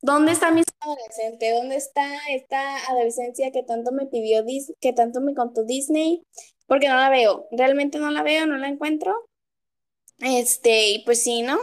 ¿Dónde 0.00 0.32
está 0.32 0.50
mi 0.52 0.62
adolescente? 0.80 1.52
¿Dónde 1.52 1.76
está 1.76 2.08
esta 2.30 2.76
adolescencia 2.88 3.50
que 3.50 3.62
tanto 3.62 3.90
me 3.92 4.06
pidió, 4.06 4.44
que 4.80 4.92
tanto 4.92 5.20
me 5.20 5.34
contó 5.34 5.64
Disney? 5.64 6.22
Porque 6.66 6.88
no 6.88 6.96
la 6.96 7.10
veo, 7.10 7.48
realmente 7.50 7.98
no 7.98 8.10
la 8.10 8.22
veo, 8.22 8.46
no 8.46 8.56
la 8.58 8.68
encuentro. 8.68 9.28
Este, 10.18 10.90
y 10.90 11.04
pues 11.04 11.22
sí, 11.22 11.42
¿no? 11.42 11.58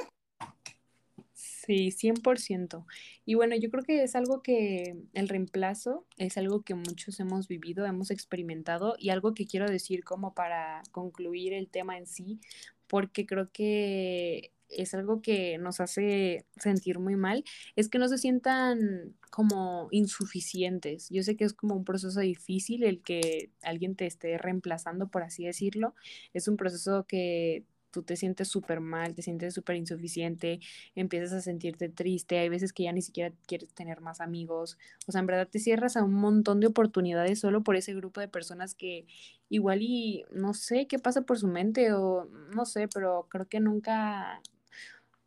Sí, 1.34 1.92
100%. 1.92 2.86
Y 3.26 3.34
bueno, 3.34 3.56
yo 3.56 3.72
creo 3.72 3.84
que 3.84 4.04
es 4.04 4.16
algo 4.16 4.42
que 4.42 4.96
el 5.14 5.30
reemplazo 5.30 6.06
es 6.18 6.38
algo 6.38 6.62
que 6.62 6.76
muchos 6.76 7.20
hemos 7.20 7.48
vivido, 7.48 7.86
hemos 7.86 8.12
experimentado 8.12 8.96
y 9.00 9.10
algo 9.10 9.34
que 9.34 9.48
quiero 9.48 9.68
decir 9.68 10.04
como 10.04 10.34
para 10.36 10.84
concluir 10.92 11.54
el 11.54 11.70
tema 11.70 11.98
en 11.98 12.06
sí, 12.06 12.40
porque 12.88 13.26
creo 13.26 13.50
que 13.52 14.52
es 14.70 14.94
algo 14.94 15.22
que 15.22 15.58
nos 15.58 15.80
hace 15.80 16.46
sentir 16.58 17.00
muy 17.00 17.16
mal, 17.16 17.44
es 17.76 17.90
que 17.90 18.00
no 18.00 18.08
se 18.08 18.18
sientan 18.18 19.16
como 19.30 19.88
insuficientes. 19.92 21.10
Yo 21.10 21.24
sé 21.24 21.36
que 21.36 21.46
es 21.46 21.54
como 21.54 21.76
un 21.76 21.86
proceso 21.86 22.20
difícil 22.20 22.84
el 22.84 23.02
que 23.02 23.52
alguien 23.64 23.96
te 23.96 24.06
esté 24.06 24.38
reemplazando, 24.38 25.08
por 25.08 25.24
así 25.24 25.46
decirlo. 25.46 25.94
Es 26.34 26.48
un 26.48 26.58
proceso 26.58 27.06
que 27.08 27.66
tú 27.96 28.04
te 28.04 28.18
sientes 28.18 28.50
súper 28.50 28.82
mal, 28.82 29.16
te 29.16 29.22
sientes 29.22 29.54
súper 29.54 29.78
insuficiente, 29.78 30.60
empiezas 30.96 31.32
a 31.32 31.42
sentirte 31.42 31.88
triste, 31.88 32.38
hay 32.38 32.50
veces 32.50 32.74
que 32.74 32.84
ya 32.84 32.92
ni 32.92 33.02
siquiera 33.02 33.34
quieres 33.48 33.74
tener 33.74 34.02
más 34.02 34.20
amigos, 34.20 34.78
o 35.08 35.14
sea, 35.14 35.22
en 35.22 35.28
verdad 35.28 35.48
te 35.50 35.60
cierras 35.60 35.96
a 35.96 36.04
un 36.04 36.14
montón 36.14 36.60
de 36.60 36.68
oportunidades 36.68 37.40
solo 37.40 37.64
por 37.64 37.78
ese 37.78 37.94
grupo 37.94 38.20
de 38.20 38.28
personas 38.28 38.76
que 38.76 39.08
igual 39.48 39.82
y 39.82 40.26
no 40.34 40.54
sé 40.54 40.88
qué 40.88 41.00
pasa 41.00 41.22
por 41.22 41.40
su 41.40 41.48
mente 41.48 41.94
o 41.94 42.26
no 42.54 42.66
sé, 42.66 42.90
pero 42.90 43.28
creo 43.30 43.48
que 43.48 43.62
nunca 43.62 44.42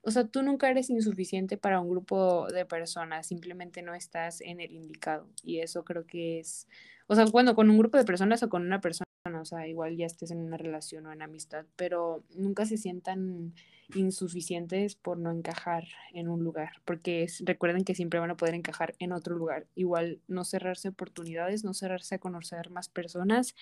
o 0.09 0.11
sea, 0.11 0.27
tú 0.27 0.43
nunca 0.43 0.71
eres 0.71 0.89
insuficiente 0.89 1.59
para 1.59 1.81
un 1.81 1.91
grupo 1.91 2.47
de 2.49 2.65
personas, 2.65 3.27
simplemente 3.27 3.83
no 3.83 3.95
estás 3.95 4.41
en 4.41 4.59
el 4.59 4.73
indicado. 4.73 5.29
Y 5.45 5.59
eso 5.59 5.85
creo 5.85 6.07
que 6.07 6.41
es, 6.41 6.67
o 7.09 7.15
sea, 7.15 7.27
bueno, 7.27 7.55
con 7.55 7.69
un 7.69 7.77
grupo 7.77 7.99
de 7.99 8.05
personas 8.05 8.43
o 8.43 8.49
con 8.49 8.63
una 8.65 8.81
persona, 8.81 9.05
o 9.39 9.45
sea, 9.45 9.69
igual 9.69 9.99
ya 9.99 10.07
estés 10.07 10.31
en 10.31 10.39
una 10.39 10.57
relación 10.57 11.05
o 11.05 11.13
en 11.13 11.21
amistad, 11.21 11.67
pero 11.77 12.25
nunca 12.35 12.65
se 12.65 12.79
sientan 12.79 13.53
insuficientes 13.95 14.95
por 14.97 15.19
no 15.19 15.31
encajar 15.31 15.85
en 16.15 16.29
un 16.29 16.43
lugar, 16.43 16.73
porque 16.87 17.27
recuerden 17.41 17.85
que 17.85 17.95
siempre 17.95 18.19
van 18.19 18.31
a 18.31 18.37
poder 18.39 18.55
encajar 18.55 18.95
en 18.99 19.13
otro 19.13 19.37
lugar. 19.37 19.67
Igual 19.75 20.21
no 20.27 20.45
cerrarse 20.45 20.89
oportunidades, 20.89 21.65
no 21.65 21.75
cerrarse 21.75 22.15
a 22.15 22.19
conocer 22.19 22.71
más 22.71 22.89
personas 22.89 23.55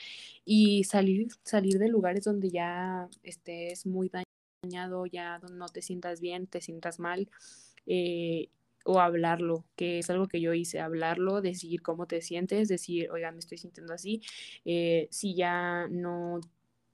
y 0.44 0.84
salir, 0.84 1.26
salir 1.42 1.80
de 1.80 1.88
lugares 1.88 2.22
donde 2.24 2.50
ya 2.50 3.08
estés 3.24 3.84
muy 3.84 4.08
dañado 4.10 4.25
ya 4.70 5.38
no 5.52 5.68
te 5.68 5.82
sientas 5.82 6.20
bien, 6.20 6.46
te 6.46 6.60
sientas 6.60 6.98
mal, 6.98 7.28
eh, 7.86 8.48
o 8.84 9.00
hablarlo, 9.00 9.64
que 9.76 9.98
es 9.98 10.10
algo 10.10 10.28
que 10.28 10.40
yo 10.40 10.54
hice, 10.54 10.80
hablarlo, 10.80 11.40
decir 11.42 11.82
cómo 11.82 12.06
te 12.06 12.20
sientes, 12.22 12.68
decir, 12.68 13.10
oiga, 13.10 13.32
me 13.32 13.40
estoy 13.40 13.58
sintiendo 13.58 13.92
así, 13.92 14.22
eh, 14.64 15.08
si 15.10 15.34
ya 15.34 15.88
no 15.90 16.40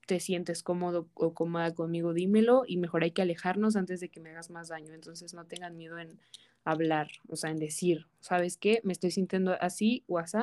te 0.07 0.21
sientes 0.21 0.63
cómodo 0.63 1.09
o 1.15 1.35
cómoda 1.35 1.75
conmigo, 1.75 2.13
dímelo 2.13 2.65
y 2.67 2.77
mejor 2.77 3.03
hay 3.03 3.13
que 3.13 3.23
alejarnos 3.23 3.77
antes 3.77 4.01
de 4.01 4.09
que 4.09 4.21
me 4.21 4.31
hagas 4.31 4.51
más 4.51 4.69
daño. 4.69 4.95
Entonces 4.95 5.33
no 5.35 5.47
tengan 5.47 5.77
miedo 5.77 5.99
en 5.99 6.19
hablar, 6.65 7.11
o 7.29 7.37
sea, 7.37 7.51
en 7.51 7.59
decir, 7.59 8.07
¿sabes 8.21 8.57
qué? 8.57 8.81
Me 8.85 8.93
estoy 8.93 9.11
sintiendo 9.11 9.57
así 9.61 10.05
o 10.09 10.19
así. 10.19 10.39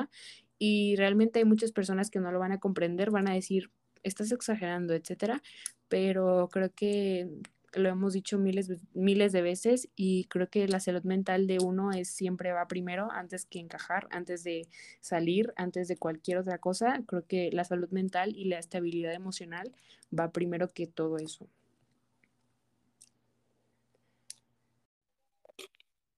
Y 0.58 0.96
realmente 0.96 1.38
hay 1.38 1.44
muchas 1.44 1.72
personas 1.72 2.10
que 2.10 2.20
no 2.20 2.32
lo 2.32 2.38
van 2.38 2.52
a 2.52 2.60
comprender, 2.60 3.10
van 3.10 3.28
a 3.28 3.34
decir, 3.34 3.70
estás 4.02 4.32
exagerando, 4.32 4.94
etcétera, 4.94 5.42
pero 5.90 6.48
creo 6.50 6.70
que 6.72 7.28
lo 7.74 7.88
hemos 7.88 8.14
dicho 8.14 8.38
miles, 8.38 8.70
miles 8.94 9.32
de 9.32 9.42
veces 9.42 9.88
y 9.94 10.24
creo 10.24 10.48
que 10.48 10.66
la 10.68 10.80
salud 10.80 11.02
mental 11.02 11.46
de 11.46 11.58
uno 11.58 11.92
es 11.92 12.10
siempre 12.10 12.52
va 12.52 12.66
primero 12.66 13.10
antes 13.12 13.44
que 13.44 13.58
encajar, 13.58 14.08
antes 14.10 14.42
de 14.44 14.66
salir, 15.00 15.52
antes 15.56 15.88
de 15.88 15.96
cualquier 15.96 16.38
otra 16.38 16.58
cosa. 16.58 17.02
Creo 17.06 17.26
que 17.26 17.50
la 17.52 17.64
salud 17.64 17.90
mental 17.90 18.34
y 18.36 18.46
la 18.46 18.58
estabilidad 18.58 19.12
emocional 19.12 19.72
va 20.18 20.32
primero 20.32 20.68
que 20.72 20.86
todo 20.86 21.18
eso. 21.18 21.46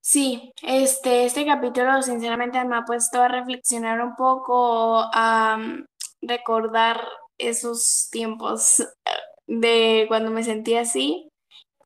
Sí, 0.00 0.52
este, 0.62 1.24
este 1.26 1.46
capítulo 1.46 2.02
sinceramente 2.02 2.62
me 2.64 2.76
ha 2.76 2.84
puesto 2.84 3.22
a 3.22 3.28
reflexionar 3.28 4.00
un 4.02 4.16
poco, 4.16 4.98
a 5.12 5.58
recordar 6.20 7.00
esos 7.38 8.08
tiempos 8.10 8.84
de 9.46 10.06
cuando 10.08 10.30
me 10.30 10.44
sentía 10.44 10.80
así 10.82 11.28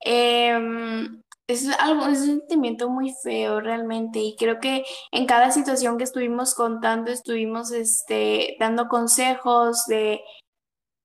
Em, 0.08 1.22
es 1.48 1.68
algo, 1.80 2.06
es 2.06 2.20
un 2.20 2.38
sentimiento 2.40 2.88
muy 2.88 3.12
feo 3.22 3.60
realmente 3.60 4.20
y 4.20 4.36
creo 4.36 4.60
que 4.60 4.84
en 5.12 5.26
cada 5.26 5.50
situación 5.50 5.98
que 5.98 6.04
estuvimos 6.04 6.54
contando 6.54 7.10
estuvimos 7.10 7.72
este, 7.72 8.56
dando 8.60 8.88
consejos 8.88 9.84
de, 9.86 10.20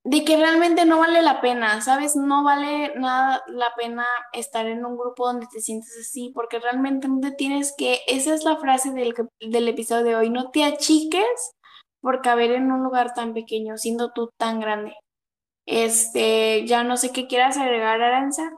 de 0.04 0.24
que 0.24 0.36
realmente 0.36 0.84
no 0.84 0.98
vale 1.00 1.22
la 1.22 1.40
pena, 1.40 1.80
¿sabes? 1.80 2.16
No 2.16 2.44
vale 2.44 2.94
nada 2.96 3.42
la 3.48 3.74
pena 3.76 4.06
estar 4.32 4.66
en 4.66 4.84
un 4.84 4.96
grupo 4.96 5.26
donde 5.26 5.46
te 5.52 5.60
sientes 5.60 5.96
así 6.00 6.30
porque 6.34 6.60
realmente 6.60 7.08
no 7.08 7.20
te 7.20 7.32
tienes 7.32 7.74
que, 7.76 8.00
esa 8.06 8.34
es 8.34 8.44
la 8.44 8.56
frase 8.58 8.92
del, 8.92 9.14
del 9.40 9.68
episodio 9.68 10.04
de 10.04 10.16
hoy, 10.16 10.30
no 10.30 10.50
te 10.50 10.64
achiques 10.64 11.52
por 12.00 12.20
caber 12.22 12.52
en 12.52 12.72
un 12.72 12.82
lugar 12.84 13.14
tan 13.14 13.34
pequeño, 13.34 13.78
siendo 13.78 14.12
tú 14.12 14.30
tan 14.38 14.60
grande. 14.60 14.94
Este, 15.66 16.66
ya 16.66 16.84
no 16.84 16.96
sé 16.96 17.12
qué 17.12 17.26
quieras 17.26 17.56
agregar, 17.56 18.02
Aranza 18.02 18.52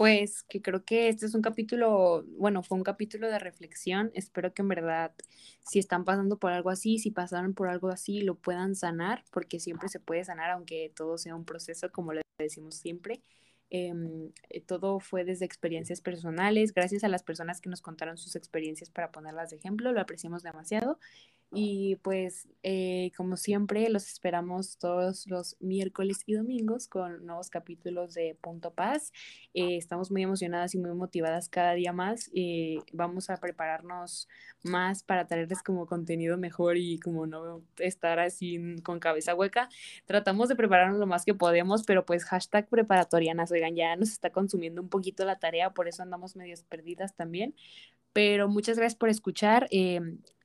pues 0.00 0.44
que 0.44 0.62
creo 0.62 0.82
que 0.82 1.10
este 1.10 1.26
es 1.26 1.34
un 1.34 1.42
capítulo, 1.42 2.24
bueno, 2.38 2.62
fue 2.62 2.78
un 2.78 2.84
capítulo 2.84 3.28
de 3.28 3.38
reflexión. 3.38 4.10
Espero 4.14 4.54
que 4.54 4.62
en 4.62 4.68
verdad, 4.68 5.12
si 5.60 5.78
están 5.78 6.06
pasando 6.06 6.38
por 6.38 6.52
algo 6.52 6.70
así, 6.70 6.98
si 6.98 7.10
pasaron 7.10 7.52
por 7.52 7.68
algo 7.68 7.88
así, 7.90 8.22
lo 8.22 8.34
puedan 8.34 8.74
sanar, 8.74 9.24
porque 9.30 9.60
siempre 9.60 9.90
se 9.90 10.00
puede 10.00 10.24
sanar, 10.24 10.52
aunque 10.52 10.90
todo 10.96 11.18
sea 11.18 11.34
un 11.34 11.44
proceso, 11.44 11.92
como 11.92 12.14
le 12.14 12.22
decimos 12.38 12.76
siempre. 12.76 13.20
Em, 13.68 14.32
eh, 14.48 14.62
todo 14.62 15.00
fue 15.00 15.24
desde 15.24 15.44
experiencias 15.44 16.00
personales, 16.00 16.72
gracias 16.72 17.04
a 17.04 17.08
las 17.08 17.22
personas 17.22 17.60
que 17.60 17.68
nos 17.68 17.82
contaron 17.82 18.16
sus 18.16 18.36
experiencias 18.36 18.88
para 18.88 19.12
ponerlas 19.12 19.50
de 19.50 19.56
ejemplo, 19.56 19.92
lo 19.92 20.00
apreciamos 20.00 20.42
demasiado. 20.42 20.98
Y 21.52 21.96
pues, 21.96 22.46
eh, 22.62 23.10
como 23.16 23.36
siempre, 23.36 23.88
los 23.88 24.06
esperamos 24.06 24.78
todos 24.78 25.26
los 25.26 25.56
miércoles 25.58 26.22
y 26.26 26.34
domingos 26.34 26.86
con 26.86 27.26
nuevos 27.26 27.50
capítulos 27.50 28.14
de 28.14 28.36
Punto 28.40 28.72
Paz. 28.72 29.12
Eh, 29.52 29.76
estamos 29.76 30.12
muy 30.12 30.22
emocionadas 30.22 30.76
y 30.76 30.78
muy 30.78 30.92
motivadas 30.94 31.48
cada 31.48 31.72
día 31.72 31.92
más. 31.92 32.30
Eh, 32.34 32.78
vamos 32.92 33.30
a 33.30 33.38
prepararnos 33.38 34.28
más 34.62 35.02
para 35.02 35.26
traerles 35.26 35.64
como 35.64 35.86
contenido 35.86 36.38
mejor 36.38 36.76
y 36.76 37.00
como 37.00 37.26
no 37.26 37.62
estar 37.78 38.20
así 38.20 38.76
con 38.84 39.00
cabeza 39.00 39.34
hueca. 39.34 39.68
Tratamos 40.06 40.48
de 40.48 40.56
prepararnos 40.56 41.00
lo 41.00 41.06
más 41.08 41.24
que 41.24 41.34
podemos, 41.34 41.82
pero 41.82 42.06
pues 42.06 42.24
hashtag 42.26 42.68
preparatorianas, 42.68 43.50
oigan, 43.50 43.74
ya 43.74 43.96
nos 43.96 44.10
está 44.10 44.30
consumiendo 44.30 44.80
un 44.82 44.88
poquito 44.88 45.24
la 45.24 45.40
tarea, 45.40 45.70
por 45.70 45.88
eso 45.88 46.04
andamos 46.04 46.36
medios 46.36 46.62
perdidas 46.62 47.16
también. 47.16 47.56
Pero 48.12 48.48
muchas 48.48 48.76
gracias 48.76 48.96
por 48.98 49.08
escuchar. 49.08 49.68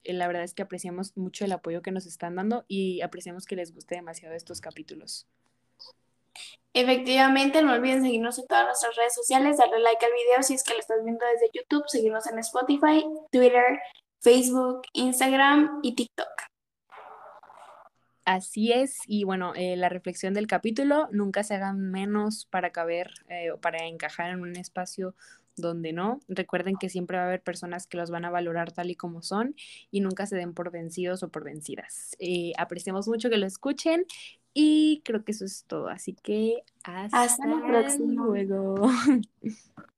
Eh, 0.06 0.14
la 0.14 0.28
verdad 0.28 0.44
es 0.44 0.54
que 0.54 0.64
apreciamos 0.64 1.18
mucho 1.18 1.44
el 1.44 1.52
apoyo 1.52 1.82
que 1.82 1.92
nos 1.92 2.06
están 2.06 2.36
dando 2.36 2.64
y 2.68 3.02
apreciamos 3.02 3.46
que 3.46 3.56
les 3.56 3.74
guste 3.74 3.96
demasiado 3.96 4.36
estos 4.36 4.62
capítulos. 4.62 5.28
Efectivamente, 6.74 7.62
no 7.62 7.74
olviden 7.74 8.02
seguirnos 8.02 8.38
en 8.38 8.48
todas 8.48 8.66
nuestras 8.66 8.96
redes 8.96 9.16
sociales, 9.16 9.58
darle 9.58 9.80
like 9.80 10.06
al 10.06 10.12
video 10.12 10.44
si 10.44 10.56
es 10.56 10.64
que 10.64 10.74
lo 10.74 10.80
estás 10.80 11.04
viendo 11.04 11.26
desde 11.26 11.50
YouTube, 11.54 11.86
seguirnos 11.88 12.28
en 12.28 12.40
Spotify, 12.40 13.06
Twitter, 13.32 13.80
Facebook, 14.20 14.82
Instagram 14.94 15.80
y 15.84 15.96
TikTok. 15.96 16.28
Así 18.26 18.74
es, 18.74 18.98
y 19.06 19.24
bueno, 19.24 19.54
eh, 19.56 19.78
la 19.78 19.88
reflexión 19.88 20.34
del 20.34 20.48
capítulo, 20.48 21.08
nunca 21.12 21.44
se 21.44 21.54
hagan 21.54 21.92
menos 21.92 22.48
para 22.50 22.72
caber 22.72 23.12
eh, 23.30 23.52
o 23.52 23.62
para 23.62 23.86
encajar 23.86 24.32
en 24.32 24.42
un 24.42 24.56
espacio 24.56 25.16
donde 25.56 25.94
no. 25.94 26.20
Recuerden 26.28 26.76
que 26.78 26.90
siempre 26.90 27.18
va 27.18 27.24
a 27.24 27.28
haber 27.28 27.42
personas 27.42 27.88
que 27.88 27.98
los 27.98 28.12
van 28.12 28.26
a 28.26 28.30
valorar 28.30 28.72
tal 28.72 28.92
y 28.92 28.96
como 28.96 29.22
son 29.22 29.56
y 29.92 30.02
nunca 30.02 30.26
se 30.26 30.36
den 30.36 30.54
por 30.54 30.72
vencidos 30.72 31.24
o 31.24 31.30
por 31.30 31.44
vencidas. 31.44 32.16
Eh, 32.20 32.54
apreciamos 32.58 33.08
mucho 33.08 33.30
que 33.30 33.38
lo 33.38 33.46
escuchen 33.46 34.06
y 34.54 35.02
creo 35.04 35.24
que 35.24 35.32
eso 35.32 35.46
es 35.46 35.66
todo. 35.66 35.90
Así 35.90 36.14
que 36.14 36.64
hasta, 36.84 37.24
hasta 37.24 37.48
luego. 37.48 38.90